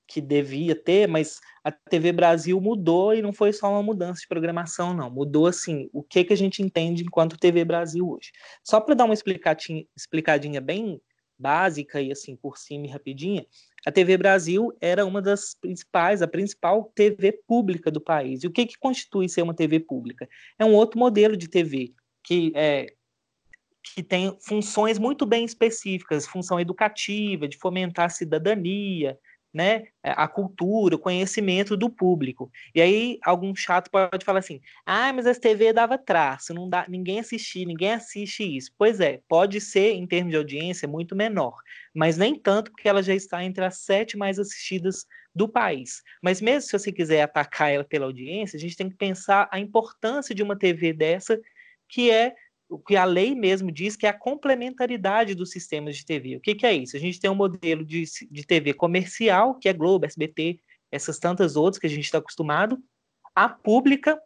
que 0.08 0.20
devia 0.20 0.74
ter, 0.74 1.06
mas 1.06 1.38
a 1.62 1.70
TV 1.70 2.12
Brasil 2.12 2.58
mudou 2.60 3.14
e 3.14 3.20
não 3.20 3.32
foi 3.32 3.52
só 3.52 3.70
uma 3.70 3.82
mudança 3.82 4.22
de 4.22 4.26
programação, 4.26 4.94
não. 4.94 5.10
Mudou, 5.10 5.46
assim, 5.46 5.88
o 5.92 6.02
que, 6.02 6.24
que 6.24 6.32
a 6.32 6.36
gente 6.36 6.62
entende 6.62 7.04
enquanto 7.04 7.38
TV 7.38 7.64
Brasil 7.64 8.08
hoje. 8.08 8.32
Só 8.64 8.80
para 8.80 8.94
dar 8.94 9.04
uma 9.04 9.14
explicadinha 9.14 10.60
bem 10.60 11.00
básica 11.38 12.00
e 12.00 12.10
assim 12.10 12.34
por 12.36 12.58
cima 12.58 12.86
e 12.86 12.90
rapidinha, 12.90 13.46
a 13.86 13.92
TV 13.92 14.16
Brasil 14.16 14.72
era 14.80 15.06
uma 15.06 15.22
das 15.22 15.54
principais, 15.54 16.20
a 16.20 16.26
principal 16.26 16.90
TV 16.94 17.32
pública 17.46 17.90
do 17.90 18.00
país. 18.00 18.42
E 18.42 18.46
o 18.46 18.50
que, 18.50 18.66
que 18.66 18.78
constitui 18.78 19.28
ser 19.28 19.42
uma 19.42 19.54
TV 19.54 19.80
pública? 19.80 20.28
É 20.58 20.64
um 20.64 20.74
outro 20.74 20.98
modelo 20.98 21.36
de 21.36 21.48
TV 21.48 21.94
que 22.22 22.52
é, 22.54 22.92
que 23.94 24.02
tem 24.02 24.36
funções 24.40 24.98
muito 24.98 25.24
bem 25.24 25.44
específicas, 25.44 26.26
função 26.26 26.60
educativa, 26.60 27.48
de 27.48 27.56
fomentar 27.56 28.06
a 28.06 28.10
cidadania, 28.10 29.18
né, 29.52 29.84
é, 30.04 30.12
a 30.16 30.28
cultura, 30.28 30.96
o 30.96 30.98
conhecimento 30.98 31.76
do 31.76 31.88
público. 31.90 32.50
E 32.74 32.80
aí 32.80 33.18
algum 33.24 33.54
chato 33.54 33.90
pode 33.90 34.24
falar 34.24 34.40
assim: 34.40 34.60
"Ah, 34.86 35.12
mas 35.12 35.26
a 35.26 35.34
TV 35.34 35.72
dava 35.72 35.96
traço, 35.98 36.52
não 36.54 36.68
dá, 36.68 36.86
ninguém 36.88 37.20
assistia, 37.20 37.64
ninguém 37.66 37.92
assiste 37.92 38.42
isso". 38.44 38.70
Pois 38.78 39.00
é, 39.00 39.20
pode 39.28 39.60
ser 39.60 39.92
em 39.94 40.06
termos 40.06 40.32
de 40.32 40.36
audiência 40.36 40.86
muito 40.88 41.16
menor, 41.16 41.56
mas 41.94 42.16
nem 42.16 42.34
tanto 42.38 42.70
porque 42.70 42.88
ela 42.88 43.02
já 43.02 43.14
está 43.14 43.42
entre 43.44 43.64
as 43.64 43.78
sete 43.78 44.16
mais 44.16 44.38
assistidas 44.38 45.06
do 45.34 45.48
país. 45.48 46.02
Mas 46.22 46.40
mesmo 46.40 46.62
se 46.62 46.78
você 46.78 46.92
quiser 46.92 47.22
atacar 47.22 47.70
ela 47.70 47.84
pela 47.84 48.06
audiência, 48.06 48.56
a 48.56 48.60
gente 48.60 48.76
tem 48.76 48.88
que 48.88 48.96
pensar 48.96 49.48
a 49.52 49.58
importância 49.58 50.34
de 50.34 50.42
uma 50.42 50.58
TV 50.58 50.92
dessa 50.92 51.38
que 51.88 52.10
é 52.10 52.34
o 52.68 52.78
que 52.78 52.96
a 52.96 53.04
lei 53.04 53.34
mesmo 53.34 53.72
diz 53.72 53.96
que 53.96 54.06
é 54.06 54.10
a 54.10 54.18
complementaridade 54.18 55.34
dos 55.34 55.50
sistemas 55.50 55.96
de 55.96 56.04
TV. 56.04 56.36
O 56.36 56.40
que, 56.40 56.54
que 56.54 56.66
é 56.66 56.74
isso? 56.74 56.96
A 56.96 57.00
gente 57.00 57.18
tem 57.18 57.30
um 57.30 57.34
modelo 57.34 57.84
de, 57.84 58.04
de 58.30 58.46
TV 58.46 58.74
comercial, 58.74 59.54
que 59.54 59.68
é 59.68 59.72
Globo, 59.72 60.04
SBT, 60.04 60.60
essas 60.90 61.18
tantas 61.18 61.56
outras 61.56 61.78
que 61.78 61.86
a 61.86 61.90
gente 61.90 62.04
está 62.04 62.18
acostumado, 62.18 62.78
a 63.34 63.48
pública, 63.48 64.20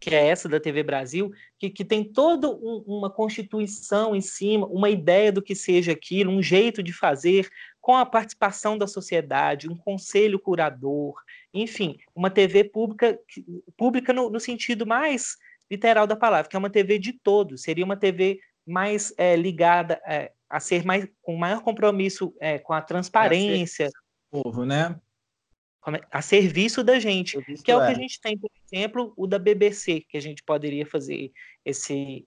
que 0.00 0.14
é 0.14 0.28
essa 0.28 0.48
da 0.48 0.60
TV 0.60 0.82
Brasil, 0.82 1.30
que, 1.58 1.70
que 1.70 1.84
tem 1.84 2.04
toda 2.04 2.48
um, 2.48 2.84
uma 2.86 3.10
constituição 3.10 4.14
em 4.14 4.20
cima, 4.20 4.66
uma 4.66 4.88
ideia 4.88 5.32
do 5.32 5.42
que 5.42 5.54
seja 5.54 5.92
aquilo, 5.92 6.30
um 6.30 6.42
jeito 6.42 6.82
de 6.82 6.92
fazer, 6.92 7.48
com 7.80 7.96
a 7.96 8.06
participação 8.06 8.78
da 8.78 8.86
sociedade, 8.86 9.68
um 9.68 9.76
conselho 9.76 10.38
curador, 10.38 11.14
enfim, 11.52 11.98
uma 12.14 12.30
TV 12.30 12.64
pública, 12.64 13.18
pública 13.76 14.12
no, 14.12 14.30
no 14.30 14.38
sentido 14.38 14.86
mais 14.86 15.36
literal 15.70 16.06
da 16.06 16.16
palavra, 16.16 16.48
que 16.48 16.56
é 16.56 16.58
uma 16.58 16.70
TV 16.70 16.98
de 16.98 17.12
todos, 17.12 17.62
seria 17.62 17.84
uma 17.84 17.96
TV 17.96 18.40
mais 18.66 19.12
é, 19.16 19.34
ligada 19.36 20.00
é, 20.06 20.32
a 20.48 20.60
ser 20.60 20.84
mais 20.84 21.08
com 21.22 21.36
maior 21.36 21.62
compromisso 21.62 22.34
é, 22.40 22.58
com 22.58 22.72
a 22.72 22.82
transparência. 22.82 23.84
É 23.84 23.88
a 23.88 24.42
povo, 24.42 24.64
né? 24.64 24.98
É, 25.86 26.00
a 26.10 26.20
serviço 26.20 26.84
da 26.84 26.98
gente, 26.98 27.32
serviço 27.32 27.62
que 27.62 27.70
é 27.70 27.76
o 27.76 27.80
que 27.80 27.92
a 27.92 27.94
gente 27.94 28.20
tem, 28.20 28.36
por 28.36 28.50
exemplo, 28.70 29.12
o 29.16 29.26
da 29.26 29.38
BBC, 29.38 30.04
que 30.08 30.16
a 30.16 30.20
gente 30.20 30.42
poderia 30.42 30.84
fazer 30.86 31.32
esse 31.64 32.26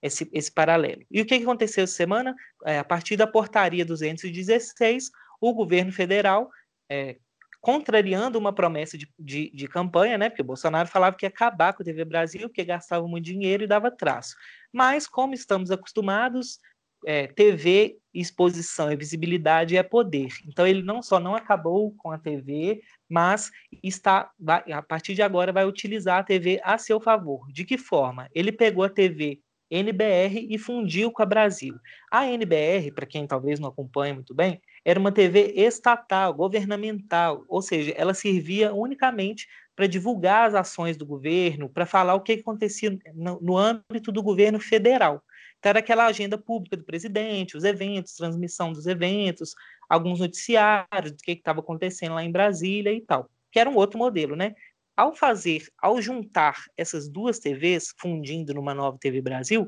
esse, 0.00 0.28
esse 0.32 0.50
paralelo. 0.50 1.04
E 1.08 1.20
o 1.20 1.24
que 1.24 1.34
aconteceu 1.34 1.84
essa 1.84 1.94
semana? 1.94 2.34
É, 2.64 2.80
a 2.80 2.84
partir 2.84 3.16
da 3.16 3.24
portaria 3.24 3.84
216, 3.84 5.10
o 5.40 5.54
governo 5.54 5.92
federal, 5.92 6.50
é, 6.90 7.18
contrariando 7.62 8.36
uma 8.40 8.52
promessa 8.52 8.98
de, 8.98 9.08
de, 9.16 9.48
de, 9.54 9.68
campanha, 9.68 10.18
né? 10.18 10.28
Porque 10.28 10.42
o 10.42 10.44
Bolsonaro 10.44 10.88
falava 10.88 11.16
que 11.16 11.24
ia 11.24 11.28
acabar 11.28 11.72
com 11.72 11.82
a 11.82 11.84
TV 11.84 12.04
Brasil, 12.04 12.48
porque 12.48 12.64
gastava 12.64 13.06
muito 13.06 13.24
dinheiro 13.24 13.62
e 13.62 13.68
dava 13.68 13.88
traço. 13.88 14.34
Mas, 14.72 15.06
como 15.06 15.32
estamos 15.32 15.70
acostumados, 15.70 16.58
é, 17.06 17.28
TV, 17.28 17.98
exposição 18.12 18.90
e 18.90 18.96
visibilidade 18.96 19.76
é 19.76 19.82
poder. 19.84 20.32
Então, 20.44 20.66
ele 20.66 20.82
não 20.82 21.00
só 21.00 21.20
não 21.20 21.36
acabou 21.36 21.94
com 21.98 22.10
a 22.10 22.18
TV, 22.18 22.82
mas 23.08 23.48
está 23.80 24.32
vai, 24.38 24.64
a 24.72 24.82
partir 24.82 25.14
de 25.14 25.22
agora 25.22 25.52
vai 25.52 25.64
utilizar 25.64 26.18
a 26.18 26.24
TV 26.24 26.60
a 26.64 26.76
seu 26.78 27.00
favor. 27.00 27.46
De 27.52 27.64
que 27.64 27.78
forma? 27.78 28.28
Ele 28.34 28.50
pegou 28.50 28.82
a 28.82 28.90
TV 28.90 29.40
NBR 29.72 30.46
e 30.50 30.58
fundiu 30.58 31.10
com 31.10 31.22
a 31.22 31.26
Brasil. 31.26 31.74
A 32.10 32.26
NBR, 32.26 32.92
para 32.92 33.06
quem 33.06 33.26
talvez 33.26 33.58
não 33.58 33.70
acompanhe 33.70 34.12
muito 34.12 34.34
bem, 34.34 34.60
era 34.84 35.00
uma 35.00 35.10
TV 35.10 35.52
estatal, 35.56 36.34
governamental, 36.34 37.44
ou 37.48 37.62
seja, 37.62 37.92
ela 37.96 38.12
servia 38.12 38.74
unicamente 38.74 39.48
para 39.74 39.86
divulgar 39.86 40.48
as 40.48 40.54
ações 40.54 40.96
do 40.96 41.06
governo, 41.06 41.68
para 41.68 41.86
falar 41.86 42.14
o 42.14 42.20
que 42.20 42.32
acontecia 42.32 42.96
no, 43.14 43.40
no 43.40 43.56
âmbito 43.56 44.12
do 44.12 44.22
governo 44.22 44.60
federal. 44.60 45.22
Então, 45.58 45.70
era 45.70 45.78
aquela 45.78 46.06
agenda 46.06 46.36
pública 46.36 46.76
do 46.76 46.84
presidente, 46.84 47.56
os 47.56 47.64
eventos, 47.64 48.14
transmissão 48.14 48.72
dos 48.72 48.86
eventos, 48.86 49.54
alguns 49.88 50.20
noticiários 50.20 51.12
do 51.12 51.22
que 51.22 51.32
estava 51.32 51.60
acontecendo 51.60 52.14
lá 52.14 52.22
em 52.22 52.32
Brasília 52.32 52.92
e 52.92 53.00
tal, 53.00 53.30
que 53.50 53.58
era 53.58 53.70
um 53.70 53.76
outro 53.76 53.98
modelo, 53.98 54.36
né? 54.36 54.54
Ao 54.96 55.14
fazer, 55.14 55.66
ao 55.78 56.00
juntar 56.02 56.56
essas 56.76 57.08
duas 57.08 57.38
TVs, 57.38 57.94
fundindo 57.98 58.52
numa 58.52 58.74
nova 58.74 58.98
TV 58.98 59.22
Brasil, 59.22 59.66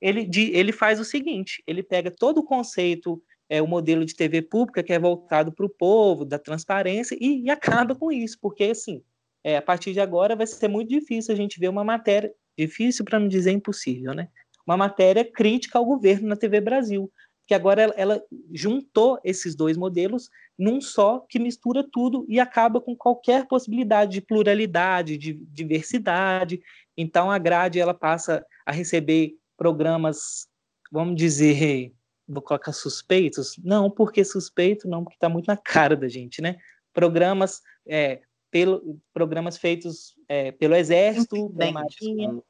ele, 0.00 0.28
ele 0.52 0.72
faz 0.72 1.00
o 1.00 1.04
seguinte: 1.04 1.62
ele 1.66 1.82
pega 1.82 2.10
todo 2.10 2.38
o 2.38 2.44
conceito, 2.44 3.22
é, 3.48 3.62
o 3.62 3.66
modelo 3.66 4.04
de 4.04 4.14
TV 4.14 4.42
pública 4.42 4.82
que 4.82 4.92
é 4.92 4.98
voltado 4.98 5.52
para 5.52 5.64
o 5.64 5.70
povo, 5.70 6.24
da 6.24 6.38
transparência, 6.38 7.16
e, 7.20 7.44
e, 7.44 7.50
acaba 7.50 7.94
com 7.94 8.12
isso, 8.12 8.38
porque 8.40 8.64
assim, 8.64 9.02
é, 9.42 9.56
a 9.56 9.62
partir 9.62 9.92
de 9.92 10.00
agora 10.00 10.36
vai 10.36 10.46
ser 10.46 10.68
muito 10.68 10.88
difícil 10.88 11.32
a 11.32 11.36
gente 11.36 11.58
ver 11.58 11.68
uma 11.68 11.84
matéria, 11.84 12.32
difícil 12.58 13.04
para 13.04 13.18
não 13.18 13.28
dizer 13.28 13.52
impossível, 13.52 14.12
né? 14.12 14.28
Uma 14.66 14.76
matéria 14.76 15.24
crítica 15.24 15.78
ao 15.78 15.84
governo 15.84 16.28
na 16.28 16.36
TV 16.36 16.60
Brasil, 16.60 17.10
que 17.46 17.54
agora 17.54 17.82
ela, 17.82 17.94
ela, 17.96 18.24
juntou 18.52 19.20
esses 19.22 19.54
dois 19.54 19.76
modelos 19.76 20.28
num 20.58 20.80
só 20.80 21.20
que 21.20 21.38
mistura 21.38 21.86
tudo 21.92 22.26
e 22.28 22.40
acaba 22.40 22.80
com 22.80 22.96
qualquer 22.96 23.46
possibilidade 23.46 24.12
de 24.12 24.20
pluralidade, 24.20 25.16
de 25.16 25.32
diversidade. 25.32 26.60
Então 26.96 27.30
a 27.30 27.38
grade 27.38 27.78
ela 27.78 27.94
passa 27.94 28.44
a 28.64 28.72
receber 28.72 29.36
programas, 29.56 30.48
vamos 30.90 31.14
dizer, 31.14 31.92
vou 32.28 32.42
colocar 32.42 32.72
suspeitos? 32.72 33.56
Não, 33.62 33.90
porque 33.90 34.24
suspeito 34.24 34.88
não, 34.88 35.04
porque 35.04 35.16
está 35.16 35.28
muito 35.28 35.46
na 35.46 35.56
cara 35.56 35.96
da 35.96 36.08
gente, 36.08 36.42
né? 36.42 36.56
Programas 36.92 37.62
é, 37.86 38.22
pelo, 38.50 38.98
programas 39.12 39.56
feitos 39.56 40.16
é, 40.28 40.50
pelo 40.50 40.74
Exército, 40.74 41.50
pela 41.50 41.72
Marinha. 41.72 42.42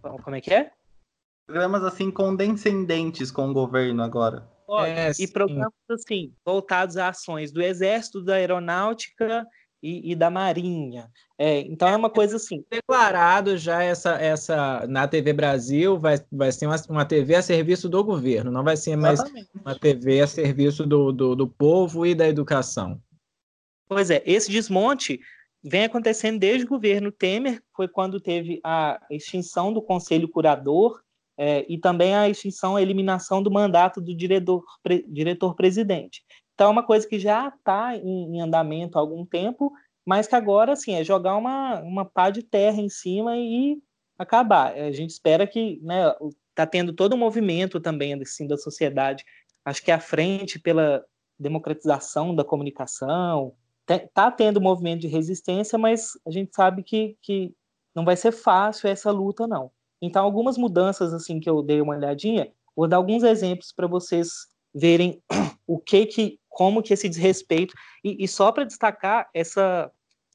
Como 0.00 0.36
é 0.36 0.40
que 0.40 0.54
é? 0.54 0.72
Programas 1.50 1.82
assim 1.82 2.12
condescendentes 2.12 3.32
com 3.32 3.50
o 3.50 3.52
governo 3.52 4.02
agora. 4.04 4.48
É, 4.86 5.10
e 5.18 5.26
programas 5.26 5.72
assim, 5.90 6.32
voltados 6.46 6.96
a 6.96 7.08
ações 7.08 7.50
do 7.50 7.60
Exército, 7.60 8.22
da 8.22 8.34
Aeronáutica 8.34 9.44
e, 9.82 10.12
e 10.12 10.14
da 10.14 10.30
Marinha. 10.30 11.10
É, 11.36 11.58
então 11.62 11.88
é 11.88 11.96
uma 11.96 12.08
coisa 12.08 12.36
assim. 12.36 12.64
Declarado 12.70 13.58
já 13.58 13.82
essa, 13.82 14.12
essa 14.12 14.86
na 14.86 15.08
TV 15.08 15.32
Brasil 15.32 15.98
vai, 15.98 16.24
vai 16.30 16.52
ser 16.52 16.66
uma, 16.66 16.76
uma 16.88 17.04
TV 17.04 17.34
a 17.34 17.42
serviço 17.42 17.88
do 17.88 18.04
governo, 18.04 18.52
não 18.52 18.62
vai 18.62 18.76
ser 18.76 18.94
mais 18.94 19.18
Exatamente. 19.18 19.50
uma 19.60 19.76
TV 19.76 20.20
a 20.20 20.28
serviço 20.28 20.86
do, 20.86 21.10
do, 21.10 21.34
do 21.34 21.48
povo 21.48 22.06
e 22.06 22.14
da 22.14 22.28
educação. 22.28 23.02
Pois 23.88 24.08
é, 24.08 24.22
esse 24.24 24.52
desmonte 24.52 25.18
vem 25.64 25.82
acontecendo 25.82 26.38
desde 26.38 26.64
o 26.64 26.68
governo 26.68 27.10
Temer, 27.10 27.60
foi 27.74 27.88
quando 27.88 28.20
teve 28.20 28.60
a 28.62 29.00
extinção 29.10 29.72
do 29.72 29.82
Conselho 29.82 30.28
Curador 30.28 31.00
é, 31.42 31.64
e 31.70 31.78
também 31.78 32.14
a 32.14 32.28
extinção, 32.28 32.76
a 32.76 32.82
eliminação 32.82 33.42
do 33.42 33.50
mandato 33.50 33.98
do 33.98 34.14
diretor, 34.14 34.62
pre, 34.82 35.06
diretor-presidente. 35.08 36.22
Então, 36.52 36.68
é 36.68 36.70
uma 36.70 36.82
coisa 36.82 37.08
que 37.08 37.18
já 37.18 37.48
está 37.48 37.96
em, 37.96 38.36
em, 38.36 38.42
andamento 38.42 38.98
há 38.98 39.00
algum 39.00 39.24
tempo, 39.24 39.72
mas 40.04 40.26
que 40.26 40.34
agora, 40.34 40.74
assim, 40.74 40.92
é 40.92 41.02
jogar 41.02 41.36
uma, 41.36 41.80
uma 41.80 42.04
pá 42.04 42.28
de 42.28 42.42
terra 42.42 42.78
em 42.78 42.90
cima 42.90 43.38
e 43.38 43.78
acabar. 44.18 44.74
A 44.74 44.92
gente 44.92 45.08
espera 45.08 45.46
que, 45.46 45.80
né, 45.82 46.14
está 46.50 46.66
tendo 46.66 46.92
todo 46.92 47.14
um 47.14 47.18
movimento 47.18 47.80
também, 47.80 48.12
assim, 48.12 48.46
da 48.46 48.58
sociedade, 48.58 49.24
acho 49.64 49.82
que 49.82 49.90
à 49.90 49.98
frente 49.98 50.58
pela 50.58 51.02
democratização 51.38 52.34
da 52.34 52.44
comunicação, 52.44 53.54
está 53.88 54.30
tendo 54.30 54.60
movimento 54.60 55.00
de 55.00 55.08
resistência, 55.08 55.78
mas 55.78 56.10
a 56.26 56.30
gente 56.30 56.54
sabe 56.54 56.82
que, 56.82 57.16
que 57.22 57.54
não 57.94 58.04
vai 58.04 58.14
ser 58.14 58.30
fácil 58.30 58.90
essa 58.90 59.10
luta, 59.10 59.46
não. 59.46 59.70
Então, 60.00 60.24
algumas 60.24 60.56
mudanças 60.56 61.12
assim 61.12 61.40
que 61.40 61.48
eu 61.48 61.62
dei 61.62 61.80
uma 61.80 61.96
olhadinha, 61.96 62.50
vou 62.74 62.88
dar 62.88 62.96
alguns 62.96 63.22
exemplos 63.22 63.72
para 63.72 63.86
vocês 63.86 64.30
verem 64.74 65.22
o 65.66 65.78
que 65.78 66.06
que, 66.06 66.40
como 66.48 66.82
que 66.82 66.94
esse 66.94 67.08
desrespeito 67.08 67.74
e, 68.04 68.24
e 68.24 68.28
só 68.28 68.50
para 68.52 68.64
destacar 68.64 69.28
essa 69.34 69.90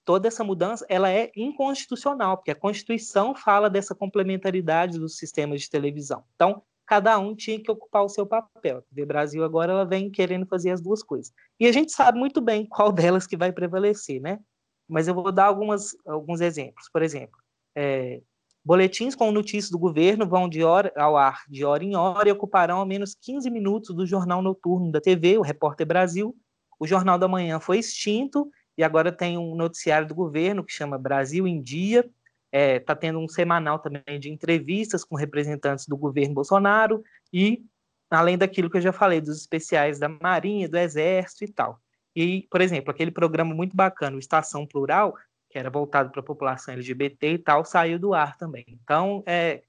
toda 0.05 0.27
essa 0.27 0.43
mudança, 0.43 0.85
ela 0.87 1.09
é 1.09 1.31
inconstitucional, 1.35 2.37
porque 2.37 2.51
a 2.51 2.55
Constituição 2.55 3.33
fala 3.33 3.69
dessa 3.69 3.95
complementaridade 3.95 4.99
dos 4.99 5.17
sistemas 5.17 5.61
de 5.61 5.69
televisão. 5.69 6.23
Então, 6.35 6.61
cada 6.85 7.17
um 7.17 7.35
tinha 7.35 7.59
que 7.59 7.71
ocupar 7.71 8.03
o 8.03 8.09
seu 8.09 8.25
papel. 8.25 8.83
TV 8.83 9.03
Brasil 9.03 9.43
agora 9.43 9.73
ela 9.73 9.83
vem 9.83 10.11
querendo 10.11 10.45
fazer 10.45 10.69
as 10.69 10.79
duas 10.79 11.01
coisas. 11.01 11.33
E 11.59 11.65
a 11.65 11.71
gente 11.71 11.91
sabe 11.91 12.19
muito 12.19 12.39
bem 12.39 12.65
qual 12.69 12.91
delas 12.91 13.25
que 13.25 13.35
vai 13.35 13.51
prevalecer, 13.51 14.21
né? 14.21 14.39
Mas 14.87 15.07
eu 15.07 15.15
vou 15.15 15.31
dar 15.31 15.45
algumas, 15.45 15.95
alguns 16.05 16.39
exemplos. 16.39 16.87
Por 16.93 17.01
exemplo, 17.01 17.39
é, 17.75 18.21
Boletins 18.65 19.13
com 19.13 19.31
notícias 19.31 19.69
do 19.69 19.77
governo 19.77 20.27
vão 20.27 20.49
de 20.49 20.63
hora 20.63 20.91
ao 20.97 21.15
ar 21.15 21.43
de 21.47 21.63
hora 21.63 21.83
em 21.83 21.95
hora 21.95 22.27
e 22.27 22.31
ocuparão 22.31 22.79
ao 22.79 22.85
menos 22.85 23.13
15 23.13 23.47
minutos 23.51 23.95
do 23.95 24.07
jornal 24.07 24.41
noturno 24.41 24.91
da 24.91 24.99
TV, 24.99 25.37
o 25.37 25.43
Repórter 25.43 25.85
Brasil. 25.85 26.35
O 26.79 26.87
Jornal 26.87 27.19
da 27.19 27.27
Manhã 27.27 27.59
foi 27.59 27.77
extinto 27.77 28.49
e 28.75 28.83
agora 28.83 29.11
tem 29.11 29.37
um 29.37 29.55
noticiário 29.55 30.07
do 30.07 30.15
governo 30.15 30.63
que 30.63 30.73
chama 30.73 30.97
Brasil 30.97 31.47
em 31.47 31.61
Dia. 31.61 31.99
Está 31.99 32.11
é, 32.51 32.79
tá 32.79 32.95
tendo 32.95 33.19
um 33.19 33.27
semanal 33.27 33.77
também 33.77 34.19
de 34.19 34.31
entrevistas 34.31 35.03
com 35.03 35.15
representantes 35.15 35.85
do 35.87 35.95
governo 35.95 36.33
Bolsonaro 36.33 37.03
e, 37.31 37.63
além 38.09 38.35
daquilo 38.35 38.69
que 38.69 38.77
eu 38.77 38.81
já 38.81 38.91
falei, 38.91 39.21
dos 39.21 39.37
especiais 39.37 39.99
da 39.99 40.09
Marinha, 40.09 40.67
do 40.67 40.77
Exército 40.77 41.43
e 41.43 41.53
tal. 41.53 41.79
E, 42.15 42.47
por 42.49 42.61
exemplo, 42.61 42.89
aquele 42.89 43.11
programa 43.11 43.53
muito 43.53 43.75
bacana, 43.75 44.15
o 44.15 44.19
Estação 44.19 44.65
Plural, 44.65 45.13
que 45.55 45.59
era 45.59 45.69
voltado 45.69 46.11
para 46.11 46.19
a 46.19 46.25
população 46.25 46.73
LGBT 46.73 47.31
e 47.31 47.37
tal, 47.37 47.63
saiu 47.63 47.97
do 47.97 48.13
ar 48.13 48.35
também. 48.35 48.65
Então, 48.67 49.23
é, 49.25 49.61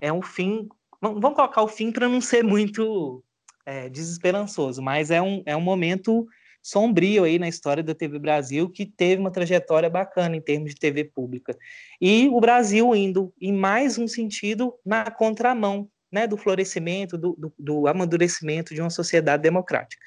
é 0.00 0.12
um 0.12 0.22
fim. 0.22 0.68
Vamos 1.00 1.34
colocar 1.34 1.62
o 1.62 1.66
fim 1.66 1.90
para 1.90 2.08
não 2.08 2.20
ser 2.20 2.44
muito 2.44 3.20
é, 3.66 3.88
desesperançoso, 3.88 4.80
mas 4.80 5.10
é 5.10 5.20
um, 5.20 5.42
é 5.44 5.56
um 5.56 5.60
momento 5.60 6.28
sombrio 6.62 7.24
aí 7.24 7.40
na 7.40 7.48
história 7.48 7.82
da 7.82 7.92
TV 7.92 8.20
Brasil, 8.20 8.70
que 8.70 8.86
teve 8.86 9.20
uma 9.20 9.32
trajetória 9.32 9.90
bacana 9.90 10.36
em 10.36 10.40
termos 10.40 10.74
de 10.74 10.78
TV 10.78 11.02
pública. 11.02 11.58
E 12.00 12.28
o 12.28 12.40
Brasil 12.40 12.94
indo 12.94 13.34
em 13.40 13.52
mais 13.52 13.98
um 13.98 14.06
sentido 14.06 14.78
na 14.86 15.10
contramão 15.10 15.90
né, 16.12 16.24
do 16.28 16.36
florescimento, 16.36 17.18
do, 17.18 17.34
do, 17.36 17.52
do 17.58 17.88
amadurecimento 17.88 18.72
de 18.72 18.80
uma 18.80 18.90
sociedade 18.90 19.42
democrática. 19.42 20.06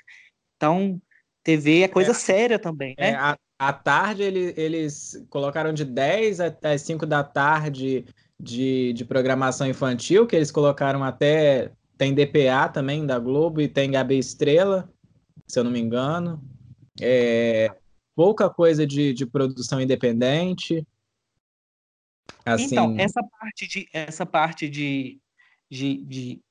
Então, 0.56 1.02
TV 1.44 1.82
é 1.82 1.88
coisa 1.90 2.12
é, 2.12 2.14
séria 2.14 2.58
também, 2.58 2.96
né? 2.98 3.10
É, 3.10 3.16
a, 3.16 3.38
à 3.68 3.74
tarde, 3.74 4.24
ele, 4.24 4.54
eles 4.58 5.26
colocaram 5.30 5.74
de 5.74 5.86
10 5.86 6.40
até 6.40 6.78
5 6.78 7.06
da 7.06 7.24
tarde 7.24 8.06
de, 8.40 8.94
de 8.94 9.06
programação 9.06 9.68
infantil, 9.68 10.28
que 10.28 10.36
eles 10.36 10.52
colocaram 10.52 11.04
até. 11.04 11.72
Tem 11.98 12.14
DPA 12.14 12.68
também 12.68 13.06
da 13.06 13.20
Globo 13.20 13.62
e 13.62 13.68
tem 13.68 13.92
Gabi 13.92 14.18
Estrela, 14.18 14.92
se 15.48 15.60
eu 15.60 15.64
não 15.64 15.72
me 15.72 15.80
engano. 15.80 16.44
É, 17.00 17.74
pouca 18.16 18.50
coisa 18.50 18.86
de, 18.86 19.14
de 19.14 19.26
produção 19.26 19.80
independente. 19.80 20.86
Assim... 22.46 22.76
Então, 22.76 22.96
essa 22.98 23.22
parte 23.24 23.68
de, 23.68 23.88
essa 23.94 24.26
parte 24.26 24.68
de, 24.68 25.20
de, 25.70 26.04
de, 26.04 26.42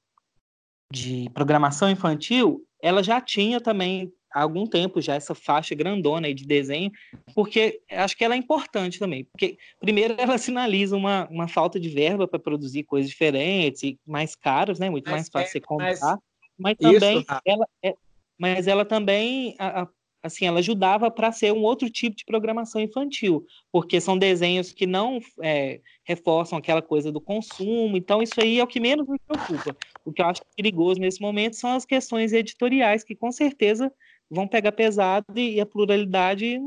de 0.90 1.30
programação 1.34 1.90
infantil, 1.90 2.64
ela 2.80 3.02
já 3.02 3.20
tinha 3.20 3.60
também 3.60 4.12
há 4.34 4.42
algum 4.42 4.66
tempo 4.66 5.00
já 5.00 5.14
essa 5.14 5.34
faixa 5.34 5.74
grandona 5.74 6.26
aí 6.26 6.34
de 6.34 6.46
desenho, 6.46 6.90
porque 7.34 7.80
acho 7.90 8.16
que 8.16 8.24
ela 8.24 8.34
é 8.34 8.38
importante 8.38 8.98
também. 8.98 9.24
Porque, 9.24 9.58
primeiro, 9.80 10.14
ela 10.18 10.38
sinaliza 10.38 10.96
uma, 10.96 11.28
uma 11.30 11.48
falta 11.48 11.78
de 11.78 11.88
verba 11.88 12.26
para 12.26 12.38
produzir 12.38 12.84
coisas 12.84 13.10
diferentes 13.10 13.82
e 13.82 13.98
mais 14.06 14.34
caras, 14.34 14.78
né? 14.78 14.90
Muito 14.90 15.06
mas, 15.06 15.12
mais 15.12 15.28
fácil 15.28 15.48
é, 15.48 15.50
você 15.50 15.60
comprar. 15.60 15.98
Mas, 16.00 16.18
mas 16.58 16.76
também, 16.78 17.18
isso, 17.18 17.40
ela, 17.44 17.66
é, 17.82 17.94
mas 18.38 18.66
ela 18.66 18.84
também 18.84 19.54
a, 19.58 19.82
a, 19.82 19.88
assim, 20.22 20.46
ela 20.46 20.60
ajudava 20.60 21.10
para 21.10 21.32
ser 21.32 21.52
um 21.52 21.62
outro 21.62 21.90
tipo 21.90 22.16
de 22.16 22.24
programação 22.24 22.80
infantil, 22.80 23.44
porque 23.72 24.00
são 24.00 24.16
desenhos 24.16 24.72
que 24.72 24.86
não 24.86 25.18
é, 25.42 25.80
reforçam 26.04 26.56
aquela 26.56 26.80
coisa 26.80 27.10
do 27.10 27.20
consumo, 27.20 27.96
então 27.96 28.22
isso 28.22 28.40
aí 28.40 28.60
é 28.60 28.62
o 28.62 28.66
que 28.66 28.78
menos 28.78 29.08
me 29.08 29.18
preocupa. 29.18 29.76
O 30.04 30.12
que 30.12 30.22
eu 30.22 30.26
acho 30.26 30.42
perigoso 30.56 31.00
nesse 31.00 31.20
momento 31.20 31.56
são 31.56 31.72
as 31.72 31.84
questões 31.84 32.32
editoriais, 32.32 33.02
que 33.02 33.16
com 33.16 33.32
certeza 33.32 33.92
vão 34.32 34.48
pegar 34.48 34.72
pesado 34.72 35.26
e 35.36 35.60
a 35.60 35.66
pluralidade 35.66 36.58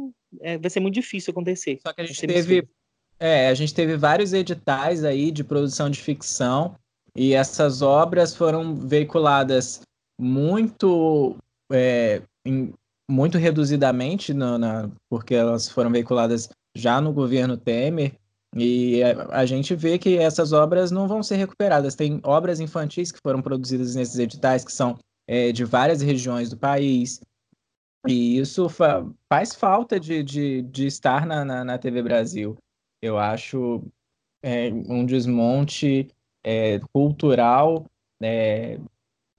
é, 0.42 0.58
vai 0.58 0.70
ser 0.70 0.80
muito 0.80 0.94
difícil 0.94 1.32
acontecer. 1.32 1.80
Só 1.82 1.92
que 1.92 2.02
a 2.02 2.06
gente 2.06 2.28
teve, 2.28 2.68
é, 3.20 3.48
a 3.48 3.54
gente 3.56 3.74
teve 3.74 3.98
vários 3.98 4.34
editais 4.34 5.04
aí 5.04 5.32
de 5.32 5.44
produção 5.44 5.90
de 5.90 6.00
ficção 6.00 6.76
e 7.16 7.34
essas 7.34 7.82
obras 7.82 8.36
foram 8.36 8.76
veiculadas 8.76 9.82
muito 10.20 11.36
é, 11.72 12.22
em, 12.46 12.72
muito 13.10 13.38
reduzidamente, 13.38 14.34
no, 14.34 14.58
na, 14.58 14.90
porque 15.10 15.34
elas 15.34 15.70
foram 15.70 15.92
veiculadas 15.92 16.50
já 16.76 17.00
no 17.00 17.14
governo 17.14 17.58
Temer, 17.58 18.14
e 18.56 19.04
a, 19.04 19.40
a, 19.40 19.46
gente 19.46 19.76
vê 19.76 19.98
que 19.98 20.18
essas 20.18 20.54
obras 20.54 20.90
não 20.90 21.08
vão 21.08 21.22
ser 21.22 21.36
recuperadas. 21.36 21.94
Tem 21.94 22.22
obras 22.24 22.60
infantis 22.60 23.12
que 23.12 23.20
foram 23.22 23.42
produzidas 23.42 23.96
nesses 23.96 24.18
editais, 24.18 24.64
que 24.64 24.72
são 24.72 24.98
é, 25.28 25.52
de 25.52 25.66
várias 25.66 26.02
regiões 26.02 26.50
do 26.50 26.58
país, 26.58 27.20
e 28.08 28.38
isso 28.38 28.70
fa 28.70 29.06
faz 29.32 29.54
falta 29.54 30.00
de, 30.00 30.24
de, 30.24 30.62
de 30.64 30.88
estar 30.88 31.26
na, 31.26 31.44
na, 31.44 31.64
na, 31.64 31.78
TV 31.78 32.02
Brasil. 32.02 32.58
Eu 33.02 33.18
acho 33.18 33.84
é, 34.44 34.70
um 34.72 35.06
desmonte 35.06 36.08
é, 36.44 36.80
cultural 36.94 37.86
é, 38.22 38.80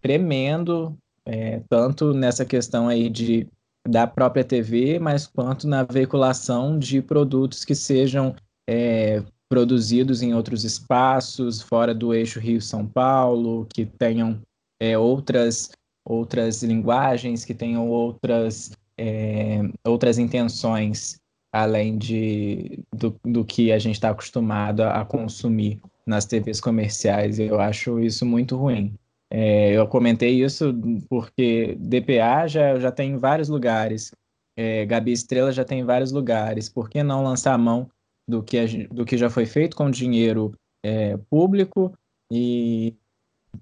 tremendo, 0.01 0.97
é, 1.25 1.61
tanto 1.69 2.13
nessa 2.13 2.45
questão 2.45 2.89
aí 2.89 3.09
de 3.09 3.49
da 3.89 4.07
própria 4.07 4.45
TV, 4.45 4.99
mas 4.99 5.27
quanto 5.27 5.69
na 5.69 5.85
veiculação 5.85 6.77
de 6.79 7.01
produtos 7.01 7.65
que 7.65 7.75
sejam 7.75 8.35
é, 8.69 9.23
produzidos 9.49 10.23
em 10.23 10.35
outros 10.35 10.65
espaços, 10.65 11.63
fora 11.63 11.95
do 11.95 12.13
eixo 12.13 12.41
Rio-São 12.41 12.87
Paulo, 12.87 13.65
que 13.73 13.87
tenham 13.87 14.41
é, 14.81 14.99
outras, 14.99 15.71
outras 16.07 16.63
linguagens, 16.63 17.45
que 17.45 17.53
tenham 17.53 17.89
outras, 17.89 18.73
é, 18.97 19.61
outras 19.85 20.19
intenções, 20.19 21.19
além 21.53 21.99
de, 21.99 22.79
do, 22.95 23.19
do 23.25 23.45
que 23.45 23.73
a 23.73 23.79
gente 23.79 23.97
está 23.97 24.11
acostumado 24.11 24.83
a, 24.83 25.01
a 25.01 25.05
consumir 25.05 25.81
nas 26.07 26.25
TVs 26.25 26.61
comerciais. 26.61 27.39
Eu 27.39 27.61
acho 27.61 27.99
isso 28.01 28.25
muito 28.25 28.57
ruim. 28.57 28.95
É, 29.31 29.73
eu 29.73 29.87
comentei 29.89 30.43
isso 30.43 30.73
porque 31.09 31.77
DPA 31.81 32.47
já, 32.47 32.79
já 32.79 32.93
tem 32.93 33.13
em 33.13 33.19
vários 33.19 33.49
lugares, 33.49 34.13
é, 34.57 34.87
Gabi 34.87 35.13
Estrela 35.13 35.53
já 35.53 35.65
tem 35.65 35.81
em 35.81 35.85
vários 35.85 36.13
lugares. 36.13 36.69
Por 36.69 36.89
que 36.89 37.03
não 37.03 37.25
lançar 37.25 37.53
a 37.53 37.59
mão 37.59 37.91
do 38.29 38.43
que, 38.43 38.59
a, 38.59 38.65
do 38.91 39.05
que 39.05 39.19
já 39.19 39.29
foi 39.29 39.45
feito 39.45 39.77
com 39.77 39.91
dinheiro 39.91 40.53
é, 40.85 41.17
público 41.29 41.93
e 42.33 42.95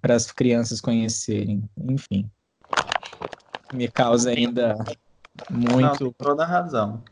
para 0.01 0.15
as 0.15 0.31
crianças 0.31 0.81
conhecerem? 0.81 1.65
Enfim, 1.77 2.31
me 3.75 3.89
causa 3.89 4.31
ainda 4.31 4.77
muito. 5.51 6.05
Não, 6.05 6.13
toda 6.13 6.45
razão. 6.45 7.03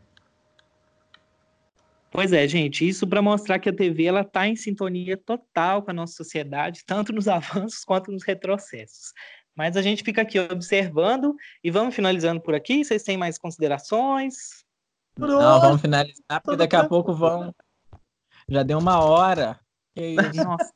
Pois 2.10 2.32
é, 2.32 2.46
gente, 2.46 2.86
isso 2.86 3.06
para 3.06 3.22
mostrar 3.22 3.58
que 3.58 3.70
a 3.70 3.74
TV 3.74 4.04
ela 4.04 4.20
está 4.20 4.46
em 4.46 4.54
sintonia 4.54 5.16
total 5.16 5.82
com 5.82 5.90
a 5.90 5.94
nossa 5.94 6.12
sociedade, 6.12 6.82
tanto 6.86 7.12
nos 7.12 7.26
avanços 7.28 7.84
quanto 7.84 8.12
nos 8.12 8.22
retrocessos. 8.22 9.12
Mas 9.54 9.76
a 9.76 9.82
gente 9.82 10.02
fica 10.02 10.22
aqui 10.22 10.38
observando 10.38 11.34
e 11.62 11.70
vamos 11.70 11.94
finalizando 11.94 12.40
por 12.40 12.54
aqui. 12.54 12.84
Vocês 12.84 13.02
têm 13.02 13.16
mais 13.16 13.38
considerações? 13.38 14.64
Não, 15.18 15.60
vamos 15.60 15.80
finalizar, 15.80 16.40
porque 16.42 16.56
daqui 16.56 16.76
a 16.76 16.88
pouco 16.88 17.14
vão. 17.14 17.54
Já 18.48 18.62
deu 18.62 18.78
uma 18.78 19.02
hora. 19.02 19.60
Nossa. 20.34 20.72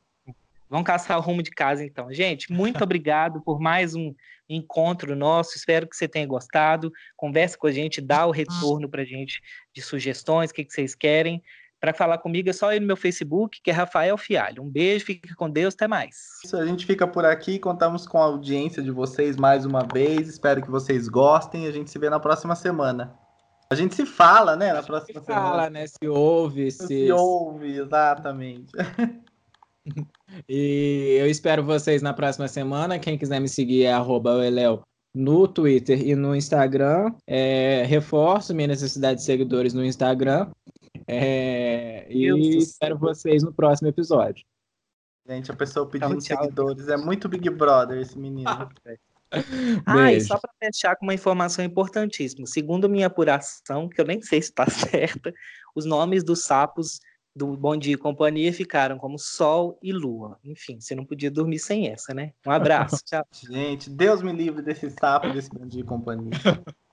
Vamos 0.69 0.85
caçar 0.85 1.17
o 1.17 1.21
rumo 1.21 1.41
de 1.41 1.51
casa, 1.51 1.83
então. 1.83 2.11
Gente, 2.11 2.51
muito 2.51 2.81
obrigado 2.83 3.41
por 3.41 3.59
mais 3.59 3.95
um 3.95 4.13
encontro 4.49 5.15
nosso. 5.15 5.57
Espero 5.57 5.87
que 5.87 5.95
você 5.95 6.07
tenha 6.07 6.25
gostado. 6.25 6.91
Converse 7.15 7.57
com 7.57 7.67
a 7.67 7.71
gente, 7.71 8.01
dá 8.01 8.25
o 8.25 8.31
retorno 8.31 8.89
para 8.89 9.01
a 9.01 9.05
gente 9.05 9.41
de 9.73 9.81
sugestões, 9.81 10.51
o 10.51 10.53
que, 10.53 10.65
que 10.65 10.73
vocês 10.73 10.95
querem. 10.95 11.41
Para 11.79 11.93
falar 11.93 12.17
comigo 12.17 12.49
é 12.49 12.53
só 12.53 12.73
ir 12.73 12.79
no 12.79 12.87
meu 12.87 12.97
Facebook, 12.97 13.61
que 13.61 13.69
é 13.69 13.73
Rafael 13.73 14.17
Fialho. 14.17 14.63
Um 14.63 14.69
beijo, 14.69 15.05
fique 15.05 15.35
com 15.35 15.47
Deus, 15.47 15.75
até 15.75 15.87
mais. 15.87 16.15
Isso, 16.43 16.57
a 16.57 16.65
gente 16.65 16.85
fica 16.87 17.07
por 17.07 17.23
aqui, 17.23 17.59
contamos 17.59 18.07
com 18.07 18.17
a 18.17 18.23
audiência 18.23 18.81
de 18.81 18.89
vocês 18.89 19.37
mais 19.37 19.63
uma 19.63 19.87
vez. 19.93 20.27
Espero 20.27 20.61
que 20.61 20.71
vocês 20.71 21.07
gostem. 21.07 21.67
A 21.67 21.71
gente 21.71 21.91
se 21.91 21.99
vê 21.99 22.09
na 22.09 22.19
próxima 22.19 22.55
semana. 22.55 23.15
A 23.69 23.75
gente 23.75 23.93
se 23.93 24.05
fala, 24.05 24.55
né, 24.55 24.73
na 24.73 24.81
próxima 24.81 25.19
se 25.19 25.25
semana. 25.25 25.45
Fala, 25.45 25.69
né? 25.69 25.85
Se 25.85 26.07
ouve, 26.07 26.71
se, 26.71 26.87
se 26.87 27.11
ouve, 27.11 27.77
exatamente. 27.77 28.71
E 30.47 31.17
eu 31.19 31.27
espero 31.27 31.63
vocês 31.63 32.01
na 32.01 32.13
próxima 32.13 32.47
semana. 32.47 32.99
Quem 32.99 33.17
quiser 33.17 33.39
me 33.39 33.47
seguir 33.47 33.85
é 33.85 33.93
Eléu 34.45 34.83
no 35.13 35.47
Twitter 35.47 35.99
e 36.05 36.15
no 36.15 36.35
Instagram. 36.35 37.13
É, 37.25 37.83
reforço 37.85 38.53
minha 38.53 38.67
necessidade 38.67 39.19
de 39.19 39.25
seguidores 39.25 39.73
no 39.73 39.83
Instagram. 39.83 40.51
É, 41.07 42.05
e 42.09 42.57
espero 42.57 42.97
vocês 42.97 43.43
no 43.43 43.53
próximo 43.53 43.87
episódio. 43.87 44.45
Gente, 45.27 45.51
a 45.51 45.55
pessoa 45.55 45.89
pedindo 45.89 46.19
tchau, 46.19 46.43
seguidores. 46.43 46.87
É 46.87 46.97
muito 46.97 47.27
Big 47.27 47.49
Brother 47.49 47.99
esse 47.99 48.17
menino. 48.17 48.49
ah, 48.49 48.69
e 50.13 50.21
só 50.21 50.37
para 50.37 50.51
fechar 50.63 50.95
com 50.95 51.05
uma 51.05 51.13
informação 51.13 51.65
importantíssima. 51.65 52.45
Segundo 52.45 52.89
minha 52.89 53.07
apuração, 53.07 53.89
que 53.89 53.99
eu 53.99 54.05
nem 54.05 54.21
sei 54.21 54.41
se 54.41 54.49
está 54.49 54.65
certa, 54.69 55.33
os 55.75 55.85
nomes 55.85 56.23
dos 56.23 56.43
sapos 56.45 56.99
do 57.37 57.55
Bom 57.55 57.77
Dia 57.77 57.93
e 57.93 57.97
Companhia 57.97 58.51
ficaram 58.51 58.97
como 58.97 59.19
Sol 59.19 59.77
e 59.81 59.93
Lua. 59.93 60.39
Enfim, 60.43 60.81
você 60.81 60.95
não 60.95 61.05
podia 61.05 61.29
dormir 61.29 61.59
sem 61.59 61.87
essa, 61.87 62.13
né? 62.13 62.33
Um 62.45 62.51
abraço, 62.51 62.97
tchau. 63.05 63.23
Gente, 63.31 63.89
Deus 63.89 64.23
me 64.23 64.33
livre 64.33 64.63
desse 64.63 64.89
sapo 64.89 65.29
desse 65.29 65.49
Bom 65.49 65.67
Dia 65.67 65.81
e 65.81 65.85
Companhia. 65.85 66.31